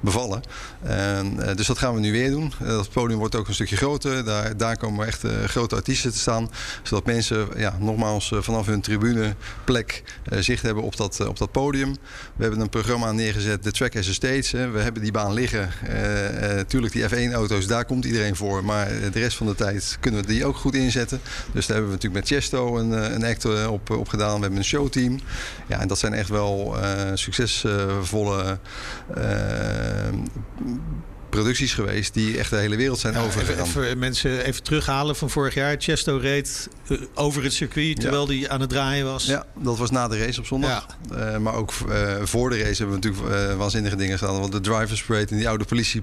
bevallen. 0.00 0.42
En, 0.82 1.36
dus 1.56 1.66
dat 1.66 1.78
gaan 1.78 1.94
we 1.94 2.00
nu 2.00 2.12
weer 2.12 2.30
doen. 2.30 2.52
dat 2.58 2.90
podium 2.90 3.18
wordt 3.18 3.34
ook 3.34 3.48
een 3.48 3.54
stukje 3.54 3.76
groter. 3.76 4.24
Daar, 4.24 4.56
daar 4.56 4.76
komen 4.76 5.06
echt 5.06 5.24
grote 5.46 5.74
artiesten 5.74 6.12
te 6.12 6.18
staan, 6.18 6.50
zodat 6.82 7.06
mensen 7.06 7.48
ja, 7.56 7.76
nogmaals 7.80 8.32
vanaf 8.34 8.66
hun 8.66 8.80
tribuneplek 8.80 10.02
zicht 10.30 10.62
hebben 10.62 10.82
op 10.82 10.96
dat, 10.96 11.26
op 11.26 11.38
dat 11.38 11.52
podium. 11.52 11.96
We 12.36 12.42
hebben 12.42 12.60
een 12.60 12.68
programma 12.68 13.12
neergezet, 13.12 13.62
de 13.62 13.72
Track 13.72 13.96
as 13.96 14.08
a 14.08 14.12
Stage. 14.12 14.70
We 14.70 14.80
hebben 14.80 15.02
die 15.02 15.12
baan 15.12 15.32
liggen. 15.32 15.70
tuurlijk, 16.66 16.92
die 16.92 17.08
F1-auto's, 17.08 17.66
daar 17.66 17.81
komt 17.84 18.04
iedereen 18.04 18.36
voor. 18.36 18.64
Maar 18.64 18.88
de 18.88 19.18
rest 19.18 19.36
van 19.36 19.46
de 19.46 19.54
tijd 19.54 19.96
kunnen 20.00 20.20
we 20.20 20.26
die 20.26 20.44
ook 20.44 20.56
goed 20.56 20.74
inzetten. 20.74 21.20
Dus 21.52 21.66
daar 21.66 21.76
hebben 21.76 21.96
we 21.96 22.02
natuurlijk 22.02 22.24
met 22.30 22.38
Chesto 22.38 22.76
een, 22.78 22.90
een 22.90 23.24
act 23.24 23.66
op, 23.66 23.90
op 23.90 24.08
gedaan. 24.08 24.34
We 24.34 24.40
hebben 24.40 24.58
een 24.58 24.64
showteam. 24.64 25.20
Ja, 25.68 25.80
en 25.80 25.88
dat 25.88 25.98
zijn 25.98 26.12
echt 26.12 26.28
wel 26.28 26.76
uh, 26.76 27.10
succesvolle 27.14 28.58
producties 31.32 31.74
geweest 31.74 32.14
die 32.14 32.38
echt 32.38 32.50
de 32.50 32.56
hele 32.56 32.76
wereld 32.76 32.98
zijn 32.98 33.14
ja, 33.14 33.22
overgegaan. 33.22 33.66
Even, 33.66 33.84
even, 33.84 33.98
mensen 33.98 34.44
even 34.44 34.62
terughalen 34.62 35.16
van 35.16 35.30
vorig 35.30 35.54
jaar. 35.54 35.76
Chesto 35.78 36.16
reed 36.16 36.68
uh, 36.88 37.00
over 37.14 37.42
het 37.42 37.52
circuit 37.52 38.00
terwijl 38.00 38.26
hij 38.26 38.36
ja. 38.36 38.48
aan 38.48 38.60
het 38.60 38.70
draaien 38.70 39.04
was. 39.04 39.24
Ja, 39.24 39.44
dat 39.62 39.78
was 39.78 39.90
na 39.90 40.08
de 40.08 40.18
race 40.18 40.40
op 40.40 40.46
zondag. 40.46 40.86
Ja. 41.10 41.32
Uh, 41.32 41.38
maar 41.38 41.54
ook 41.54 41.72
uh, 41.88 42.14
voor 42.22 42.50
de 42.50 42.58
race 42.58 42.82
hebben 42.82 43.00
we 43.00 43.08
natuurlijk 43.08 43.56
waanzinnige 43.58 43.96
dingen 43.96 44.18
gedaan. 44.18 44.40
Want 44.40 44.52
de 44.52 44.60
drivers 44.60 45.02
parade 45.02 45.26
en 45.26 45.36
die 45.36 45.48
oude 45.48 45.64
politie 45.64 46.02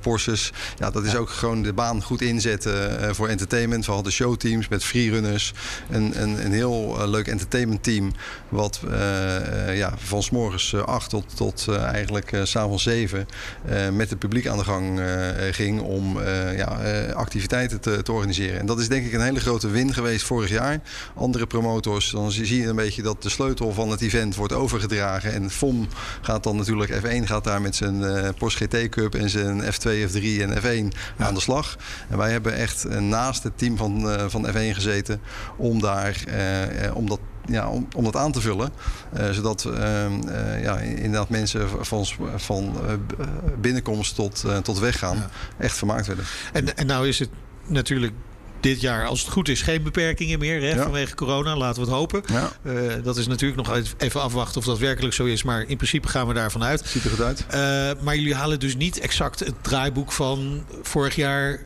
Porsches. 0.00 0.52
Ja, 0.78 0.90
dat 0.90 1.04
is 1.04 1.16
ook 1.16 1.30
gewoon 1.30 1.62
de 1.62 1.72
baan 1.72 2.02
goed 2.02 2.20
inzetten 2.20 3.14
voor 3.14 3.28
entertainment. 3.28 3.86
We 3.86 3.92
hadden 3.92 4.12
showteams 4.12 4.68
met 4.68 4.84
freerunners. 4.84 5.52
Een, 5.90 6.22
een, 6.22 6.44
een 6.44 6.52
heel 6.52 7.08
leuk 7.08 7.28
entertainment 7.28 7.82
team. 7.82 8.12
Wat 8.48 8.80
ja, 9.72 9.94
van 9.98 10.22
s 10.22 10.30
morgens 10.30 10.74
8 10.74 11.10
tot, 11.10 11.36
tot 11.36 11.68
eigenlijk 11.68 12.40
s 12.42 12.56
avonds 12.56 12.82
7 12.82 13.28
met 13.92 14.10
het 14.10 14.18
publiek 14.18 14.46
aan 14.46 14.55
de 14.56 14.64
gang 14.64 14.98
uh, 14.98 15.06
ging 15.50 15.80
om 15.80 16.16
uh, 16.16 16.56
ja, 16.56 16.78
uh, 16.82 17.14
activiteiten 17.14 17.80
te, 17.80 18.02
te, 18.02 18.12
organiseren. 18.12 18.60
En 18.60 18.66
dat 18.66 18.78
is 18.78 18.88
denk 18.88 19.06
ik 19.06 19.12
een 19.12 19.20
hele 19.20 19.40
grote 19.40 19.68
win 19.68 19.94
geweest 19.94 20.24
vorig 20.24 20.50
jaar. 20.50 20.80
Andere 21.14 21.46
promotors, 21.46 22.10
dan 22.10 22.32
zie 22.32 22.60
je 22.60 22.66
een 22.66 22.76
beetje 22.76 23.02
dat 23.02 23.22
de 23.22 23.28
sleutel 23.28 23.72
van 23.72 23.90
het 23.90 24.00
event 24.00 24.34
wordt 24.34 24.52
overgedragen. 24.52 25.32
En 25.32 25.50
FOM 25.50 25.88
gaat 26.20 26.42
dan 26.42 26.56
natuurlijk, 26.56 26.92
F1 26.92 27.24
gaat 27.24 27.44
daar 27.44 27.60
met 27.60 27.76
zijn 27.76 28.04
Porsche 28.38 28.64
GT 28.64 28.88
Cup 28.88 29.14
en 29.14 29.30
zijn 29.30 29.62
F2, 29.62 30.10
F3 30.10 30.22
en 30.22 30.56
F1 30.58 30.96
ja. 31.18 31.26
aan 31.26 31.34
de 31.34 31.40
slag. 31.40 31.76
En 32.08 32.18
wij 32.18 32.30
hebben 32.30 32.54
echt 32.54 33.00
naast 33.00 33.42
het 33.42 33.58
team 33.58 33.76
van, 33.76 34.08
van 34.30 34.46
F1 34.46 34.74
gezeten 34.74 35.20
om 35.56 35.80
daar, 35.80 36.24
om 36.94 37.08
dat 37.08 37.20
ja, 37.46 37.68
om, 37.68 37.88
om 37.96 38.04
dat 38.04 38.16
aan 38.16 38.32
te 38.32 38.40
vullen. 38.40 38.72
Uh, 39.18 39.30
zodat 39.30 39.64
uh, 39.66 39.72
uh, 39.74 40.62
ja, 40.62 40.78
inderdaad 40.78 41.28
mensen 41.28 41.68
van, 41.80 42.06
van 42.36 42.76
binnenkomst 43.60 44.14
tot, 44.14 44.44
tot 44.62 44.78
weggaan 44.78 45.16
ja. 45.16 45.30
echt 45.58 45.76
vermaakt 45.76 46.06
werden. 46.06 46.24
En, 46.52 46.76
en 46.76 46.86
nou 46.86 47.08
is 47.08 47.18
het 47.18 47.30
natuurlijk 47.66 48.12
dit 48.60 48.80
jaar, 48.80 49.06
als 49.06 49.20
het 49.20 49.30
goed 49.30 49.48
is, 49.48 49.62
geen 49.62 49.82
beperkingen 49.82 50.38
meer 50.38 50.62
hè, 50.62 50.82
vanwege 50.82 51.14
corona. 51.14 51.56
Laten 51.56 51.82
we 51.82 51.88
het 51.88 51.98
hopen. 51.98 52.22
Ja. 52.26 52.52
Uh, 52.62 52.92
dat 53.02 53.16
is 53.16 53.26
natuurlijk 53.26 53.68
nog 53.68 53.80
even 53.98 54.20
afwachten 54.20 54.58
of 54.58 54.66
dat 54.66 54.78
werkelijk 54.78 55.14
zo 55.14 55.24
is. 55.24 55.42
Maar 55.42 55.60
in 55.60 55.76
principe 55.76 56.08
gaan 56.08 56.26
we 56.26 56.34
daarvan 56.34 56.62
uit. 56.64 56.82
Ziet 56.86 57.04
er 57.04 57.10
goed 57.10 57.22
uit. 57.22 57.46
Uh, 57.54 58.02
maar 58.04 58.16
jullie 58.16 58.34
halen 58.34 58.60
dus 58.60 58.76
niet 58.76 59.00
exact 59.00 59.38
het 59.38 59.54
draaiboek 59.62 60.12
van 60.12 60.64
vorig 60.82 61.14
jaar 61.14 61.60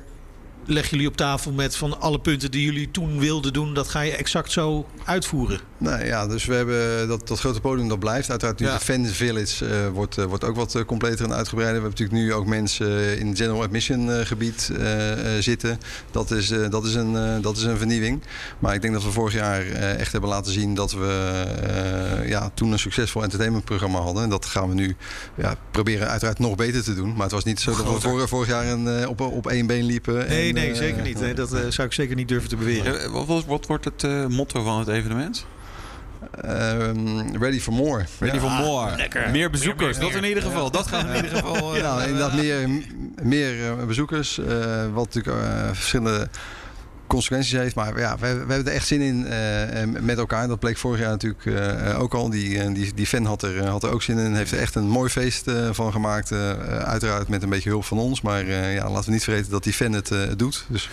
leggen 0.65 0.91
jullie 0.91 1.09
op 1.09 1.17
tafel 1.17 1.53
met 1.53 1.77
van 1.77 2.01
alle 2.01 2.21
punten 2.21 2.51
die 2.51 2.65
jullie 2.65 2.91
toen 2.91 3.19
wilden 3.19 3.53
doen, 3.53 3.75
dat 3.75 3.89
ga 3.89 4.01
je 4.01 4.17
exact 4.17 4.53
zo 4.53 4.87
uitvoeren. 5.05 5.61
Nou 5.79 6.05
ja, 6.05 6.27
dus 6.27 6.45
we 6.45 6.55
hebben 6.55 7.09
dat, 7.09 7.29
dat 7.29 7.39
grote 7.39 7.61
podium 7.61 7.89
dat 7.89 7.99
blijft. 7.99 8.31
Uiteraard 8.31 8.59
nu 8.59 8.67
Ja. 8.67 8.75
de 8.75 8.81
Fan 8.85 9.07
Village 9.07 9.67
eh, 9.67 9.89
wordt, 9.89 10.19
eh, 10.19 10.25
wordt 10.25 10.45
ook 10.45 10.57
wat 10.57 10.75
eh, 10.75 10.85
completer 10.85 11.25
en 11.25 11.35
uitgebreider. 11.35 11.81
We 11.83 11.89
hebben 11.89 12.01
natuurlijk 12.05 12.29
nu 12.29 12.35
ook 12.35 12.47
mensen 12.47 13.19
in 13.19 13.29
het 13.29 13.39
General 13.39 13.63
Admission 13.63 14.27
gebied 14.27 14.71
zitten. 15.41 15.81
Dat 16.11 16.31
is, 16.31 16.53
dat, 16.71 16.85
is 16.85 16.95
een, 16.95 17.43
dat 17.43 17.57
is 17.57 17.63
een 17.63 17.77
vernieuwing. 17.77 18.23
Maar 18.59 18.75
ik 18.75 18.83
denk 18.83 18.95
dat 18.95 19.05
we 19.05 19.11
vorig 19.11 19.35
jaar 19.35 19.67
echt 19.73 20.13
hebben 20.13 20.31
laten 20.31 20.53
zien 20.53 20.75
dat 20.75 20.93
we 20.93 21.39
ja, 22.27 22.51
toen 22.55 22.73
een 22.73 22.79
succesvol 22.79 23.23
entertainmentprogramma 23.23 23.99
hadden. 23.99 24.23
En 24.23 24.29
dat 24.29 24.45
gaan 24.45 24.69
we 24.69 24.75
nu 24.75 24.97
ja, 25.37 25.55
proberen 25.71 26.09
uiteraard 26.09 26.39
nog 26.39 26.55
beter 26.55 26.83
te 26.83 26.95
doen. 26.95 27.13
Maar 27.13 27.23
het 27.23 27.33
was 27.33 27.45
niet 27.45 27.61
zo 27.61 27.77
dat 27.77 27.93
we 27.95 28.01
vorig, 28.01 28.29
vorig 28.29 28.49
jaar 28.49 28.67
een, 28.67 29.09
op, 29.09 29.21
op 29.21 29.47
één 29.47 29.67
been 29.67 29.85
liepen. 29.85 30.29
Nee, 30.29 30.49
en, 30.49 30.50
nee, 30.55 30.71
eh, 30.71 30.77
zeker 30.77 31.03
niet. 31.03 31.21
Nee, 31.21 31.35
dat 31.35 31.53
eh, 31.53 31.61
zou 31.69 31.87
ik 31.89 31.93
zeker 31.95 32.17
niet 32.17 32.29
durven 32.29 32.49
te 32.49 32.57
beweren. 32.57 33.01
Eh, 33.03 33.11
wat, 33.11 33.27
wat, 33.27 33.45
wat 33.45 33.67
wordt 33.67 33.85
het 33.85 34.05
eh, 34.05 34.27
motto 34.27 34.63
van 34.63 34.79
het 34.79 34.89
evenement? 34.89 35.47
Ehm, 36.41 37.37
ready 37.37 37.61
for 37.61 37.73
more. 37.73 38.05
Ready 38.19 38.35
Ja. 38.37 38.41
for 38.41 38.51
more. 38.51 38.97
lekker. 38.97 39.31
Meer 39.31 39.51
bezoekers, 39.51 39.99
dat 39.99 40.15
in 40.15 40.25
ieder 40.25 40.43
geval. 40.43 40.71
Dat 40.71 40.87
gaan 40.87 41.07
we 41.09 41.15
in 41.17 41.25
ieder 41.25 41.39
geval... 41.39 41.75
eh, 41.75 41.81
Ja, 41.81 42.03
inderdaad 42.03 42.35
meer, 42.35 42.69
meer 43.23 43.87
bezoekers. 43.87 44.39
eh, 44.39 44.47
wat 44.93 45.15
natuurlijk 45.15 45.45
eh, 45.45 45.69
verschillende 45.73 46.29
consequenties 47.11 47.53
heeft. 47.53 47.75
Maar 47.75 47.99
ja, 47.99 48.15
we, 48.19 48.21
we 48.21 48.27
hebben 48.53 48.65
er 48.67 48.73
echt 48.73 48.87
zin 48.87 49.01
in 49.01 49.27
en 49.27 50.05
met 50.05 50.19
elkaar. 50.19 50.49
Dat 50.49 50.59
bleek 50.59 50.77
vorig 50.77 51.01
jaar 51.01 51.11
natuurlijk 51.11 51.45
eh, 51.47 52.01
ook 52.01 52.15
al. 52.15 52.31
Die, 52.31 52.59
eh, 52.61 52.75
die, 52.75 52.95
die 52.95 53.07
fan 53.07 53.25
had 53.25 53.43
er, 53.43 53.67
had 53.67 53.83
er 53.83 53.91
ook 53.93 54.03
zin 54.03 54.19
in. 54.19 54.35
Heeft 54.35 54.53
er 54.53 54.59
echt 54.59 54.75
een 54.75 54.89
mooi 54.89 55.11
feest 55.11 55.51
van 55.71 55.93
gemaakt. 55.93 56.33
uiteraard 56.33 57.29
met 57.29 57.43
een 57.43 57.49
beetje 57.49 57.69
hulp 57.71 57.85
van 57.85 57.99
ons. 57.99 58.21
Maar 58.21 58.47
ja, 58.47 58.91
laten 58.91 59.05
we 59.07 59.13
niet 59.13 59.25
vergeten 59.25 59.51
dat 59.51 59.63
die 59.65 59.73
fan 59.73 59.93
het 59.93 60.13
doet. 60.37 60.65
Dus 60.69 60.89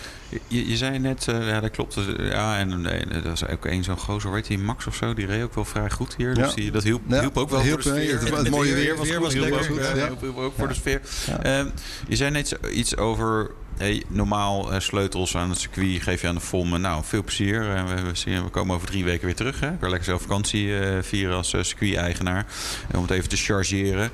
Je, 0.48 0.68
je 0.68 0.76
zei 0.76 0.98
net, 0.98 1.24
ja 1.24 1.60
dat 1.60 1.70
klopt. 1.70 1.94
Dus, 1.94 2.06
Ja, 2.18 2.58
en 2.58 2.86
eh, 2.86 3.22
dat 3.22 3.32
is 3.32 3.46
ook 3.46 3.66
één 3.66 3.84
zo'n 3.84 3.98
gozer, 3.98 4.30
weet 4.32 4.46
je, 4.46 4.58
Max 4.58 4.86
of 4.86 4.94
zo, 4.94 5.14
die 5.14 5.26
reed 5.26 5.42
ook 5.42 5.54
wel 5.54 5.64
vrij 5.64 5.90
goed 5.90 6.14
hier. 6.16 6.34
Dus 6.34 6.48
Ja. 6.48 6.54
die, 6.54 6.70
dat 6.70 6.82
hielp, 6.82 7.02
Ja, 7.06 7.20
hielp 7.20 7.36
ook 7.36 7.50
wel 7.50 7.60
hielp, 7.60 7.82
voor 7.82 7.92
de 7.92 8.00
sfeer. 8.00 8.20
het- 8.20 8.44
En 8.44 8.50
mooie 8.50 8.74
weer 8.74 8.84
weer 8.84 8.96
was 8.96 9.06
weer 9.06 9.14
goed, 9.16 9.24
was 9.24 9.32
hielp 9.32 9.48
lekker 9.48 9.70
ook, 9.70 9.78
goed, 10.10 10.20
hielp- 10.20 10.36
ook 10.38 10.52
voor 10.58 10.68
de 10.68 10.74
sfeer. 10.74 11.00
Ehm, 11.42 11.66
je 12.08 12.16
zei 12.16 12.30
net 12.30 12.58
iets 12.72 12.96
over 12.96 13.50
hey, 13.78 14.02
normaal 14.08 14.72
eh, 14.72 14.80
sleutels 14.80 15.36
aan 15.36 15.50
het 15.50 15.58
circuit 15.58 16.02
geef 16.02 16.20
je 16.20 16.28
aan 16.28 16.34
de 16.34 16.40
FOM. 16.40 16.80
Nou, 16.80 17.02
veel 17.04 17.22
plezier. 17.24 17.74
Eh, 17.74 17.84
we, 17.84 18.10
zien- 18.12 18.42
we 18.44 18.48
komen 18.50 18.74
over 18.74 18.88
drie 18.88 19.04
weken 19.04 19.26
weer 19.26 19.34
terug. 19.34 19.60
Hè? 19.60 19.68
Ik 19.72 19.80
wil 19.80 19.88
lekker 19.88 20.08
zelf 20.08 20.22
vakantie 20.22 20.78
eh, 20.78 21.02
vieren 21.02 21.36
als 21.36 21.52
eh, 21.52 21.62
circuit-eigenaar. 21.62 22.46
Eh, 22.90 22.96
om 22.96 23.02
het 23.02 23.10
even 23.10 23.28
te 23.28 23.36
chargeren. 23.36 24.10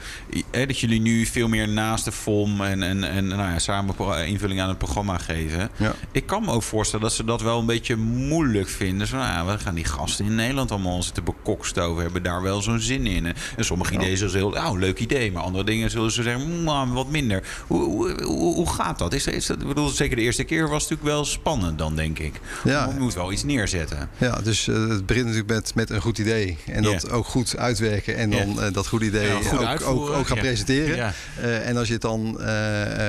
Eh, 0.51 0.67
dat 0.67 0.79
jullie 0.79 1.01
nu 1.01 1.27
veel 1.27 1.49
meer 1.49 1.69
naast 1.69 2.05
de 2.05 2.13
FOM 2.13 2.61
en, 2.61 2.83
en, 2.83 3.05
en 3.05 3.27
nou 3.27 3.41
ja, 3.41 3.59
samen 3.59 3.95
invulling 4.27 4.61
aan 4.61 4.69
het 4.69 4.79
programma 4.79 5.19
geven. 5.19 5.71
ja. 5.77 5.93
Ik 6.13 6.27
kan 6.27 6.45
me 6.45 6.51
ook 6.51 6.63
voorstellen 6.63 7.05
dat 7.05 7.15
ze 7.15 7.25
dat 7.25 7.43
wel 7.43 7.59
een 7.59 7.67
beetje 7.67 7.97
moeilijk 7.97 8.69
vinden. 8.69 9.07
Zo, 9.07 9.17
nou 9.17 9.29
ja, 9.29 9.53
we 9.55 9.59
gaan 9.59 9.75
die 9.75 9.85
gasten 9.85 10.25
in 10.25 10.35
Nederland 10.35 10.71
allemaal 10.71 11.03
zitten 11.03 11.25
bekokstoven. 11.25 12.03
Hebben 12.03 12.23
daar 12.23 12.43
wel 12.43 12.63
zo'n 12.63 12.81
zin 12.81 13.07
in. 13.07 13.27
En 13.57 13.65
sommige 13.65 13.95
ideeën 13.95 14.17
zullen 14.17 14.33
ze 14.33 14.39
heel, 14.39 14.51
nou, 14.51 14.79
leuk 14.79 14.99
idee. 14.99 15.33
Maar 15.33 15.43
andere 15.43 15.65
dingen 15.65 15.91
zullen 15.91 16.11
ze 16.13 16.23
zeggen, 16.23 16.51
"Mm, 16.59 16.65
nou, 16.65 16.89
wat 16.93 17.09
minder. 17.11 17.43
Hoe, 17.67 17.83
hoe, 17.85 18.23
hoe, 18.23 18.55
hoe 18.55 18.71
gaat 18.73 18.99
dat? 18.99 19.13
Is, 19.13 19.27
is 19.27 19.47
dat? 19.47 19.54
Ik 19.61 19.67
bedoel, 19.67 19.89
zeker 19.89 20.17
de 20.17 20.23
eerste 20.23 20.45
keer 20.45 20.69
was 20.69 20.83
het 20.83 20.91
natuurlijk 20.91 21.17
wel 21.17 21.25
spannend 21.25 21.79
dan, 21.79 21.97
denk 21.97 22.19
ik. 22.19 22.41
Ja. 22.65 22.89
Je 22.95 22.99
moet 23.01 23.15
wel 23.15 23.33
iets 23.33 23.45
neerzetten. 23.45 24.09
Ja, 24.19 24.41
dus 24.43 24.69
eh, 24.69 24.89
het 24.89 25.07
begint 25.07 25.27
natuurlijk 25.27 25.53
met, 25.55 25.75
met 25.75 25.91
een 25.91 26.01
goed 26.01 26.19
idee. 26.19 26.59
En 26.67 26.83
dat 26.83 27.11
ook 27.11 27.27
goed 27.27 27.57
uitwerken. 27.57 28.17
En 28.17 28.31
dan 28.31 28.63
eh, 28.63 28.73
dat 28.73 28.87
goede 28.87 29.05
idee 29.05 29.29
Ja, 29.29 29.41
goed 29.43 29.59
ook, 29.59 29.83
ook, 29.83 30.11
ook 30.11 30.27
gaan 30.27 30.37
Ja. 30.37 30.43
presenteren. 30.43 30.97
Ja. 30.97 31.13
Eh, 31.41 31.69
en 31.69 31.77
als 31.77 31.87
je 31.87 31.93
het 31.93 32.03
dan 32.03 32.41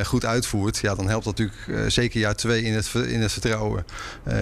goed 0.05 0.25
uitvoert, 0.25 0.77
ja, 0.77 0.95
dan 0.95 1.09
helpt 1.09 1.25
dat 1.25 1.37
natuurlijk 1.37 1.91
zeker 1.91 2.19
jaar 2.19 2.35
twee 2.35 2.63
in 2.63 2.73
het, 2.73 2.89
in 3.07 3.21
het 3.21 3.31
vertrouwen. 3.31 3.85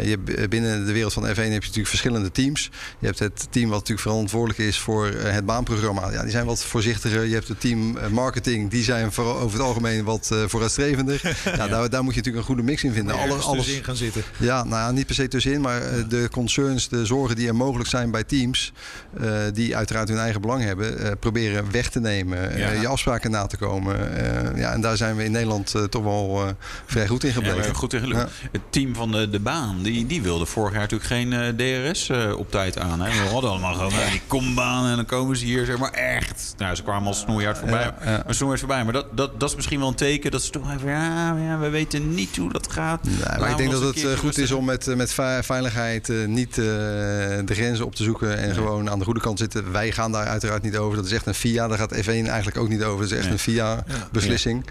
Je, 0.04 0.18
binnen 0.50 0.86
de 0.86 0.92
wereld 0.92 1.13
van 1.13 1.24
F1 1.24 1.28
heb 1.28 1.38
je 1.46 1.50
natuurlijk 1.50 1.88
verschillende 1.88 2.32
teams. 2.32 2.70
Je 3.00 3.06
hebt 3.06 3.20
het 3.20 3.48
team 3.50 3.70
wat 3.70 3.80
natuurlijk 3.80 4.08
verantwoordelijk 4.08 4.60
is 4.60 4.80
voor 4.80 5.06
het 5.06 5.46
baanprogramma. 5.46 6.12
Ja, 6.12 6.22
die 6.22 6.32
zijn 6.32 6.46
wat 6.46 6.63
voorzichtiger. 6.63 7.24
Je 7.26 7.34
hebt 7.34 7.48
het 7.48 7.60
team 7.60 7.98
marketing, 8.12 8.70
die 8.70 8.84
zijn 8.84 9.12
vooral 9.12 9.39
over 9.39 9.58
het 9.58 9.68
algemeen 9.68 10.04
wat 10.04 10.32
vooruitstrevender. 10.48 11.22
ja, 11.58 11.68
Daar, 11.68 11.89
daar 11.94 12.04
moet 12.04 12.14
je 12.14 12.20
natuurlijk 12.20 12.48
een 12.48 12.56
goede 12.56 12.72
mix 12.72 12.84
in 12.84 12.94
vinden. 12.94 13.16
Alle, 13.16 13.34
Alle, 13.34 13.42
alles, 13.42 13.68
in 13.68 13.84
gaan 13.84 13.96
zitten. 13.96 14.24
ja, 14.38 14.64
nou 14.64 14.82
ja, 14.82 14.92
niet 14.92 15.06
per 15.06 15.16
se 15.16 15.28
tussenin, 15.28 15.62
maar 15.62 15.82
eh, 15.82 16.04
de 16.10 16.28
concerns, 16.32 16.90
de 16.90 17.06
zorgen 17.06 17.36
die 17.36 17.48
er 17.48 17.56
mogelijk 17.56 17.90
zijn 17.90 18.12
bij 18.12 18.24
teams, 18.24 18.74
eh, 19.20 19.32
die 19.54 19.76
uiteraard 19.76 20.10
hun 20.10 20.18
eigen 20.18 20.42
belang 20.42 20.64
hebben, 20.64 21.00
eh, 21.00 21.12
proberen 21.20 21.72
weg 21.72 21.90
te 21.90 22.00
nemen, 22.00 22.58
je 22.82 22.88
afspraken 22.88 23.32
na 23.32 23.46
te 23.46 23.58
komen. 23.58 24.12
Ja, 24.56 24.72
en 24.72 24.82
daar 24.82 24.98
zijn 24.98 25.16
we 25.16 25.24
in 25.24 25.32
Nederland 25.32 25.76
toch 25.90 26.04
wel 26.04 26.56
vrij 26.86 27.08
goed 27.08 27.24
in 27.24 27.34
gebleven. 27.34 27.76
goed 27.76 27.94
in 27.94 28.00
gelukt. 28.00 28.32
Het 28.52 28.62
team 28.70 28.96
van 28.96 29.12
de, 29.12 29.30
de 29.30 29.40
baan, 29.40 29.82
die, 29.82 30.06
die 30.06 30.22
wilde 30.22 30.46
vorig 30.46 30.72
jaar 30.72 30.82
natuurlijk 30.90 31.10
geen 31.10 31.56
DRS 31.58 32.10
op 32.38 32.52
tijd 32.52 32.78
aan. 32.78 33.02
Hè? 33.02 33.24
We 33.24 33.30
hadden 33.30 33.50
allemaal 33.50 33.74
gewoon 33.74 33.92
die 34.12 34.22
kombaan 34.28 34.86
en 34.90 34.96
dan 34.96 35.06
komen 35.06 35.38
ze 35.38 35.46
hier 35.46 35.66
zeg 35.66 35.78
maar 35.78 35.92
echt. 35.92 36.54
Nou, 36.58 36.76
ze 36.76 36.84
kwamen 36.84 37.08
al 37.08 37.14
snoeihard 37.14 37.58
voorbij. 37.58 37.94
Maar 38.04 38.24
snoeihard 38.28 38.60
voorbij. 38.60 38.84
Maar 38.84 38.94
dat, 38.94 39.18
dat, 39.18 39.40
dat 39.40 39.50
is 39.50 39.56
misschien 39.56 39.80
wel 39.80 39.88
een 39.88 39.96
teken 39.96 40.32
dat 40.32 40.44
ze 40.44 40.52
toch 40.52 40.74
even, 40.74 40.90
ja, 40.90 41.38
ja 41.38 41.60
we 41.60 41.70
weten 41.70 41.83
niet 41.91 42.38
hoe 42.38 42.52
dat 42.52 42.72
gaat. 42.72 43.04
Nee, 43.04 43.39
maar 43.39 43.50
ik 43.50 43.58
denk 43.58 43.72
dat 43.72 43.82
het 43.82 44.04
eh, 44.06 44.17
goed 44.17 44.38
is 44.38 44.52
om 44.52 44.65
met, 44.65 44.88
eh, 44.88 44.96
met 44.96 45.13
ve- 45.13 45.39
veiligheid 45.43 46.10
eh, 46.10 46.26
niet 46.26 46.50
eh, 46.58 46.63
de 46.65 47.43
grenzen 47.54 47.86
op 47.86 47.96
te 47.96 48.04
zoeken 48.04 48.38
en 48.38 48.54
gewoon 48.54 48.89
aan 48.89 49.00
de 49.00 49.06
goede 49.06 49.19
kant 49.19 49.39
zitten. 49.39 49.72
Wij 49.72 49.91
gaan 49.91 50.12
daar 50.12 50.26
uiteraard 50.28 50.62
niet 50.63 50.78
over. 50.78 50.96
Dat 50.98 51.06
is 51.06 51.12
echt 51.12 51.26
een 51.26 51.34
FIA. 51.34 51.67
Daar 51.67 51.78
gaat 51.78 51.96
F1 51.96 52.06
eigenlijk 52.08 52.58
ook 52.58 52.69
niet 52.69 52.84
over. 52.84 53.02
Dat 53.02 53.12
is 53.12 53.17
echt 53.17 53.24
Nee. 53.24 53.34
een 53.34 53.39
FIA-beslissing. 53.39 54.65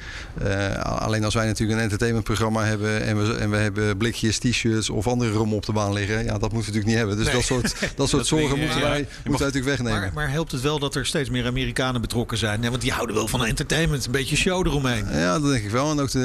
Eh, 0.45 0.77
alleen 0.85 1.25
als 1.25 1.35
wij 1.35 1.47
natuurlijk 1.47 1.79
een 1.79 1.85
entertainmentprogramma 1.85 2.65
hebben 2.65 3.03
en 3.03 3.27
we, 3.29 3.35
en 3.35 3.51
we 3.51 3.57
hebben 3.57 3.97
blikjes, 3.97 4.39
t-shirts 4.39 4.91
of 4.91 5.07
andere 5.07 5.31
rommel 5.33 5.57
op 5.57 5.67
de 5.67 5.73
baan 5.73 5.93
liggen, 5.93 6.25
ja, 6.25 6.39
dat 6.39 6.53
moeten 6.53 6.73
we 6.73 6.79
natuurlijk 6.79 6.87
niet 6.87 6.97
hebben. 6.97 7.17
Dus 7.17 7.27
Nee. 7.27 7.35
dat 7.35 7.45
soort, 7.45 7.75
dat 7.97 8.09
soort 8.09 8.27
zorgen 8.27 8.59
moeten 8.59 8.79
ja. 8.79 8.83
wij, 8.89 8.99
moeten 8.99 9.23
wij 9.25 9.53
natuurlijk 9.53 9.65
wegnemen. 9.65 10.01
Maar, 10.01 10.11
maar 10.15 10.31
helpt 10.31 10.53
het 10.53 10.61
wel 10.61 10.79
dat 10.79 10.95
er 10.95 11.07
steeds 11.07 11.31
meer 11.31 11.47
Amerikanen 11.47 12.01
betrokken 12.01 12.39
zijn? 12.39 12.61
Want 12.61 12.81
die 12.81 12.93
houden 12.93 13.15
wel 13.17 13.29
van 13.29 13.45
entertainment, 13.45 14.07
een 14.07 14.13
beetje 14.13 14.37
show 14.37 14.67
eromheen. 14.67 15.07
Ja, 15.13 15.39
dat 15.39 15.51
denk 15.51 15.65
ik 15.65 15.71
wel. 15.71 15.91
En 15.91 16.01
ook 16.01 16.11
de, 16.11 16.21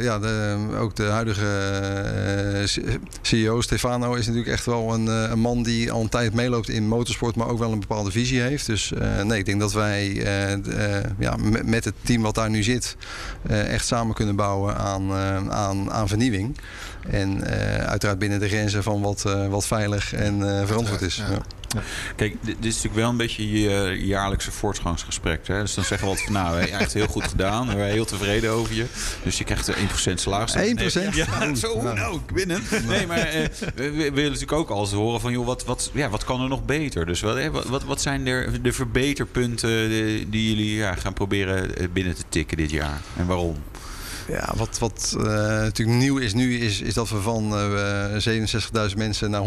ja, 0.00 0.18
de, 0.18 0.56
ook 0.78 0.96
de 0.96 1.04
huidige 1.04 1.46
eh, 1.46 2.82
CEO, 3.22 3.60
Stefano, 3.60 4.14
is 4.14 4.26
natuurlijk 4.26 4.52
echt 4.52 4.66
wel 4.66 4.94
een, 4.94 5.08
eh, 5.08 5.30
een 5.30 5.40
man 5.40 5.62
die 5.62 5.92
al 5.92 6.00
een 6.00 6.08
tijd 6.08 6.34
meeloopt 6.34 6.68
in 6.68 6.88
motorsport, 6.88 7.36
maar 7.36 7.48
ook 7.48 7.58
wel 7.58 7.72
een 7.72 7.80
bepaalde 7.80 8.10
visie 8.10 8.40
heeft. 8.40 8.66
Dus 8.66 8.92
eh, 8.92 9.22
nee, 9.22 9.38
ik 9.38 9.44
denk 9.46 9.60
dat 9.60 9.72
wij 9.72 10.22
eh, 10.22 10.52
eh, 10.98 11.04
ja, 11.18 11.36
met, 11.64 11.84
het 11.84 11.94
team 12.02 12.22
wat 12.22 12.34
daar 12.34 12.50
nu 12.50 12.62
zit, 12.62 12.96
eh, 13.46 13.72
echt 13.72 13.86
samen 13.86 14.14
kunnen 14.14 14.36
bouwen 14.36 14.76
aan, 14.76 15.10
eh, 15.10 15.48
aan, 15.48 15.92
aan 15.92 16.08
vernieuwing. 16.08 16.56
En 17.10 17.44
eh, 17.44 17.84
uiteraard 17.84 18.18
binnen 18.18 18.40
de 18.40 18.48
grenzen 18.48 18.82
van 18.82 19.00
wat, 19.00 19.24
eh, 19.24 19.48
wat 19.48 19.66
veilig 19.66 20.12
en 20.12 20.58
eh, 20.58 20.66
verantwoord 20.66 21.02
is. 21.02 21.16
Ja. 21.16 21.38
Ja. 21.74 21.80
Kijk, 22.16 22.36
dit, 22.40 22.56
is 22.60 22.74
natuurlijk 22.74 22.94
wel 22.94 23.08
een 23.08 23.16
beetje 23.16 23.50
je 23.60 24.06
jaarlijkse 24.06 24.52
voortgangsgesprek. 24.52 25.46
Hè? 25.46 25.60
Dus 25.60 25.74
dan 25.74 25.84
zeggen 25.84 26.06
we 26.06 26.14
altijd 26.14 26.32
van, 26.32 26.42
nou, 26.42 26.70
hebt 26.70 26.92
heel 26.92 27.06
goed 27.06 27.28
gedaan. 27.28 27.66
We 27.66 27.72
zijn 27.72 27.90
heel 27.90 28.04
tevreden 28.04 28.50
over 28.50 28.74
je. 28.74 28.84
Dus 29.22 29.38
je 29.38 29.44
krijgt 29.44 29.68
eh, 29.68 30.10
1% 30.10 30.14
salaris. 30.14 30.52
1%? 30.52 30.56
Nee, 30.56 30.90
ja, 31.12 31.54
zo, 31.54 31.82
nou, 31.82 32.14
ik 32.14 32.32
binnen. 32.34 32.62
Nee, 32.86 33.06
maar 33.06 33.18
eh, 33.18 33.48
we, 33.74 33.92
willen 33.92 34.14
natuurlijk 34.14 34.52
ook 34.52 34.70
altijd 34.70 34.96
horen 34.96 35.20
van, 35.20 35.32
joh, 35.32 35.46
wat, 35.46 35.64
wat, 35.64 35.90
ja, 35.94 36.08
wat 36.08 36.24
kan 36.24 36.42
er 36.42 36.48
nog 36.48 36.64
beter? 36.64 37.06
Dus 37.06 37.20
wat, 37.20 37.36
eh, 37.36 37.48
wat, 37.48 37.84
wat, 37.84 38.00
zijn 38.00 38.26
er 38.26 38.62
de 38.62 38.72
verbeterpunten 38.72 39.88
die 40.30 40.48
jullie 40.48 40.74
ja, 40.74 40.94
gaan 40.94 41.12
proberen 41.12 41.92
binnen 41.92 42.14
te 42.14 42.24
tikken 42.28 42.56
dit 42.56 42.70
jaar? 42.70 43.00
En 43.16 43.26
waarom? 43.26 43.56
Ja, 44.28 44.52
wat, 44.56 44.78
wat 44.78 45.14
eh, 45.18 45.24
natuurlijk 45.24 45.98
nieuw 45.98 46.16
is 46.18 46.34
nu, 46.34 46.58
is, 46.58 46.80
is 46.80 46.94
dat 46.94 47.08
we 47.08 47.20
van 47.20 47.52
eh 47.56 48.88
67.000 48.90 48.96
mensen 48.96 49.30
naar 49.30 49.42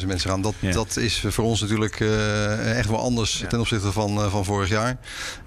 105.000 0.00 0.06
mensen 0.06 0.30
gaan. 0.30 0.42
Dat, 0.42 0.54
Ja. 0.60 0.72
dat 0.72 0.96
is 0.96 1.24
voor 1.28 1.44
ons 1.44 1.60
natuurlijk 1.60 2.00
eh, 2.00 2.78
echt 2.78 2.88
wel 2.88 2.98
anders 3.00 3.44
ten 3.48 3.60
opzichte 3.60 3.92
van, 3.92 4.18
eh, 4.18 4.30
van 4.30 4.44
vorig 4.44 4.68
jaar. 4.68 4.98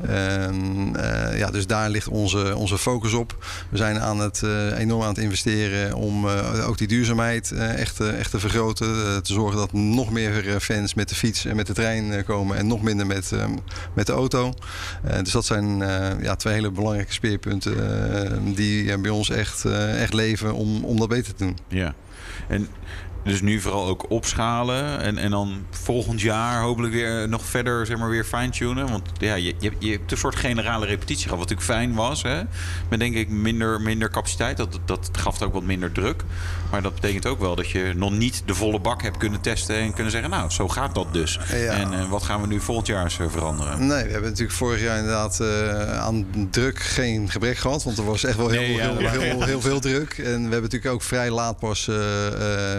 Ehm, 0.07 0.95
eh, 0.95 1.37
ja, 1.37 1.51
dus 1.51 1.67
daar 1.67 1.89
ligt 1.89 2.07
onze, 2.07 2.55
onze 2.55 2.77
focus 2.77 3.13
op. 3.13 3.45
We 3.69 3.77
zijn 3.77 3.99
aan 3.99 4.19
het, 4.19 4.43
eh, 4.43 4.77
enorm 4.79 5.01
aan 5.01 5.07
het 5.13 5.17
investeren 5.17 5.93
om 5.95 6.27
eh, 6.27 6.67
ook 6.67 6.77
die 6.77 6.87
duurzaamheid 6.87 7.51
eh, 7.51 7.79
echt, 7.79 7.99
eh, 7.99 8.19
echt 8.19 8.31
te 8.31 8.39
vergroten. 8.39 8.87
Eh, 8.87 9.17
te 9.17 9.33
zorgen 9.33 9.57
dat 9.57 9.73
nog 9.73 10.11
meer 10.11 10.47
eh, 10.49 10.55
fans 10.59 10.93
met 10.93 11.09
de 11.09 11.15
fiets 11.15 11.45
en 11.45 11.55
met 11.55 11.67
de 11.67 11.73
trein 11.73 12.13
eh, 12.13 12.25
komen 12.25 12.57
en 12.57 12.67
nog 12.67 12.81
minder 12.81 13.07
met, 13.07 13.31
eh, 13.31 13.45
met 13.93 14.05
de 14.05 14.13
auto. 14.13 14.53
Eh, 15.03 15.17
dus 15.23 15.31
dat 15.31 15.45
zijn 15.45 15.81
eh, 15.81 16.23
ja, 16.23 16.35
twee 16.35 16.53
hele 16.53 16.71
belangrijke 16.71 17.13
speerpunten 17.13 17.73
eh, 18.23 18.37
die 18.61 18.91
eh, 18.91 19.01
bij 19.01 19.11
ons 19.11 19.29
echt, 19.29 19.65
eh, 19.65 20.01
echt 20.01 20.13
leven 20.13 20.53
om, 20.53 20.83
om 20.83 20.97
dat 20.97 21.09
beter 21.09 21.35
te 21.35 21.43
doen. 21.43 21.57
Ja. 21.67 21.93
En 22.47 22.67
Dus 23.23 23.41
nu 23.41 23.59
vooral 23.59 23.87
ook 23.87 24.09
opschalen. 24.09 24.99
En, 24.99 25.17
en 25.17 25.31
dan 25.31 25.65
volgend 25.69 26.21
jaar 26.21 26.61
hopelijk 26.61 26.93
weer 26.93 27.29
nog 27.29 27.45
verder 27.45 27.85
zeg 27.85 27.97
maar, 27.97 28.09
weer 28.09 28.23
fine-tunen. 28.23 28.89
Want 28.89 29.09
ja, 29.17 29.35
je, 29.35 29.55
je, 29.59 29.71
je 29.79 29.91
hebt 29.91 30.11
een 30.11 30.17
soort 30.17 30.35
generale 30.35 30.85
repetitie 30.85 31.23
gehad. 31.23 31.39
Wat 31.39 31.49
natuurlijk 31.49 31.79
fijn 31.79 31.93
was. 31.93 32.21
Hè? 32.23 32.41
Met 32.89 32.99
denk 32.99 33.15
ik 33.15 33.29
minder, 33.29 33.81
minder 33.81 34.09
capaciteit. 34.09 34.57
Dat, 34.57 34.79
dat 34.85 35.09
gaf 35.11 35.41
ook 35.41 35.53
wat 35.53 35.63
minder 35.63 35.91
druk. 35.91 36.23
Maar 36.71 36.81
dat 36.81 36.93
betekent 36.93 37.25
ook 37.25 37.39
wel 37.39 37.55
dat 37.55 37.69
je 37.69 37.93
nog 37.95 38.11
niet 38.11 38.43
de 38.45 38.55
volle 38.55 38.79
bak 38.79 39.01
hebt 39.01 39.17
kunnen 39.17 39.41
testen. 39.41 39.75
En 39.75 39.93
kunnen 39.93 40.11
zeggen, 40.11 40.29
nou, 40.29 40.49
zo 40.49 40.67
gaat 40.67 40.95
dat 40.95 41.13
dus. 41.13 41.39
En 41.49 41.93
uh, 41.93 42.09
wat 42.09 42.23
gaan 42.23 42.41
we 42.41 42.47
nu 42.47 42.59
volgend 42.59 42.87
jaar 42.87 43.03
eens 43.03 43.19
veranderen? 43.27 43.87
Nee, 43.87 44.03
we 44.03 44.11
hebben 44.11 44.29
natuurlijk 44.29 44.57
vorig 44.57 44.81
jaar 44.81 44.97
inderdaad 44.97 45.39
uh, 45.41 45.99
aan 45.99 46.27
druk 46.49 46.79
geen 46.79 47.29
gebrek 47.29 47.57
gehad. 47.57 47.83
Want 47.83 47.97
er 47.97 48.05
was 48.05 48.23
echt 48.23 48.37
wel 48.37 48.49
heel, 48.49 48.61
nee, 48.61 48.73
ja, 48.73 48.89
heel, 48.89 49.09
heel, 49.09 49.21
heel, 49.21 49.43
heel, 49.43 49.61
veel 49.61 49.79
druk. 49.79 50.17
En 50.17 50.23
we 50.23 50.31
hebben 50.31 50.61
natuurlijk 50.61 50.93
ook 50.93 51.01
vrij 51.01 51.29
laat 51.29 51.59
pas 51.59 51.87
uh, 51.87 51.95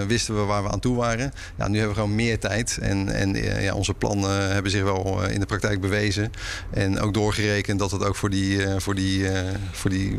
wisten 0.07 0.35
we 0.35 0.41
waar 0.41 0.63
we 0.63 0.71
aan 0.71 0.81
toe 0.81 0.97
waren. 0.97 1.33
Ja, 1.57 1.69
nu 1.69 1.79
hebben 1.79 1.95
we 1.95 2.01
gewoon 2.01 2.17
meer 2.17 2.39
tijd. 2.39 2.79
En, 2.81 3.09
en 3.09 3.35
ja, 3.63 3.75
onze 3.75 3.95
plannen 3.95 4.53
hebben 4.53 4.71
zich 4.71 4.83
wel 4.83 5.23
in 5.23 5.41
de 5.41 5.47
praktijk 5.47 5.81
bewezen. 5.81 6.33
En 6.71 7.01
ook 7.01 7.15
doorgerekend 7.15 7.79
dat 7.79 7.91
het 7.91 8.05
ook 8.05 8.17
voor 8.17 8.31
die, 8.31 8.61
voor 8.79 8.95
die, 8.95 9.27
voor 9.73 9.91
die 9.91 10.19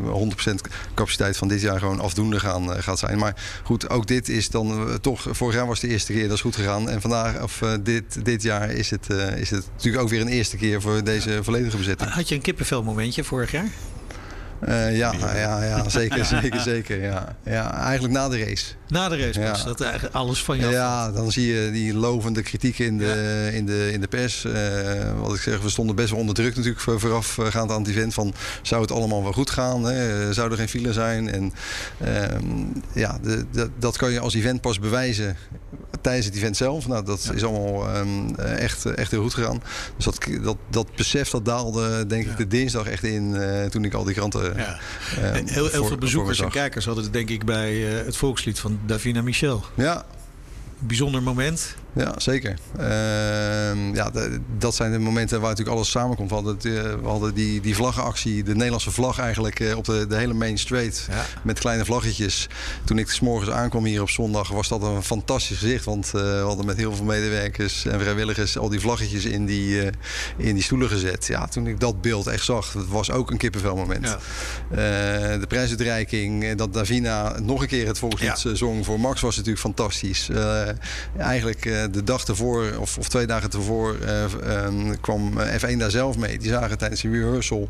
capaciteit 0.94 1.36
van 1.36 1.48
dit 1.48 1.60
jaar 1.60 1.78
gewoon 1.78 2.00
afdoende 2.00 2.40
gaan, 2.40 2.82
gaat 2.82 2.98
zijn. 2.98 3.18
Maar 3.18 3.34
goed, 3.64 3.90
ook 3.90 4.06
dit 4.06 4.28
is 4.28 4.50
dan 4.50 4.98
toch... 5.00 5.26
Vorig 5.30 5.54
jaar 5.54 5.66
was 5.66 5.80
de 5.80 5.88
eerste 5.88 6.12
keer, 6.12 6.22
dat 6.22 6.36
is 6.36 6.40
goed 6.40 6.56
gegaan. 6.56 6.90
En 6.90 7.00
vandaag, 7.00 7.42
of 7.42 7.62
dit, 7.82 8.24
dit 8.24 8.42
jaar 8.42 8.70
is 8.70 8.90
het, 8.90 9.10
is 9.36 9.50
het 9.50 9.68
natuurlijk 9.74 10.02
ook 10.02 10.08
weer 10.08 10.20
een 10.20 10.28
eerste 10.28 10.56
keer 10.56 10.80
voor 10.80 11.04
deze 11.04 11.44
volledige 11.44 11.76
bezetting. 11.76 12.10
Had 12.10 12.28
je 12.28 12.34
een 12.34 12.40
kippenvel 12.40 12.82
momentje 12.82 13.24
vorig 13.24 13.50
jaar? 13.50 13.68
Uh, 14.68 14.96
ja, 14.96 15.12
ja, 15.34 15.64
ja, 15.64 15.88
zeker, 16.00 16.24
zeker, 16.24 16.60
zeker. 16.60 17.02
Ja. 17.02 17.36
Ja, 17.44 17.74
eigenlijk 17.74 18.14
na 18.14 18.28
de 18.28 18.44
race. 18.44 18.64
Na 18.88 19.08
de 19.08 19.16
race 19.16 19.40
pas, 19.40 19.58
ja. 19.58 19.64
dat 19.64 19.80
eigenlijk 19.80 20.14
alles 20.14 20.42
van 20.42 20.58
jou 20.58 20.72
Ja, 20.72 21.10
dan 21.10 21.32
zie 21.32 21.46
je 21.46 21.70
die 21.70 21.94
lovende 21.94 22.42
kritiek 22.42 22.78
in 22.78 22.98
de, 22.98 23.48
in 23.52 23.66
de, 23.66 23.92
in 23.92 24.00
de 24.00 24.06
pers. 24.08 24.44
Uh, 24.44 24.52
wat 25.20 25.34
ik 25.34 25.40
zeg, 25.40 25.60
we 25.60 25.68
stonden 25.68 25.96
best 25.96 26.10
wel 26.10 26.18
onder 26.18 26.34
druk 26.34 26.56
natuurlijk 26.56 27.00
voorafgaand 27.00 27.70
aan 27.70 27.80
het 27.80 27.90
event. 27.90 28.14
Van, 28.14 28.34
zou 28.62 28.82
het 28.82 28.90
allemaal 28.90 29.22
wel 29.22 29.32
goed 29.32 29.50
gaan? 29.50 29.84
Hè? 29.84 30.32
Zou 30.32 30.50
er 30.50 30.56
geen 30.56 30.68
file 30.68 30.92
zijn? 30.92 31.30
En 31.30 31.52
uh, 32.04 32.24
ja, 32.92 33.18
de, 33.22 33.44
de, 33.50 33.70
dat 33.78 33.96
kan 33.96 34.12
je 34.12 34.20
als 34.20 34.34
event 34.34 34.60
pas 34.60 34.78
bewijzen 34.78 35.36
tijdens 36.00 36.26
het 36.26 36.34
event 36.34 36.56
zelf. 36.56 36.88
Nou, 36.88 37.04
dat 37.04 37.30
is 37.34 37.44
allemaal 37.44 37.96
um, 37.96 38.36
echt, 38.36 38.84
echt 38.84 39.10
heel 39.10 39.22
goed 39.22 39.34
gegaan. 39.34 39.62
Dus 39.96 40.04
dat, 40.04 40.18
dat, 40.42 40.56
dat 40.70 40.96
besef 40.96 41.30
dat 41.30 41.44
daalde 41.44 42.06
denk 42.06 42.26
ik 42.26 42.36
de 42.36 42.46
dinsdag 42.46 42.86
echt 42.86 43.04
in 43.04 43.36
toen 43.70 43.84
ik 43.84 43.94
al 43.94 44.04
die 44.04 44.14
kranten 44.14 44.43
ja. 44.56 44.78
Uh, 45.18 45.32
heel, 45.32 45.68
heel 45.68 45.86
veel 45.86 45.96
bezoekers 45.96 46.40
en 46.40 46.50
kijkers 46.50 46.84
hadden 46.84 47.04
het 47.04 47.12
denk 47.12 47.30
ik 47.30 47.44
bij 47.44 47.74
uh, 47.74 48.04
het 48.04 48.16
volkslied 48.16 48.60
van 48.60 48.80
Davina 48.86 49.22
Michel. 49.22 49.64
Ja. 49.74 50.04
Bijzonder 50.78 51.22
moment. 51.22 51.76
Ja, 51.94 52.14
zeker. 52.16 52.58
Uh, 52.80 53.94
ja, 53.94 54.10
dat 54.58 54.74
zijn 54.74 54.92
de 54.92 54.98
momenten 54.98 55.40
waar 55.40 55.48
natuurlijk 55.48 55.76
alles 55.76 55.90
samenkomt. 55.90 56.28
We 56.28 56.34
hadden, 56.34 56.58
we 57.02 57.08
hadden 57.08 57.34
die, 57.34 57.60
die 57.60 57.74
vlaggenactie, 57.74 58.42
de 58.42 58.54
Nederlandse 58.54 58.90
vlag 58.90 59.18
eigenlijk 59.18 59.60
uh, 59.60 59.76
op 59.76 59.84
de, 59.84 60.06
de 60.06 60.16
hele 60.16 60.34
Main 60.34 60.58
Street. 60.58 61.06
Ja. 61.10 61.24
Met 61.42 61.58
kleine 61.58 61.84
vlaggetjes. 61.84 62.48
Toen 62.84 62.98
ik 62.98 63.10
s 63.10 63.20
morgens 63.20 63.50
aankwam 63.50 63.84
hier 63.84 64.02
op 64.02 64.10
zondag 64.10 64.48
was 64.48 64.68
dat 64.68 64.82
een 64.82 65.02
fantastisch 65.02 65.58
gezicht. 65.58 65.84
Want 65.84 66.06
uh, 66.06 66.12
we 66.12 66.42
hadden 66.44 66.66
met 66.66 66.76
heel 66.76 66.94
veel 66.94 67.04
medewerkers 67.04 67.86
en 67.86 68.00
vrijwilligers 68.00 68.58
al 68.58 68.68
die 68.68 68.80
vlaggetjes 68.80 69.24
in 69.24 69.46
die, 69.46 69.90
in 70.36 70.54
die 70.54 70.62
stoelen 70.62 70.88
gezet. 70.88 71.26
Ja, 71.26 71.46
toen 71.46 71.66
ik 71.66 71.80
dat 71.80 72.00
beeld 72.00 72.26
echt 72.26 72.44
zag, 72.44 72.72
dat 72.72 72.86
was 72.86 73.10
ook 73.10 73.30
een 73.30 73.36
kippenvelmoment. 73.36 74.06
Ja. 74.06 75.38
de 75.38 75.46
prijsuitreiking, 75.48 76.54
dat 76.54 76.72
Davina 76.72 77.38
nog 77.40 77.62
een 77.62 77.68
keer 77.68 77.86
het 77.86 77.98
volkslied 77.98 78.42
ja. 78.42 78.54
zong 78.54 78.84
voor 78.84 79.00
Max 79.00 79.20
was 79.20 79.36
natuurlijk 79.36 79.62
fantastisch. 79.62 80.28
eigenlijk 81.16 81.83
de 81.90 82.04
dag 82.04 82.24
ervoor, 82.24 82.76
of, 82.78 82.98
of 82.98 83.08
twee 83.08 83.26
dagen 83.26 83.50
ervoor, 83.50 83.96
uh, 84.02 84.64
um, 84.64 85.00
kwam 85.00 85.32
F1 85.38 85.76
daar 85.76 85.90
zelf 85.90 86.16
mee. 86.16 86.38
Die 86.38 86.50
zagen 86.50 86.78
tijdens 86.78 87.00
die 87.00 87.10
rehearsal, 87.10 87.68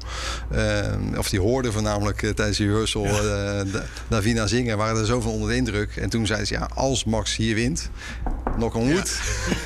of 1.19 1.29
die 1.29 1.41
hoorden 1.41 1.73
voornamelijk 1.73 2.19
tijdens 2.19 2.57
die 2.57 2.69
rehearsal 2.69 3.07
ja. 3.07 3.65
Davina 4.09 4.47
zingen, 4.47 4.77
waren 4.77 5.01
er 5.01 5.07
zoveel 5.07 5.33
onder 5.33 5.49
de 5.49 5.57
indruk. 5.57 5.97
En 5.97 6.11
toen 6.11 6.27
zeiden 6.27 6.47
ze, 6.47 6.55
ja, 6.55 6.69
als 6.75 7.05
Max 7.05 7.37
hier 7.37 7.55
wint, 7.55 7.91
knock 8.57 8.75
on 8.75 8.93
wood, 8.93 9.21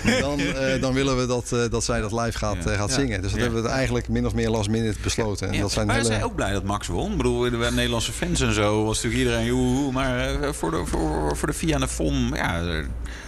ja. 0.04 0.20
dan, 0.26 0.40
dan 0.80 0.92
willen 0.92 1.18
we 1.18 1.26
dat, 1.26 1.70
dat 1.70 1.84
zij 1.84 2.00
dat 2.00 2.12
live 2.12 2.38
gaat, 2.38 2.56
gaat 2.66 2.92
zingen. 2.92 3.22
Dus 3.22 3.30
dat 3.32 3.40
hebben 3.40 3.62
we 3.62 3.68
eigenlijk 3.68 4.08
min 4.08 4.26
of 4.26 4.34
meer 4.34 4.50
last 4.50 4.68
minute 4.68 4.98
besloten. 5.02 5.50
En 5.50 5.60
dat 5.60 5.72
zijn 5.72 5.90
hele... 5.90 6.04
zijn 6.04 6.24
ook 6.24 6.34
blij 6.34 6.52
dat 6.52 6.64
Max 6.64 6.86
won. 6.86 7.10
Ik 7.10 7.16
bedoel, 7.16 7.50
de 7.50 7.68
Nederlandse 7.72 8.12
fans 8.12 8.40
en 8.40 8.52
zo 8.52 8.84
was 8.84 9.02
natuurlijk 9.02 9.22
iedereen, 9.22 9.46
joe, 9.46 9.92
maar 9.92 10.38
voor 10.54 10.70
de, 10.70 10.82
voor, 10.86 11.36
voor 11.36 11.48
de 11.48 11.72
en 11.72 11.80
de 11.80 11.88
FOM, 11.88 12.34
ja, 12.34 12.62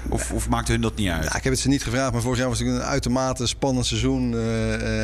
of, 0.08 0.32
of 0.32 0.48
maakte 0.48 0.72
hun 0.72 0.80
dat 0.80 0.96
niet 0.96 1.08
uit? 1.08 1.24
Ja, 1.24 1.36
ik 1.36 1.42
heb 1.44 1.52
het 1.52 1.62
ze 1.62 1.68
niet 1.68 1.82
gevraagd, 1.82 2.12
maar 2.12 2.22
vorig 2.22 2.38
jaar 2.38 2.48
was 2.48 2.58
het 2.58 2.68
een 2.68 2.82
uitermate 2.82 3.46
spannend 3.46 3.86
seizoen. 3.86 4.34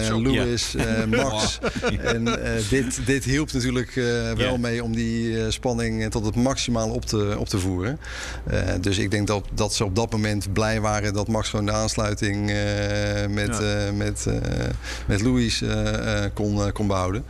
Zo, 0.05 0.22
Lewis, 0.22 0.74
Max. 1.11 1.59
en 2.01 2.24
dit, 2.70 3.07
dit 3.07 3.24
hielp 3.24 3.53
natuurlijk 3.53 3.94
wel 4.36 4.59
mee 4.59 4.84
om 4.84 4.94
die 4.94 5.51
spanning 5.51 6.11
tot 6.11 6.24
het 6.24 6.34
maximale 6.34 6.92
op 6.92 7.05
te, 7.05 7.34
op 7.38 7.49
te 7.49 7.59
voeren. 7.59 7.99
dus 8.80 8.99
ik 8.99 9.11
denk 9.11 9.26
dat, 9.26 9.44
dat 9.55 9.74
ze 9.74 9.84
op 9.84 9.97
dat 9.97 10.12
moment 10.12 10.36
blij 10.53 10.80
waren 10.80 11.12
dat 11.12 11.28
Max 11.28 11.49
gewoon 11.49 11.66
de 11.66 11.72
aansluiting 11.72 12.47
met, 13.30 13.59
ja. 13.61 13.93
met, 13.93 14.26
met 15.07 15.20
Louis 15.22 15.62
kon, 16.34 16.72
kon 16.72 16.87
behouden. 16.87 17.24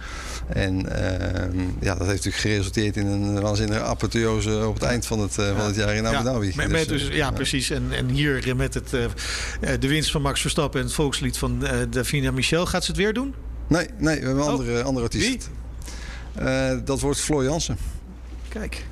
En 0.49 0.77
ja, 1.81 1.95
dat 1.95 2.07
heeft 2.07 2.25
natuurlijk 2.25 2.37
geresulteerd 2.37 2.97
in 2.97 3.07
een 3.07 3.41
waanzinnige 3.41 3.81
apotheose 3.81 4.67
op 4.67 4.75
het 4.75 4.83
eind 4.83 5.07
van 5.07 5.21
het, 5.21 5.35
van 5.35 5.67
het 5.67 5.77
jaar 5.77 5.95
in 5.95 6.07
Abu 6.07 6.25
Dhabi. 6.25 6.53
Met, 6.57 6.69
met 6.69 6.89
dus, 6.89 7.09
ja, 7.09 7.31
precies. 7.31 7.71
En, 7.71 7.89
en 7.91 8.09
hier 8.09 8.57
met 8.57 8.75
het, 8.75 8.91
de 9.81 9.89
winst 9.89 10.11
van 10.11 10.23
Max 10.23 10.41
Verstappen 10.41 10.81
en 10.81 10.87
het 10.87 10.95
volkslied 10.95 11.39
van 11.39 11.65
Davina 11.91 12.31
Michel. 12.31 12.67
Gaat 12.67 12.85
ze 12.85 12.91
het 12.91 13.01
weer 13.01 13.13
doen? 13.13 13.35
Nee, 13.69 13.89
nee 13.99 14.21
we 14.21 14.27
hebben 14.27 14.45
een 14.45 14.51
oh. 14.51 14.59
andere, 14.59 14.83
andere 14.83 15.05
artiest. 15.05 15.29
Wie? 15.29 16.45
Uh, 16.47 16.79
dat 16.85 17.01
wordt 17.01 17.21
Floor 17.21 17.45
Jansen. 17.45 17.77
Kijk. 18.49 18.85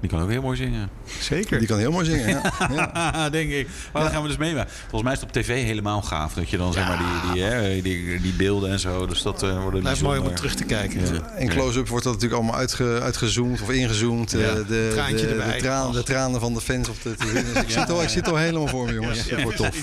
Die 0.00 0.10
kan 0.10 0.20
ook 0.22 0.30
heel 0.30 0.42
mooi 0.42 0.56
zingen. 0.56 0.90
Zeker. 1.20 1.58
Die 1.58 1.68
kan 1.68 1.78
heel 1.78 1.90
mooi 1.90 2.04
zingen, 2.04 2.28
ja. 2.28 2.52
ja. 2.94 3.30
Denk 3.30 3.50
ik. 3.50 3.68
Maar 3.92 4.02
dan 4.02 4.10
gaan 4.10 4.22
we 4.22 4.28
dus 4.28 4.36
mee. 4.36 4.54
Volgens 4.80 5.02
mij 5.02 5.12
is 5.12 5.20
het 5.20 5.28
op 5.28 5.32
tv 5.32 5.64
helemaal 5.64 6.02
gaaf. 6.02 6.34
Dat 6.34 6.50
je 6.50 6.56
dan 6.56 6.72
zeg 6.72 6.88
maar 6.88 6.98
die, 6.98 7.32
die, 7.32 7.42
hè, 7.42 7.82
die, 7.82 8.20
die 8.20 8.32
beelden 8.32 8.70
en 8.70 8.78
zo. 8.78 9.06
Dus 9.06 9.22
dat 9.22 9.42
uh, 9.42 9.62
wordt 9.62 9.80
Blijft 9.80 10.02
mooi 10.02 10.20
om 10.20 10.34
terug 10.34 10.54
te 10.54 10.64
kijken. 10.64 11.14
Ja. 11.14 11.36
In 11.36 11.48
close-up 11.48 11.88
wordt 11.88 12.04
dat 12.04 12.12
natuurlijk 12.14 12.40
allemaal 12.40 12.60
uitge, 12.60 13.00
uitgezoomd 13.02 13.62
of 13.62 13.70
ingezoomd. 13.70 14.30
Ja. 14.30 14.54
De, 14.54 14.64
de, 14.66 14.90
Traantje 14.92 15.26
de, 15.26 15.32
erbij. 15.32 15.52
De, 15.52 15.62
traan, 15.62 15.92
de 15.92 16.02
tranen 16.02 16.40
van 16.40 16.54
de 16.54 16.60
fans 16.60 16.88
op 16.88 17.02
de 17.02 17.14
tv. 17.16 17.32
Dus 17.32 17.62
ik, 17.62 17.70
zit 17.70 17.90
al, 17.90 18.02
ik 18.02 18.08
zit 18.08 18.28
al 18.28 18.36
helemaal 18.36 18.66
voor 18.66 18.86
me, 18.86 18.92
jongens. 18.92 19.28
Dat 19.28 19.42
wordt 19.42 19.56
tof. 19.56 19.82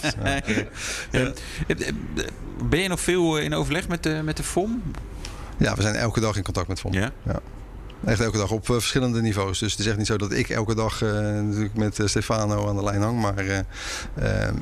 Ben 2.70 2.80
je 2.80 2.88
nog 2.88 3.00
veel 3.00 3.38
in 3.38 3.54
overleg 3.54 3.88
met 3.88 4.04
de, 4.04 4.22
met 4.24 4.38
de 4.38 4.44
FOM? 4.44 4.84
Ja, 5.58 5.76
we 5.76 5.82
zijn 5.82 5.96
elke 5.96 6.20
dag 6.20 6.36
in 6.36 6.44
contact 6.44 6.68
met 6.68 6.80
FOM. 6.80 6.94
Ja? 6.94 7.12
ja. 7.26 7.40
Echt 8.06 8.20
elke 8.20 8.38
dag 8.38 8.52
op 8.52 8.68
uh, 8.70 8.76
verschillende 8.76 9.22
niveaus. 9.22 9.60
Dus 9.60 9.72
het 9.72 9.80
is 9.80 9.88
echt 9.88 9.98
niet 9.98 10.08
zo 10.08 10.18
dat 10.18 10.32
ik 10.32 10.50
elke 10.50 10.76
dag 10.76 11.04
uh, 11.04 11.12
natuurlijk 11.12 11.76
met 11.76 12.00
uh, 12.00 12.08
Stefano 12.08 12.68
aan 12.68 12.76
de 12.76 12.84
lijn 12.84 13.02
hang. 13.02 13.22
Maar 13.22 13.66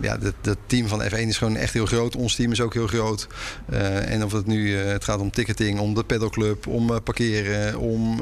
ja, 0.02 0.18
het 0.42 0.58
team 0.66 0.88
van 0.88 1.02
F1 1.04 1.28
is 1.28 1.38
gewoon 1.38 1.56
echt 1.56 1.74
heel 1.74 1.86
groot. 1.86 2.16
Ons 2.16 2.36
team 2.36 2.52
is 2.52 2.62
ook 2.62 2.74
heel 2.74 2.88
groot. 2.88 3.28
en 4.06 4.24
of 4.24 4.32
het 4.32 4.46
nu 4.46 4.76
het 4.76 5.04
gaat 5.04 5.20
om 5.20 5.32
ticketing, 5.32 5.80
om 5.80 5.94
de 5.94 6.04
pedalclub, 6.04 6.68
om 6.68 7.02
parkeren, 7.04 7.80
om 7.80 8.22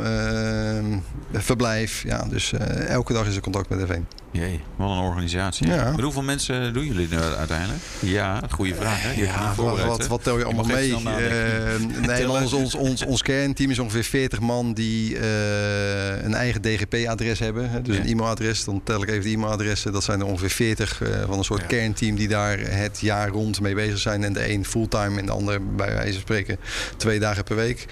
verblijf. 1.32 2.04
Ja, 2.04 2.26
dus 2.30 2.54
elke 2.88 3.14
dag 3.14 3.28
is 3.28 3.36
er 3.36 3.42
contact 3.42 3.70
met 3.70 3.88
F1. 3.90 4.23
Jee, 4.34 4.60
wat 4.76 4.90
een 4.90 4.98
organisatie. 4.98 5.68
Ja. 5.68 5.92
Met 5.92 6.02
hoeveel 6.02 6.22
mensen 6.22 6.74
doen 6.74 6.86
jullie 6.86 7.08
nu 7.10 7.18
uiteindelijk? 7.18 7.80
Ja, 8.00 8.42
goede 8.50 8.76
vraag. 8.76 9.02
Hè? 9.02 9.12
Je 9.12 9.24
ja, 9.24 9.54
wat, 9.56 9.86
wat, 9.86 10.08
wat, 10.08 10.24
tel 10.24 10.38
je 10.38 10.44
allemaal 10.44 10.68
je 10.68 10.74
mee? 10.74 10.90
Uh, 10.90 12.08
nee, 12.08 12.30
ons, 12.30 12.54
ons, 12.54 12.76
ons, 12.76 13.06
ons 13.06 13.22
kernteam 13.22 13.70
is 13.70 13.80
ongeveer 13.80 14.04
40 14.04 14.40
man 14.40 14.74
die 14.74 15.14
uh, 15.14 16.24
een 16.24 16.34
eigen 16.34 16.62
DGP-adres 16.62 17.40
hebben. 17.40 17.70
Hè? 17.70 17.82
Dus 17.82 17.96
ja. 17.96 18.02
een 18.02 18.08
e-mailadres. 18.08 18.64
Dan 18.64 18.82
tel 18.84 19.02
ik 19.02 19.10
even 19.10 19.24
de 19.24 19.30
e-mailadressen. 19.30 19.92
Dat 19.92 20.04
zijn 20.04 20.20
er 20.20 20.26
ongeveer 20.26 20.50
40 20.50 21.02
uh, 21.02 21.10
van 21.26 21.38
een 21.38 21.44
soort 21.44 21.62
ja. 21.62 21.68
kernteam 21.68 22.16
die 22.16 22.28
daar 22.28 22.60
het 22.60 23.00
jaar 23.00 23.30
rond 23.30 23.62
mee 23.62 23.76
bezig 23.76 24.00
zijn. 24.00 24.24
En 24.24 24.34
de 24.34 24.52
een 24.52 24.66
fulltime 24.66 25.20
en 25.20 25.26
de 25.26 25.32
ander 25.32 25.76
bij 25.76 25.94
wijze 25.94 26.12
van 26.12 26.22
spreken 26.22 26.58
twee 26.98 27.20
dagen 27.20 27.44
per 27.44 27.56
week. 27.56 27.86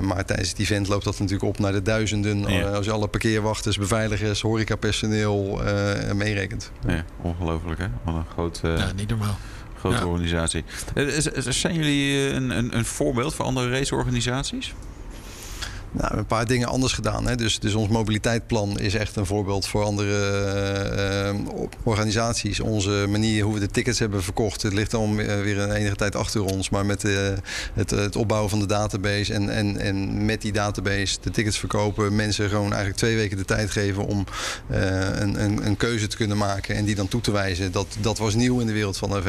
maar 0.00 0.24
tijdens 0.24 0.48
het 0.48 0.58
event 0.58 0.88
loopt 0.88 1.04
dat 1.04 1.18
natuurlijk 1.18 1.48
op 1.48 1.58
naar 1.58 1.72
de 1.72 1.82
duizenden. 1.82 2.64
als 2.74 2.84
je 2.84 2.92
alle 2.92 3.08
parkeerwachters, 3.08 3.78
beveiligers, 3.78 4.40
horecapersoneel 4.40 5.68
meerekent. 6.14 6.70
Ja, 6.86 7.04
ongelooflijk 7.20 7.78
hè? 7.78 7.86
Wat 8.04 8.14
een 8.14 8.24
groot, 8.32 8.60
uh, 8.64 8.78
ja, 8.78 8.92
niet 8.96 9.08
normaal. 9.08 9.38
grote 9.78 9.96
ja. 9.96 10.06
organisatie. 10.06 10.64
Uh, 10.94 11.08
zijn 11.48 11.74
jullie 11.74 12.32
een, 12.32 12.50
een, 12.50 12.76
een, 12.76 12.84
voorbeeld 12.84 13.34
voor 13.34 13.44
andere 13.44 13.70
raceorganisaties? 13.70 14.74
Nou, 15.92 16.16
een 16.16 16.26
paar 16.26 16.46
dingen 16.46 16.68
anders 16.68 16.92
gedaan. 16.92 17.26
Hè. 17.26 17.36
Dus, 17.36 17.58
dus 17.58 17.74
ons 17.74 17.88
mobiliteitsplan 17.88 18.78
is 18.78 18.94
echt 18.94 19.16
een 19.16 19.26
voorbeeld 19.26 19.66
voor 19.66 19.84
andere 19.84 21.34
uh, 21.34 21.40
organisaties. 21.82 22.60
Onze 22.60 23.06
manier 23.08 23.44
hoe 23.44 23.54
we 23.54 23.60
de 23.60 23.66
tickets 23.66 23.98
hebben 23.98 24.22
verkocht, 24.22 24.62
het 24.62 24.72
ligt 24.72 24.90
dan 24.90 25.16
weer 25.16 25.58
een 25.58 25.72
enige 25.72 25.96
tijd 25.96 26.16
achter 26.16 26.44
ons. 26.44 26.70
Maar 26.70 26.86
met 26.86 27.04
uh, 27.04 27.18
het, 27.74 27.90
het, 27.90 28.16
opbouwen 28.16 28.50
van 28.50 28.58
de 28.58 28.66
database 28.66 29.34
en, 29.34 29.50
en, 29.50 29.78
en 29.78 30.24
met 30.24 30.42
die 30.42 30.52
database 30.52 31.18
de 31.20 31.30
tickets 31.30 31.58
verkopen, 31.58 32.16
mensen 32.16 32.48
gewoon 32.48 32.68
eigenlijk 32.68 32.96
twee 32.96 33.16
weken 33.16 33.36
de 33.36 33.44
tijd 33.44 33.70
geven 33.70 34.06
om 34.06 34.24
een, 34.68 35.42
een, 35.42 35.66
een, 35.66 35.76
keuze 35.76 36.06
te 36.06 36.16
kunnen 36.16 36.36
maken 36.36 36.76
en 36.76 36.84
die 36.84 36.94
dan 36.94 37.08
toe 37.08 37.20
te 37.20 37.32
wijzen. 37.32 37.72
Dat, 37.72 37.86
dat 38.00 38.18
was 38.18 38.34
nieuw 38.34 38.60
in 38.60 38.66
de 38.66 38.72
wereld 38.72 38.96
van 38.96 39.22
F1. 39.22 39.26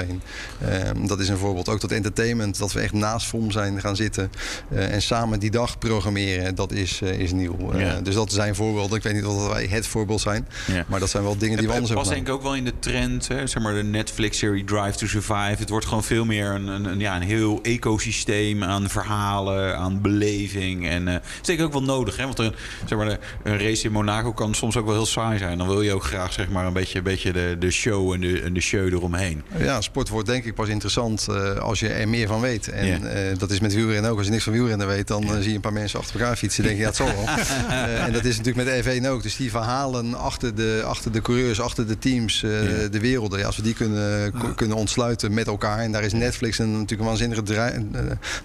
Ehm, 0.65 1.07
dat 1.07 1.19
is 1.19 1.29
een 1.29 1.37
voorbeeld. 1.37 1.69
Ook 1.69 1.79
tot 1.79 1.91
entertainment, 1.91 2.57
dat 2.57 2.71
we 2.71 2.79
echt 2.79 2.93
naast 2.93 3.27
FOM 3.27 3.51
zijn 3.51 3.81
gaan 3.81 3.95
zitten 3.95 4.31
en 4.69 5.01
samen 5.01 5.39
die 5.39 5.51
dag 5.51 5.77
programmeren 5.77 6.50
dat 6.55 6.71
is, 6.71 7.01
uh, 7.03 7.19
is 7.19 7.31
nieuw. 7.31 7.73
Uh, 7.75 7.93
dus 8.03 8.15
dat 8.15 8.31
zijn 8.31 8.55
voorbeelden. 8.55 8.97
Ik 8.97 9.03
weet 9.03 9.13
niet 9.13 9.25
of 9.25 9.47
wij 9.47 9.65
het 9.69 9.87
voorbeeld 9.87 10.21
zijn. 10.21 10.47
Ja. 10.67 10.85
Maar 10.87 10.99
dat 10.99 11.09
zijn 11.09 11.23
wel 11.23 11.37
dingen 11.37 11.57
die 11.57 11.67
we 11.67 11.73
anders 11.73 11.93
hebben. 11.93 12.07
was 12.07 12.15
denk 12.15 12.27
ik 12.27 12.33
ook 12.33 12.41
wel 12.41 12.55
in 12.55 12.65
de 12.65 12.79
trend. 12.79 13.27
Hè? 13.27 13.47
Zeg 13.47 13.63
maar 13.63 13.73
de 13.73 13.83
Netflix-serie 13.83 14.63
Drive 14.63 14.97
to 14.97 15.07
Survive. 15.07 15.55
Het 15.57 15.69
wordt 15.69 15.85
gewoon 15.85 16.03
veel 16.03 16.25
meer 16.25 16.49
een, 16.49 16.67
een, 16.67 16.85
een 16.85 16.99
ja, 16.99 17.15
een 17.15 17.21
heel 17.21 17.59
ecosysteem 17.61 18.63
aan 18.63 18.89
verhalen, 18.89 19.77
aan 19.77 20.01
beleving. 20.01 20.87
En 20.87 21.07
uh, 21.07 21.13
dat 21.13 21.23
is 21.41 21.47
denk 21.47 21.59
ik 21.59 21.65
ook 21.65 21.71
wel 21.71 21.83
nodig. 21.83 22.17
Hè? 22.17 22.23
Want 22.23 22.39
een, 22.39 22.53
zeg 22.85 22.97
maar, 22.97 23.17
een 23.43 23.57
race 23.59 23.85
in 23.85 23.91
Monaco 23.91 24.33
kan 24.33 24.53
soms 24.53 24.77
ook 24.77 24.85
wel 24.85 24.93
heel 24.93 25.05
saai 25.05 25.37
zijn. 25.37 25.57
Dan 25.57 25.67
wil 25.67 25.81
je 25.81 25.93
ook 25.93 26.03
graag 26.03 26.33
zeg 26.33 26.49
maar, 26.49 26.65
een 26.65 26.73
beetje, 26.73 26.97
een 26.97 27.03
beetje 27.03 27.31
de, 27.31 27.55
de 27.59 27.71
show 27.71 28.13
en 28.13 28.21
de, 28.21 28.41
en 28.41 28.53
de 28.53 28.61
show 28.61 28.93
eromheen. 28.93 29.43
Ja, 29.57 29.81
sport 29.81 30.09
wordt 30.09 30.27
denk 30.27 30.45
ik 30.45 30.55
pas 30.55 30.67
interessant 30.67 31.27
als 31.59 31.79
je 31.79 31.87
er 31.87 32.09
meer 32.09 32.27
van 32.27 32.41
weet. 32.41 32.67
En 32.67 32.85
yeah. 32.87 33.37
dat 33.37 33.51
is 33.51 33.59
met 33.59 33.73
wielrennen 33.73 34.11
ook. 34.11 34.17
Als 34.17 34.25
je 34.25 34.31
niks 34.31 34.43
van 34.43 34.53
wielrennen 34.53 34.87
weet, 34.87 35.07
dan 35.07 35.23
zie 35.39 35.49
je 35.49 35.55
een 35.55 35.61
paar 35.61 35.73
mensen 35.73 35.99
achter 35.99 36.19
elkaar 36.19 36.37
fietsen. 36.41 36.63
denk 36.63 36.77
je, 36.77 36.89
zal 36.93 37.05
wel. 37.05 37.23
uh, 37.23 38.03
en 38.05 38.13
dat 38.13 38.25
is 38.25 38.37
natuurlijk 38.37 38.85
met 38.85 39.01
F1 39.01 39.07
ook. 39.07 39.23
Dus 39.23 39.35
die 39.35 39.49
verhalen 39.49 40.13
achter 40.13 40.55
de, 40.55 40.81
achter 40.85 41.11
de 41.11 41.21
coureurs, 41.21 41.61
achter 41.61 41.87
de 41.87 41.97
teams, 41.97 42.43
uh, 42.43 42.81
ja. 42.81 42.87
de 42.87 42.99
werelden. 42.99 43.39
Ja, 43.39 43.45
als 43.45 43.55
we 43.55 43.61
die 43.61 43.73
kunnen, 43.73 44.21
ja. 44.21 44.53
kunnen 44.55 44.77
ontsluiten 44.77 45.33
met 45.33 45.47
elkaar. 45.47 45.79
En 45.79 45.91
daar 45.91 46.03
is 46.03 46.13
Netflix 46.13 46.59
een, 46.59 46.71
natuurlijk 46.71 47.01
een 47.01 47.07
waanzinnige 47.07 47.43
dri 47.43 47.89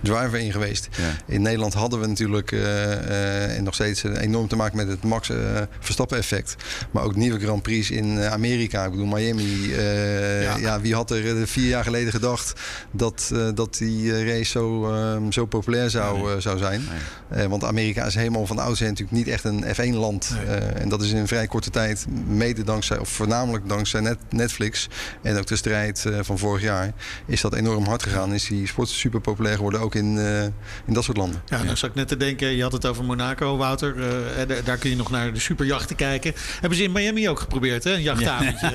driver 0.01 0.39
in 0.39 0.53
geweest. 0.53 0.89
In 1.27 1.43
Nederland 1.43 1.75
hadden 1.75 2.01
we 2.01 2.07
natuurlijk 2.07 2.53
en 2.53 3.65
nog 3.65 3.75
steeds 3.75 4.03
enorm 4.03 4.49
te 4.49 4.57
maken 4.57 4.77
met 4.77 4.89
het 4.89 5.03
Max 5.03 5.31
Verstappen 5.81 6.19
effect. 6.19 6.57
Maar 6.91 7.03
ook 7.03 7.17
nieuwe 7.17 7.41
Grand 7.41 7.63
Prix 7.63 7.91
in 7.91 8.21
Amerika. 8.21 8.85
Ik 8.85 8.91
bedoel, 8.91 9.07
Miami. 9.07 9.71
ja. 10.61 10.81
wie 10.81 10.95
had 10.95 11.11
er 11.11 11.47
vier 11.47 11.69
jaar 11.69 11.85
geleden 11.85 12.13
gedacht 12.13 12.61
dat, 12.91 13.33
dat 13.55 13.75
die 13.79 14.25
race 14.25 14.51
zo, 14.51 14.93
zo 15.31 15.45
populair 15.45 15.91
zou, 15.91 16.41
zou 16.41 16.59
zijn? 16.59 16.83
want 17.49 17.65
Amerika 17.65 17.86
is 17.95 18.15
helemaal 18.15 18.47
van 18.47 18.59
oudsher 18.59 18.87
natuurlijk 18.87 19.17
niet 19.17 19.29
echt 19.29 19.45
een 19.45 19.65
F1-land. 19.65 20.35
Nee. 20.35 20.47
Uh, 20.47 20.81
en 20.81 20.89
dat 20.89 21.03
is 21.03 21.11
in 21.11 21.17
een 21.17 21.29
vrij 21.29 21.47
korte 21.47 21.71
tijd, 21.71 22.07
mede 22.27 22.65
dankzij, 22.65 22.99
of 22.99 23.09
voornamelijk 23.09 23.69
dankzij 23.69 24.01
net, 24.01 24.19
Netflix 24.31 24.89
en 25.23 25.39
ook 25.39 25.47
de 25.47 25.57
strijd 25.57 26.05
uh, 26.07 26.19
van 26.23 26.39
vorig 26.39 26.63
jaar, 26.63 26.93
is 27.27 27.41
dat 27.41 27.55
enorm 27.55 27.85
hard 27.85 28.03
gegaan. 28.03 28.35
Is 28.35 28.47
die 28.47 28.67
sport 28.67 28.89
super 28.89 29.21
populair 29.21 29.57
geworden, 29.57 29.81
ook 29.81 29.95
in, 29.95 30.17
uh, 30.17 30.43
in 30.43 30.53
dat 30.95 31.05
soort 31.05 31.17
landen. 31.17 31.43
Ja, 31.47 31.63
nou 31.63 31.77
zat 31.77 31.91
ik 31.91 31.97
net 31.97 32.09
te 32.09 32.17
denken, 32.17 32.49
je 32.49 32.63
had 32.63 32.73
het 32.73 32.87
over 32.87 33.05
Monaco, 33.05 33.57
Wouter. 33.57 33.95
daar 34.65 34.77
kun 34.77 34.91
je 34.91 34.97
nog 34.97 35.11
naar 35.11 35.33
de 35.33 35.41
superjachten 35.41 35.97
kijken. 35.97 36.35
Hebben 36.61 36.79
ze 36.79 36.85
in 36.85 36.93
Miami 36.93 37.29
ook 37.29 37.41
geprobeerd, 37.41 37.85
hè? 37.85 37.93
Een 37.93 38.03
jachtavondje. 38.03 38.73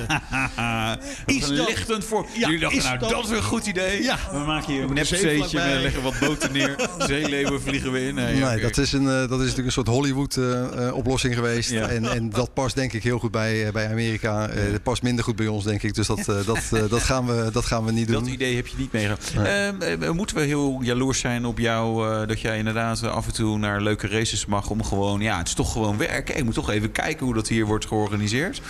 Ja. 0.56 0.98
is 1.26 1.40
dat 1.40 1.68
lichtend 1.68 2.04
voor. 2.04 2.26
Ja, 2.32 2.40
Jullie 2.40 2.58
dachten, 2.58 2.82
nou, 2.82 2.98
dat... 2.98 3.10
dat 3.10 3.24
is 3.24 3.30
een 3.30 3.42
goed 3.42 3.66
idee. 3.66 4.02
Ja. 4.02 4.18
We 4.30 4.38
maken 4.38 4.72
hier 4.72 4.82
een 4.82 4.94
nepzeetje, 4.94 5.60
we 5.60 5.78
leggen 5.82 6.02
wat 6.02 6.18
boten 6.20 6.52
neer. 6.52 6.88
Zeeleeuwen 6.98 7.62
vliegen 7.62 7.92
we 7.92 8.06
in. 8.06 8.14
Nee, 8.14 8.34
nee 8.34 8.42
okay. 8.42 8.60
dat 8.60 8.78
is 8.78 8.92
een, 8.92 9.01
uh, 9.02 9.12
dat 9.12 9.30
is 9.30 9.38
natuurlijk 9.38 9.66
een 9.66 9.72
soort 9.72 9.86
Hollywood-oplossing 9.86 11.32
uh, 11.32 11.38
geweest. 11.38 11.70
Ja. 11.70 11.88
En, 11.88 12.04
en 12.04 12.30
dat 12.30 12.54
past 12.54 12.74
denk 12.74 12.92
ik 12.92 13.02
heel 13.02 13.18
goed 13.18 13.30
bij, 13.30 13.72
bij 13.72 13.90
Amerika. 13.90 14.46
Dat 14.46 14.82
past 14.82 15.02
minder 15.02 15.24
goed 15.24 15.36
bij 15.36 15.46
ons, 15.46 15.64
denk 15.64 15.82
ik. 15.82 15.94
Dus 15.94 16.06
dat, 16.06 16.24
dat, 16.24 16.90
dat, 16.90 17.02
gaan, 17.02 17.26
we, 17.26 17.48
dat 17.52 17.64
gaan 17.64 17.84
we 17.84 17.92
niet 17.92 18.08
doen. 18.08 18.24
Dat 18.24 18.32
idee 18.32 18.56
heb 18.56 18.66
je 18.66 18.76
niet 18.78 18.92
meegenomen. 18.92 19.78
Nee. 19.78 20.10
moeten 20.10 20.36
we 20.36 20.42
heel 20.42 20.78
jaloers 20.82 21.18
zijn 21.18 21.44
op 21.44 21.58
jou 21.58 22.26
dat 22.26 22.40
jij 22.40 22.58
inderdaad 22.58 23.02
af 23.02 23.26
en 23.26 23.32
toe 23.32 23.58
naar 23.58 23.82
leuke 23.82 24.08
races 24.08 24.46
mag 24.46 24.70
om 24.70 24.84
gewoon, 24.84 25.20
ja, 25.20 25.38
het 25.38 25.48
is 25.48 25.54
toch 25.54 25.72
gewoon 25.72 25.96
werken. 25.96 26.36
Je 26.36 26.44
moet 26.44 26.54
toch 26.54 26.70
even 26.70 26.92
kijken 26.92 27.26
hoe 27.26 27.34
dat 27.34 27.48
hier 27.48 27.66
wordt 27.66 27.86
georganiseerd. 27.86 28.60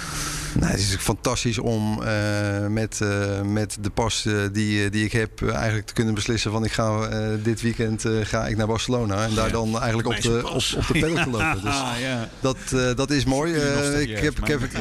Nou, 0.55 0.71
het 0.71 0.81
is 0.81 0.97
fantastisch 0.99 1.59
om 1.59 2.03
met, 2.69 3.01
met 3.45 3.77
de 3.81 3.91
pas 3.91 4.29
die, 4.53 4.91
die 4.91 5.05
ik 5.05 5.13
heb 5.13 5.49
eigenlijk 5.51 5.87
te 5.87 5.93
kunnen 5.93 6.15
beslissen 6.15 6.51
van 6.51 6.65
ik 6.65 6.73
ga 6.73 7.09
dit 7.43 7.63
weekend 7.63 8.05
ga 8.23 8.47
ik 8.47 8.57
naar 8.57 8.67
Barcelona. 8.67 9.25
En 9.25 9.35
daar 9.35 9.51
dan 9.51 9.79
eigenlijk 9.79 10.09
op 10.09 10.21
de, 10.21 10.43
op, 10.49 10.55
op 10.55 10.87
de 10.87 10.93
pedal 10.93 11.25
te 11.25 11.31
lopen. 11.37 11.61
Dus 11.63 11.75
ah, 11.75 12.01
ja. 12.01 12.29
dat, 12.41 12.57
uh, 12.75 12.95
dat 12.95 13.11
is 13.11 13.25
mooi. 13.25 13.53
Ik, 13.53 14.19
heb, 14.19 14.39
ik, 14.39 14.47
heb, 14.47 14.63
ik, 14.63 14.73
ik, 14.73 14.81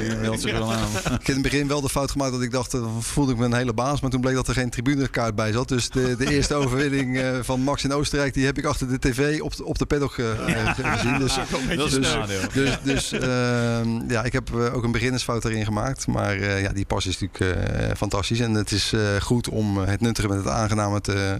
heb 1.07 1.27
in 1.27 1.33
het 1.33 1.41
begin 1.41 1.67
wel 1.67 1.81
de 1.81 1.89
fout 1.89 2.11
gemaakt 2.11 2.31
dat 2.31 2.41
ik 2.41 2.51
dacht, 2.51 2.73
uh, 2.73 2.85
voelde 2.99 3.31
ik 3.31 3.37
me 3.37 3.45
een 3.45 3.53
hele 3.53 3.73
baas. 3.73 4.01
Maar 4.01 4.09
toen 4.09 4.21
bleek 4.21 4.35
dat 4.35 4.47
er 4.47 4.53
geen 4.53 4.69
tribunekaart 4.69 5.35
bij 5.35 5.51
zat. 5.51 5.67
Dus 5.67 5.89
de, 5.89 6.15
de 6.17 6.31
eerste 6.31 6.53
overwinning 6.61 7.19
van 7.41 7.61
Max 7.61 7.83
in 7.83 7.93
Oostenrijk, 7.93 8.33
die 8.33 8.45
heb 8.45 8.57
ik 8.57 8.65
achter 8.65 8.87
de 8.87 8.99
tv 8.99 9.41
op, 9.41 9.53
op 9.63 9.77
de 9.77 9.85
paddock 9.85 10.13
gezien. 10.13 11.19
Dus, 11.19 11.35
dat 11.75 11.87
is 11.87 11.93
dus, 11.93 12.15
dus, 12.53 12.77
dus 12.83 13.11
ehm, 13.11 14.09
ja, 14.11 14.23
ik 14.23 14.33
heb 14.33 14.55
ook 14.73 14.83
een 14.83 14.91
beginnersfout 14.91 15.45
erin 15.45 15.60
gemaakt. 15.65 16.07
Maar 16.07 16.39
ja, 16.61 16.69
die 16.69 16.85
pas 16.85 17.05
is 17.05 17.19
natuurlijk 17.19 17.97
fantastisch. 17.97 18.39
En 18.39 18.53
het 18.53 18.71
is 18.71 18.93
goed 19.21 19.49
om 19.49 19.77
het 19.77 20.01
nuttige 20.01 20.27
met 20.27 20.37
het 20.37 20.47
aangename 20.47 21.01
te 21.01 21.35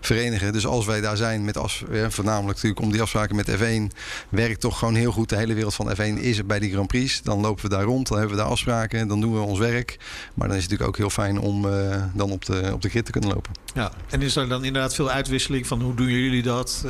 verenigen. 0.00 0.52
Dus 0.52 0.66
als 0.66 0.86
wij 0.86 1.00
daar 1.00 1.16
zijn 1.16 1.44
met 1.44 1.56
as, 1.56 1.84
voornamelijk 2.08 2.54
natuurlijk 2.54 2.80
om 2.80 2.92
die 2.92 3.02
afspraken 3.02 3.36
met 3.36 3.50
F1 3.50 3.96
werkt 4.28 4.60
toch 4.60 4.78
gewoon 4.78 4.94
heel 4.94 5.12
goed. 5.12 5.28
De 5.28 5.36
hele 5.36 5.54
wereld 5.54 5.74
van 5.74 5.94
F1 5.96 6.20
is 6.20 6.46
bij 6.46 6.58
die 6.58 6.72
Grand 6.72 6.86
Prix. 6.86 7.22
Dan 7.22 7.40
lopen 7.40 7.62
we 7.64 7.70
daar 7.70 7.84
rond, 7.84 8.08
dan 8.08 8.18
hebben 8.18 8.36
we 8.36 8.42
daar 8.42 8.50
afspraken, 8.50 9.08
dan 9.08 9.20
doen 9.20 9.32
we 9.32 9.40
ons 9.40 9.58
werk. 9.58 9.98
Maar 10.34 10.48
dan 10.48 10.56
is 10.56 10.62
het 10.62 10.70
natuurlijk 10.70 10.88
ook 10.88 10.96
heel 10.96 11.24
fijn 11.24 11.38
om 11.38 11.66
dan 12.14 12.30
op 12.30 12.44
de, 12.44 12.70
op 12.72 12.82
de 12.82 12.88
grid 12.88 13.04
te 13.04 13.10
kunnen 13.10 13.30
lopen. 13.30 13.52
Ja, 13.74 13.92
en 14.10 14.22
is 14.22 14.36
er 14.36 14.48
dan 14.48 14.64
inderdaad 14.64 14.94
veel 14.94 15.10
uitwisseling 15.10 15.66
van 15.66 15.80
hoe 15.80 15.94
doen 15.94 16.08
jullie 16.08 16.42
dat? 16.42 16.84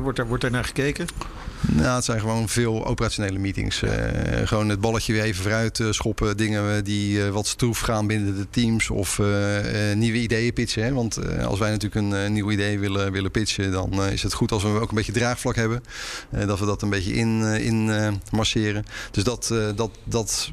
Wordt, 0.00 0.18
er, 0.18 0.26
wordt 0.26 0.44
er 0.44 0.50
naar 0.50 0.64
gekeken? 0.64 1.06
Nou, 1.72 1.94
het 1.94 2.04
zijn 2.04 2.20
gewoon 2.20 2.48
veel 2.48 2.86
operationele 2.86 3.38
meetings. 3.38 3.82
Uh, 3.82 3.90
gewoon 4.44 4.68
het 4.68 4.80
balletje 4.80 5.12
weer 5.12 5.22
even 5.22 5.42
vooruit 5.42 5.80
schoppen. 5.90 6.36
Dingen 6.36 6.84
die 6.84 7.24
wat 7.24 7.46
stroef 7.46 7.78
gaan 7.78 8.06
binnen 8.06 8.36
de 8.36 8.46
teams. 8.50 8.90
Of 8.90 9.20
nieuwe 9.94 10.18
ideeën 10.18 10.52
pitchen. 10.52 10.84
Hè? 10.84 10.92
Want 10.92 11.18
als 11.44 11.58
wij 11.58 11.70
natuurlijk 11.70 11.94
een 12.06 12.32
nieuw 12.32 12.50
idee 12.50 12.78
willen, 12.78 13.12
willen 13.12 13.30
pitchen, 13.30 13.72
dan 13.72 14.02
is 14.02 14.22
het 14.22 14.32
goed 14.32 14.52
als 14.52 14.62
we 14.62 14.68
ook 14.68 14.88
een 14.88 14.96
beetje 14.96 15.12
draagvlak 15.12 15.56
hebben. 15.56 15.82
Dat 16.46 16.58
we 16.58 16.66
dat 16.66 16.82
een 16.82 16.90
beetje 16.90 17.14
in, 17.14 17.42
in 17.42 17.90
masseren. 18.30 18.84
Dus 19.10 19.24
dat, 19.24 19.54
dat, 19.74 19.90
dat 20.04 20.52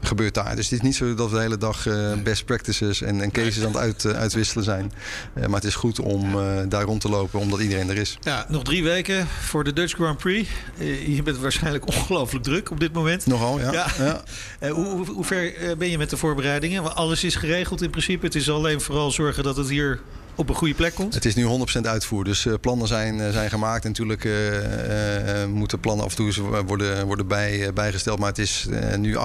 gebeurt 0.00 0.34
daar. 0.34 0.56
Dus 0.56 0.64
het 0.64 0.78
is 0.78 0.80
niet 0.80 0.96
zo 0.96 1.14
dat 1.14 1.30
we 1.30 1.36
de 1.36 1.42
hele 1.42 1.58
dag 1.58 1.86
best 2.22 2.44
practices 2.44 3.02
en, 3.02 3.20
en 3.20 3.30
cases 3.30 3.60
aan 3.60 3.66
het 3.66 3.76
uit, 3.76 4.06
uitwisselen 4.06 4.64
zijn. 4.64 4.92
maar 5.34 5.54
het 5.54 5.64
is 5.64 5.74
goed 5.74 6.00
om 6.00 6.36
daar 6.68 6.84
rond 6.84 7.00
te 7.00 7.08
lopen, 7.08 7.40
omdat 7.40 7.60
iedereen 7.60 7.90
er 7.90 7.96
is. 7.96 8.18
Ja, 8.20 8.46
nog 8.48 8.62
drie 8.62 8.84
weken 8.84 9.26
voor 9.26 9.64
de 9.64 9.72
Dutch 9.72 9.94
Grand 9.94 10.18
Prix. 10.18 10.23
Je 10.30 11.20
bent 11.24 11.38
waarschijnlijk 11.38 11.86
ongelooflijk 11.94 12.44
druk 12.44 12.70
op 12.70 12.80
dit 12.80 12.92
moment. 12.92 13.26
Nogal, 13.26 13.60
ja. 13.60 13.72
ja. 13.72 13.86
ja. 14.60 14.70
hoe, 14.70 15.06
hoe, 15.06 15.24
ver 15.24 15.76
ben 15.78 15.90
je 15.90 15.98
met 15.98 16.10
de 16.10 16.16
voorbereidingen? 16.16 16.96
Alles 16.96 17.24
is 17.24 17.34
geregeld 17.34 17.82
in 17.82 17.90
principe. 17.90 18.26
Het 18.26 18.34
is 18.34 18.50
alleen 18.50 18.80
vooral 18.80 19.10
zorgen 19.10 19.42
dat 19.42 19.56
het 19.56 19.68
hier 19.68 20.00
op 20.36 20.48
een 20.48 20.54
goede 20.54 20.74
plek 20.74 20.94
komt? 20.94 21.14
Het 21.14 21.24
is 21.24 21.34
nu 21.34 21.46
100% 21.76 21.80
uitvoer. 21.80 22.24
Dus 22.24 22.44
uh, 22.44 22.54
plannen 22.60 22.88
zijn, 22.88 23.32
zijn 23.32 23.50
gemaakt. 23.50 23.84
En 23.84 23.90
natuurlijk 23.90 24.24
uh, 24.24 24.34
moeten 25.44 25.80
plannen 25.80 26.04
af 26.04 26.18
en 26.18 26.32
toe 26.32 26.62
worden, 26.66 27.06
worden 27.06 27.26
bij, 27.26 27.72
bijgesteld. 27.72 28.18
Maar 28.18 28.28
het 28.28 28.38
is 28.38 28.66
nu 28.96 29.16
98% 29.16 29.18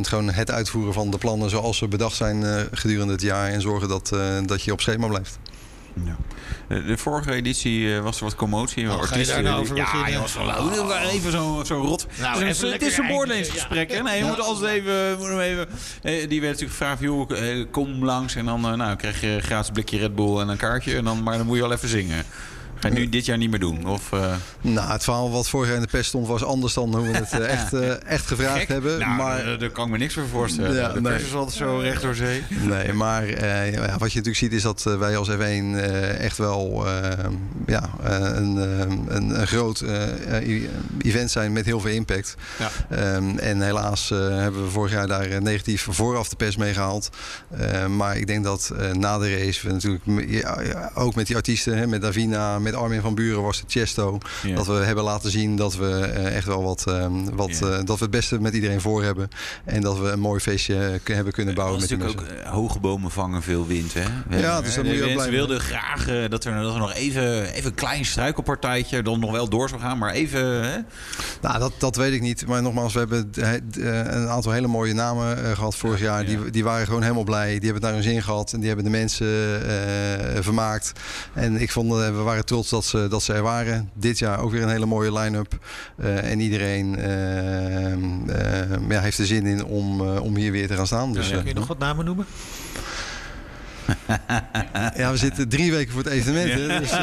gewoon 0.00 0.30
het 0.30 0.50
uitvoeren 0.50 0.92
van 0.92 1.10
de 1.10 1.18
plannen 1.18 1.50
zoals 1.50 1.78
ze 1.78 1.88
bedacht 1.88 2.16
zijn 2.16 2.68
gedurende 2.72 3.12
het 3.12 3.22
jaar. 3.22 3.48
En 3.48 3.60
zorgen 3.60 3.88
dat, 3.88 4.16
dat 4.46 4.62
je 4.62 4.72
op 4.72 4.80
schema 4.80 5.06
blijft. 5.06 5.38
Ja. 6.04 6.16
De 6.80 6.96
vorige 6.96 7.32
editie 7.32 8.00
was 8.00 8.18
er 8.18 8.24
wat 8.24 8.34
commotie. 8.34 8.90
Oh, 8.90 9.02
ga 9.02 9.16
je 9.16 9.26
daar 9.26 9.42
nou 9.42 9.60
over 9.60 9.76
ja, 9.76 10.06
ja, 10.06 10.20
was 10.20 10.34
wel 10.34 10.96
even 10.98 11.32
zo, 11.32 11.62
zo 11.66 11.74
rot. 11.74 12.06
Nou, 12.20 12.44
het 12.44 12.62
is, 12.62 12.72
het 12.72 12.82
is 12.82 12.98
een 12.98 13.06
beoordelingsgesprek. 13.06 13.90
Ja. 13.90 14.02
Nee, 14.02 14.18
je 14.18 14.24
moet 14.24 14.40
altijd 14.40 14.72
even... 14.72 15.18
Moet 15.18 15.28
hem 15.28 15.40
even 15.40 15.68
die 16.28 16.40
werd 16.40 16.52
natuurlijk 16.52 16.70
gevraagd, 16.70 17.00
joh, 17.00 17.30
kom 17.70 18.04
langs. 18.04 18.34
En 18.34 18.44
dan 18.44 18.60
nou, 18.60 18.96
krijg 18.96 19.20
je 19.20 19.38
gratis 19.42 19.70
blikje 19.70 19.98
Red 19.98 20.14
Bull 20.14 20.40
en 20.40 20.48
een 20.48 20.56
kaartje. 20.56 20.96
En 20.96 21.04
dan, 21.04 21.22
maar 21.22 21.36
dan 21.36 21.46
moet 21.46 21.56
je 21.56 21.62
wel 21.62 21.72
even 21.72 21.88
zingen. 21.88 22.24
Ga 22.80 22.88
je 22.88 22.94
nu 22.94 23.08
dit 23.08 23.24
jaar 23.24 23.38
niet 23.38 23.50
meer 23.50 23.58
doen? 23.58 23.86
Of, 23.86 24.12
uh... 24.12 24.34
Nou, 24.60 24.90
het 24.90 25.04
verhaal 25.04 25.30
wat 25.30 25.48
vorig 25.48 25.66
jaar 25.66 25.76
in 25.76 25.82
de 25.82 25.88
pest 25.88 26.08
stond 26.08 26.26
was 26.26 26.44
anders 26.44 26.74
dan 26.74 26.94
hoe 26.96 27.06
we 27.06 27.16
het 27.16 27.32
uh, 27.32 27.52
echt, 27.52 27.72
uh, 27.72 28.02
echt 28.16 28.26
gevraagd 28.26 28.58
Gek. 28.58 28.68
hebben. 28.68 28.98
Nou, 28.98 29.16
maar 29.16 29.58
daar 29.58 29.70
kan 29.70 29.84
ik 29.84 29.90
me 29.90 29.98
niks 29.98 30.14
voor 30.14 30.28
voorstellen. 30.28 30.74
Ja, 30.74 30.92
de 30.92 31.00
pers 31.00 31.22
is 31.22 31.34
altijd 31.34 31.56
zo 31.56 31.78
recht 31.78 32.02
door 32.02 32.14
zee. 32.14 32.42
Nee, 32.48 32.92
maar 32.92 33.26
ja, 33.70 33.98
wat 33.98 34.12
je 34.12 34.18
natuurlijk 34.18 34.36
ziet 34.36 34.52
is 34.52 34.62
dat 34.62 34.82
wij 34.82 35.16
als 35.16 35.30
F1 35.30 35.76
echt 36.18 36.38
wel 36.38 36.86
ja, 37.66 37.90
een, 38.02 38.56
een, 38.56 39.40
een, 39.40 39.46
groot 39.46 39.84
event 40.98 41.30
zijn 41.30 41.52
met 41.52 41.64
heel 41.64 41.80
veel 41.80 41.90
impact. 41.90 42.34
Ja. 42.58 43.14
Um, 43.16 43.38
en 43.38 43.60
helaas 43.60 44.08
hebben 44.08 44.64
we 44.64 44.70
vorig 44.70 44.92
jaar 44.92 45.06
daar 45.06 45.42
negatief 45.42 45.86
vooraf 45.90 46.28
de 46.28 46.36
pers 46.36 46.56
mee 46.56 46.72
gehaald. 46.72 47.10
maar 47.88 48.16
ik 48.16 48.26
denk 48.26 48.44
dat 48.44 48.72
na 48.92 49.18
de 49.18 49.36
race 49.36 49.66
we 49.66 49.72
natuurlijk 49.72 50.04
ook 50.94 51.14
met 51.14 51.26
die 51.26 51.36
artiesten, 51.36 51.78
hè, 51.78 51.86
met 51.86 52.02
Davina, 52.02 52.58
met 52.70 52.80
Armin 52.80 53.00
van 53.00 53.14
Buren 53.14 53.42
was 53.42 53.60
het 53.60 53.70
Chesto. 53.70 54.18
Ja. 54.42 54.54
Dat 54.54 54.66
we 54.66 54.72
hebben 54.72 55.04
laten 55.04 55.30
zien 55.30 55.56
dat 55.56 55.76
we 55.76 55.90
eh, 56.00 56.36
echt 56.36 56.46
wel 56.46 56.62
wat, 56.62 56.84
ehm, 56.88 57.24
wat 57.34 57.58
Ja. 57.58 57.66
eh, 57.66 57.76
dat 57.84 57.98
we 57.98 58.02
het 58.04 58.10
beste 58.10 58.40
met 58.40 58.54
iedereen 58.54 58.80
voor 58.80 59.02
hebben. 59.02 59.28
En 59.64 59.80
dat 59.80 59.98
we 59.98 60.08
een 60.10 60.20
mooi 60.20 60.40
feestje 60.40 61.00
k- 61.02 61.08
hebben 61.08 61.32
kunnen 61.32 61.54
bouwen 61.54 61.80
Dat 61.80 61.88
met 61.90 61.98
natuurlijk 61.98 62.26
mensen. 62.26 62.40
ook 62.46 62.46
eh, 62.46 62.52
hoge 62.52 62.78
bomen 62.80 63.10
vangen 63.10 63.42
veel 63.42 63.66
wind. 63.66 63.94
Hè? 63.94 64.36
Ja, 64.38 64.60
dus 64.60 64.74
daar 64.74 64.84
moet 64.84 64.94
je 64.94 65.04
ook 65.04 65.12
blij 65.12 65.30
wilden 65.30 65.60
graag 65.60 66.08
eh, 66.08 66.28
dat, 66.28 66.44
er, 66.44 66.62
dat 66.62 66.72
er 66.74 66.80
nog 66.80 66.92
even, 66.94 67.52
even 67.52 67.70
een 67.70 67.74
klein 67.74 68.04
struikelpartijtje 68.04 69.02
dan 69.02 69.20
nog 69.20 69.30
wel 69.30 69.48
door 69.48 69.68
zou 69.68 69.80
gaan. 69.80 69.98
Maar 69.98 70.12
even. 70.12 70.40
Hè? 70.70 70.78
Nou, 71.42 71.58
dat, 71.58 71.72
dat 71.78 71.96
weet 71.96 72.12
ik 72.12 72.20
niet. 72.20 72.46
Maar 72.46 72.62
nogmaals, 72.62 72.92
we 72.92 72.98
hebben 72.98 73.30
eh, 73.34 73.52
een 74.14 74.28
aantal 74.28 74.52
hele 74.52 74.66
mooie 74.66 74.92
namen 74.94 75.44
eh, 75.44 75.52
gehad 75.52 75.74
vorig 75.76 76.00
jaar. 76.00 76.24
Die, 76.26 76.50
die 76.50 76.64
waren 76.64 76.86
gewoon 76.86 77.02
helemaal 77.02 77.24
blij. 77.24 77.46
Die 77.58 77.70
hebben 77.70 77.72
het 77.74 77.82
naar 77.82 77.92
hun 77.92 78.02
zin 78.02 78.22
gehad. 78.22 78.52
En 78.52 78.58
die 78.58 78.66
hebben 78.66 78.84
de 78.84 78.90
mensen 78.90 79.26
eh, 79.68 80.42
vermaakt. 80.42 80.92
En 81.34 81.60
ik 81.60 81.70
vond, 81.70 81.92
eh, 81.92 81.98
we 82.06 82.12
waren 82.22 82.44
trots 82.44 82.57
dat 82.66 82.84
ze, 82.84 83.06
dat 83.08 83.22
ze 83.22 83.32
er 83.32 83.42
waren. 83.42 83.90
Dit 83.94 84.18
jaar 84.18 84.40
ook 84.40 84.50
weer 84.50 84.62
een 84.62 84.68
hele 84.68 84.86
mooie 84.86 85.12
line-up. 85.12 85.58
Eh, 85.96 86.30
en 86.30 86.40
iedereen 86.40 86.96
eh, 86.96 87.92
eh, 87.92 87.98
ja, 88.88 89.00
heeft 89.00 89.18
er 89.18 89.26
zin 89.26 89.46
in 89.46 89.64
om, 89.64 90.00
om 90.00 90.36
hier 90.36 90.52
weer 90.52 90.68
te 90.68 90.74
gaan 90.74 90.86
staan. 90.86 91.12
Dus, 91.12 91.30
Kun 91.30 91.44
je 91.44 91.54
nog 91.54 91.66
wat 91.66 91.78
namen 91.78 92.04
noemen? 92.04 92.26
ja, 94.96 95.10
we 95.10 95.16
zitten 95.16 95.48
drie 95.48 95.70
weken 95.70 95.92
voor 95.92 96.02
het 96.02 96.12
evenement. 96.12 96.52
Hè, 96.52 96.78
dus, 96.78 96.90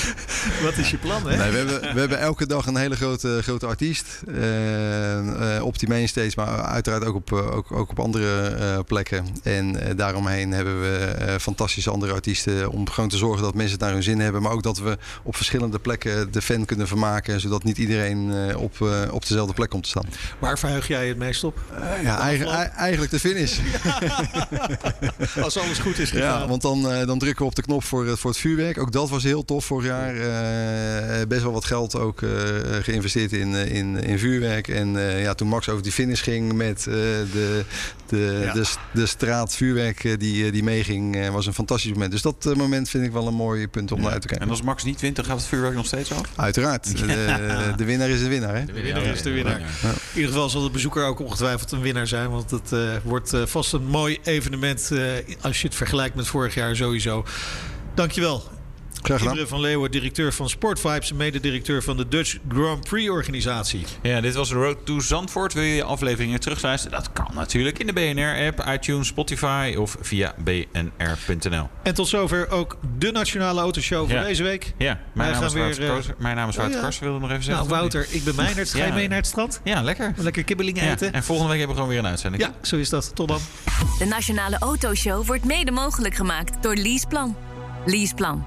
Wat 0.64 0.76
is 0.76 0.90
je 0.90 0.96
plan, 0.96 1.28
hè? 1.28 1.36
Nee, 1.36 1.50
we, 1.50 1.56
hebben, 1.56 1.80
we 1.94 2.00
hebben 2.00 2.18
elke 2.18 2.46
dag 2.46 2.66
een 2.66 2.76
hele 2.76 2.96
grote, 2.96 3.38
grote 3.42 3.66
artiest. 3.66 4.06
eh, 4.28 5.56
eh, 5.56 5.64
op 5.64 5.78
die 5.78 5.88
mainstage, 5.88 6.32
maar 6.36 6.48
uiteraard 6.48 7.04
ook 7.04 7.14
op, 7.14 7.32
eh, 7.32 7.56
ook, 7.56 7.72
ook 7.72 7.90
op 7.90 7.98
andere 8.00 8.84
plekken. 8.84 9.26
En 9.42 9.96
daaromheen 9.96 10.52
hebben 10.52 10.80
we 10.80 11.36
fantastische 11.40 11.90
andere 11.90 12.12
artiesten. 12.12 12.70
Om 12.70 12.90
gewoon 12.90 13.08
te 13.10 13.16
zorgen 13.16 13.42
dat 13.42 13.54
mensen 13.54 13.72
het 13.72 13.80
naar 13.84 13.92
hun 13.92 14.02
zin 14.02 14.20
hebben. 14.20 14.42
Maar 14.42 14.52
ook 14.52 14.62
dat 14.62 14.78
we 14.78 14.98
op 15.22 15.36
verschillende 15.36 15.78
plekken 15.78 16.32
de 16.32 16.42
fan 16.42 16.64
kunnen 16.64 16.86
vermaken. 16.88 17.40
Zodat 17.40 17.64
niet 17.64 17.78
iedereen 17.78 18.32
op, 18.56 18.80
op 19.10 19.20
dezelfde 19.28 19.54
plek 19.54 19.70
komt 19.70 19.82
te 19.82 19.88
staan. 19.88 20.06
Waar 20.38 20.58
verheug 20.58 20.88
jij 20.88 21.08
het 21.08 21.18
meest 21.18 21.44
op? 21.44 21.58
ja, 22.02 22.18
eigen- 22.20 22.46
ei- 22.46 22.68
eigenlijk 22.76 23.10
de 23.10 23.20
finish. 23.20 23.58
Als 25.42 25.58
alles 25.58 25.78
goed 25.78 25.98
is 25.98 26.10
gegaan. 26.10 26.40
Ja, 26.40 26.46
want 26.48 26.62
dan, 26.62 26.82
dan 27.06 27.18
drukken 27.18 27.42
we 27.42 27.50
op 27.50 27.54
de 27.54 27.62
knop 27.62 27.84
voor, 27.84 28.06
het- 28.06 28.18
voor 28.18 28.30
het 28.30 28.38
vuurwerk. 28.38 28.78
Ook 28.78 28.92
dat 28.92 29.10
was 29.10 29.22
heel 29.22 29.44
tof 29.44 29.70
vorig 29.82 29.96
jaar. 29.96 30.14
Eh, 31.20 31.26
best 31.26 31.42
wel 31.42 31.52
wat 31.52 31.64
geld 31.64 31.96
ook 31.98 32.22
eh, 32.22 32.30
geïnvesteerd 32.82 33.32
in, 33.32 33.54
eh, 33.54 33.74
in, 33.74 33.96
in 34.02 34.18
vuurwerk. 34.18 34.68
En 34.68 34.96
eh, 34.96 35.22
ja, 35.22 35.34
toen 35.34 35.48
Max 35.48 35.68
over 35.68 35.82
die 35.82 35.92
finish 35.92 36.22
ging 36.22 36.52
met 36.52 36.78
eh, 36.78 36.94
de, 36.94 37.64
de, 38.06 38.40
Ja. 38.44 38.52
de, 38.52 38.64
de 38.92 39.06
straat 39.06 39.54
vuurwerk 39.54 40.20
die, 40.20 40.50
die 40.52 40.62
meeging, 40.62 41.16
eh, 41.16 41.28
was 41.28 41.46
een 41.46 41.54
fantastisch 41.54 41.92
moment. 41.92 42.10
Dus 42.12 42.22
dat 42.22 42.54
moment 42.56 42.88
vind 42.88 43.04
ik 43.04 43.12
wel 43.12 43.26
een 43.26 43.34
mooi 43.34 43.68
punt 43.68 43.92
om 43.92 44.00
naar 44.00 44.12
uit 44.12 44.20
te 44.20 44.26
kijken. 44.26 44.46
En 44.46 44.52
als 44.52 44.62
Max 44.62 44.84
niet 44.84 45.00
wint, 45.00 45.16
dan 45.16 45.24
gaat 45.24 45.36
het 45.36 45.46
vuurwerk 45.46 45.74
nog 45.74 45.86
steeds 45.86 46.12
af? 46.12 46.20
Uiteraard. 46.36 46.96
De, 46.98 47.72
de 47.76 47.84
winnaar 47.84 48.08
is 48.08 48.20
de 48.20 48.28
winnaar. 48.28 48.54
Hè? 48.56 48.64
De 48.64 48.72
winnaar 48.72 49.02
is 49.04 49.22
de 49.22 49.30
winnaar. 49.30 49.60
In 49.60 49.66
ieder 50.14 50.30
geval 50.30 50.48
zal 50.50 50.62
de 50.62 50.70
bezoeker 50.70 51.04
ook 51.04 51.20
ongetwijfeld 51.20 51.72
een 51.72 51.80
winnaar 51.80 52.06
zijn. 52.06 52.30
Want 52.30 52.50
het 52.50 52.72
eh, 52.72 52.80
wordt 53.04 53.32
vast 53.44 53.72
een 53.72 53.84
mooi 53.86 54.18
evenement. 54.22 54.90
eh, 54.92 55.00
als 55.40 55.60
je 55.60 55.66
het 55.66 55.76
vergelijkt 55.76 56.14
met 56.14 56.26
vorig 56.26 56.54
jaar 56.54 56.76
sowieso. 56.76 57.24
Dankjewel. 57.94 58.42
Imre 59.08 59.46
van 59.46 59.60
Leeuwen, 59.60 59.90
directeur 59.90 60.32
van 60.32 60.48
Sportvibes 60.48 61.10
en 61.10 61.16
mededirecteur 61.16 61.82
van 61.82 61.96
de 61.96 62.08
Dutch 62.08 62.36
Grand 62.48 62.84
Prix 62.88 63.10
organisatie. 63.10 63.84
Ja, 64.02 64.20
dit 64.20 64.34
was 64.34 64.48
de 64.48 64.54
Road 64.54 64.76
to 64.84 65.00
Zandvoort. 65.00 65.52
Wil 65.52 65.62
je 65.62 65.74
je 65.74 65.84
afleveringen 65.84 66.40
terugluisteren? 66.40 66.98
Dat 66.98 67.12
kan 67.12 67.28
natuurlijk 67.34 67.78
in 67.78 67.86
de 67.86 67.92
BNR-app, 67.92 68.64
iTunes, 68.68 69.06
Spotify 69.06 69.74
of 69.78 69.96
via 70.00 70.34
bnr.nl. 70.44 71.68
En 71.82 71.94
tot 71.94 72.08
zover 72.08 72.50
ook 72.50 72.78
de 72.98 73.10
Nationale 73.12 73.60
Autoshow 73.60 74.08
voor 74.10 74.18
Ja. 74.18 74.24
deze 74.24 74.42
week. 74.42 74.72
Ja, 74.78 74.86
Wij 74.86 74.96
mijn 75.14 75.30
naam 75.30 75.38
gaan 75.40 75.46
is 75.48 75.54
Wouter 75.54 75.80
weer, 75.80 75.96
eh. 76.14 76.18
Mijn 76.18 76.36
naam 76.36 76.48
is 76.48 76.56
Wouter 76.56 76.76
oh 76.76 76.80
ja. 76.82 76.88
Karsen, 76.88 77.04
wilde 77.04 77.20
nog 77.20 77.30
even 77.30 77.42
zeggen. 77.44 77.66
Nou, 77.66 77.78
Wouter, 77.78 78.06
ik 78.10 78.24
ben 78.24 78.34
Meijnerd. 78.34 78.70
Ga 78.70 78.78
je 78.78 78.84
Ja. 78.86 78.94
mee 78.94 79.08
naar 79.08 79.16
het 79.18 79.26
strand? 79.26 79.60
Ja, 79.64 79.82
lekker. 79.82 80.12
Lekker 80.16 80.44
kibbeling 80.44 80.80
Ja, 80.80 80.90
eten? 80.90 81.12
En 81.12 81.22
volgende 81.24 81.50
week 81.50 81.58
hebben 81.58 81.76
we 81.76 81.82
gewoon 81.82 81.96
weer 81.96 82.04
een 82.04 82.10
uitzending. 82.10 82.42
Ja, 82.42 82.52
zo 82.62 82.76
is 82.76 82.88
dat. 82.88 83.10
Tot 83.14 83.28
dan. 83.28 83.40
De 83.98 84.04
Nationale 84.04 84.56
Autoshow 84.58 85.26
wordt 85.26 85.44
mede 85.44 85.70
mogelijk 85.70 86.14
gemaakt 86.14 86.62
door 86.62 86.74
Leaseplan. 86.74 87.36
Leaseplan. 87.86 88.46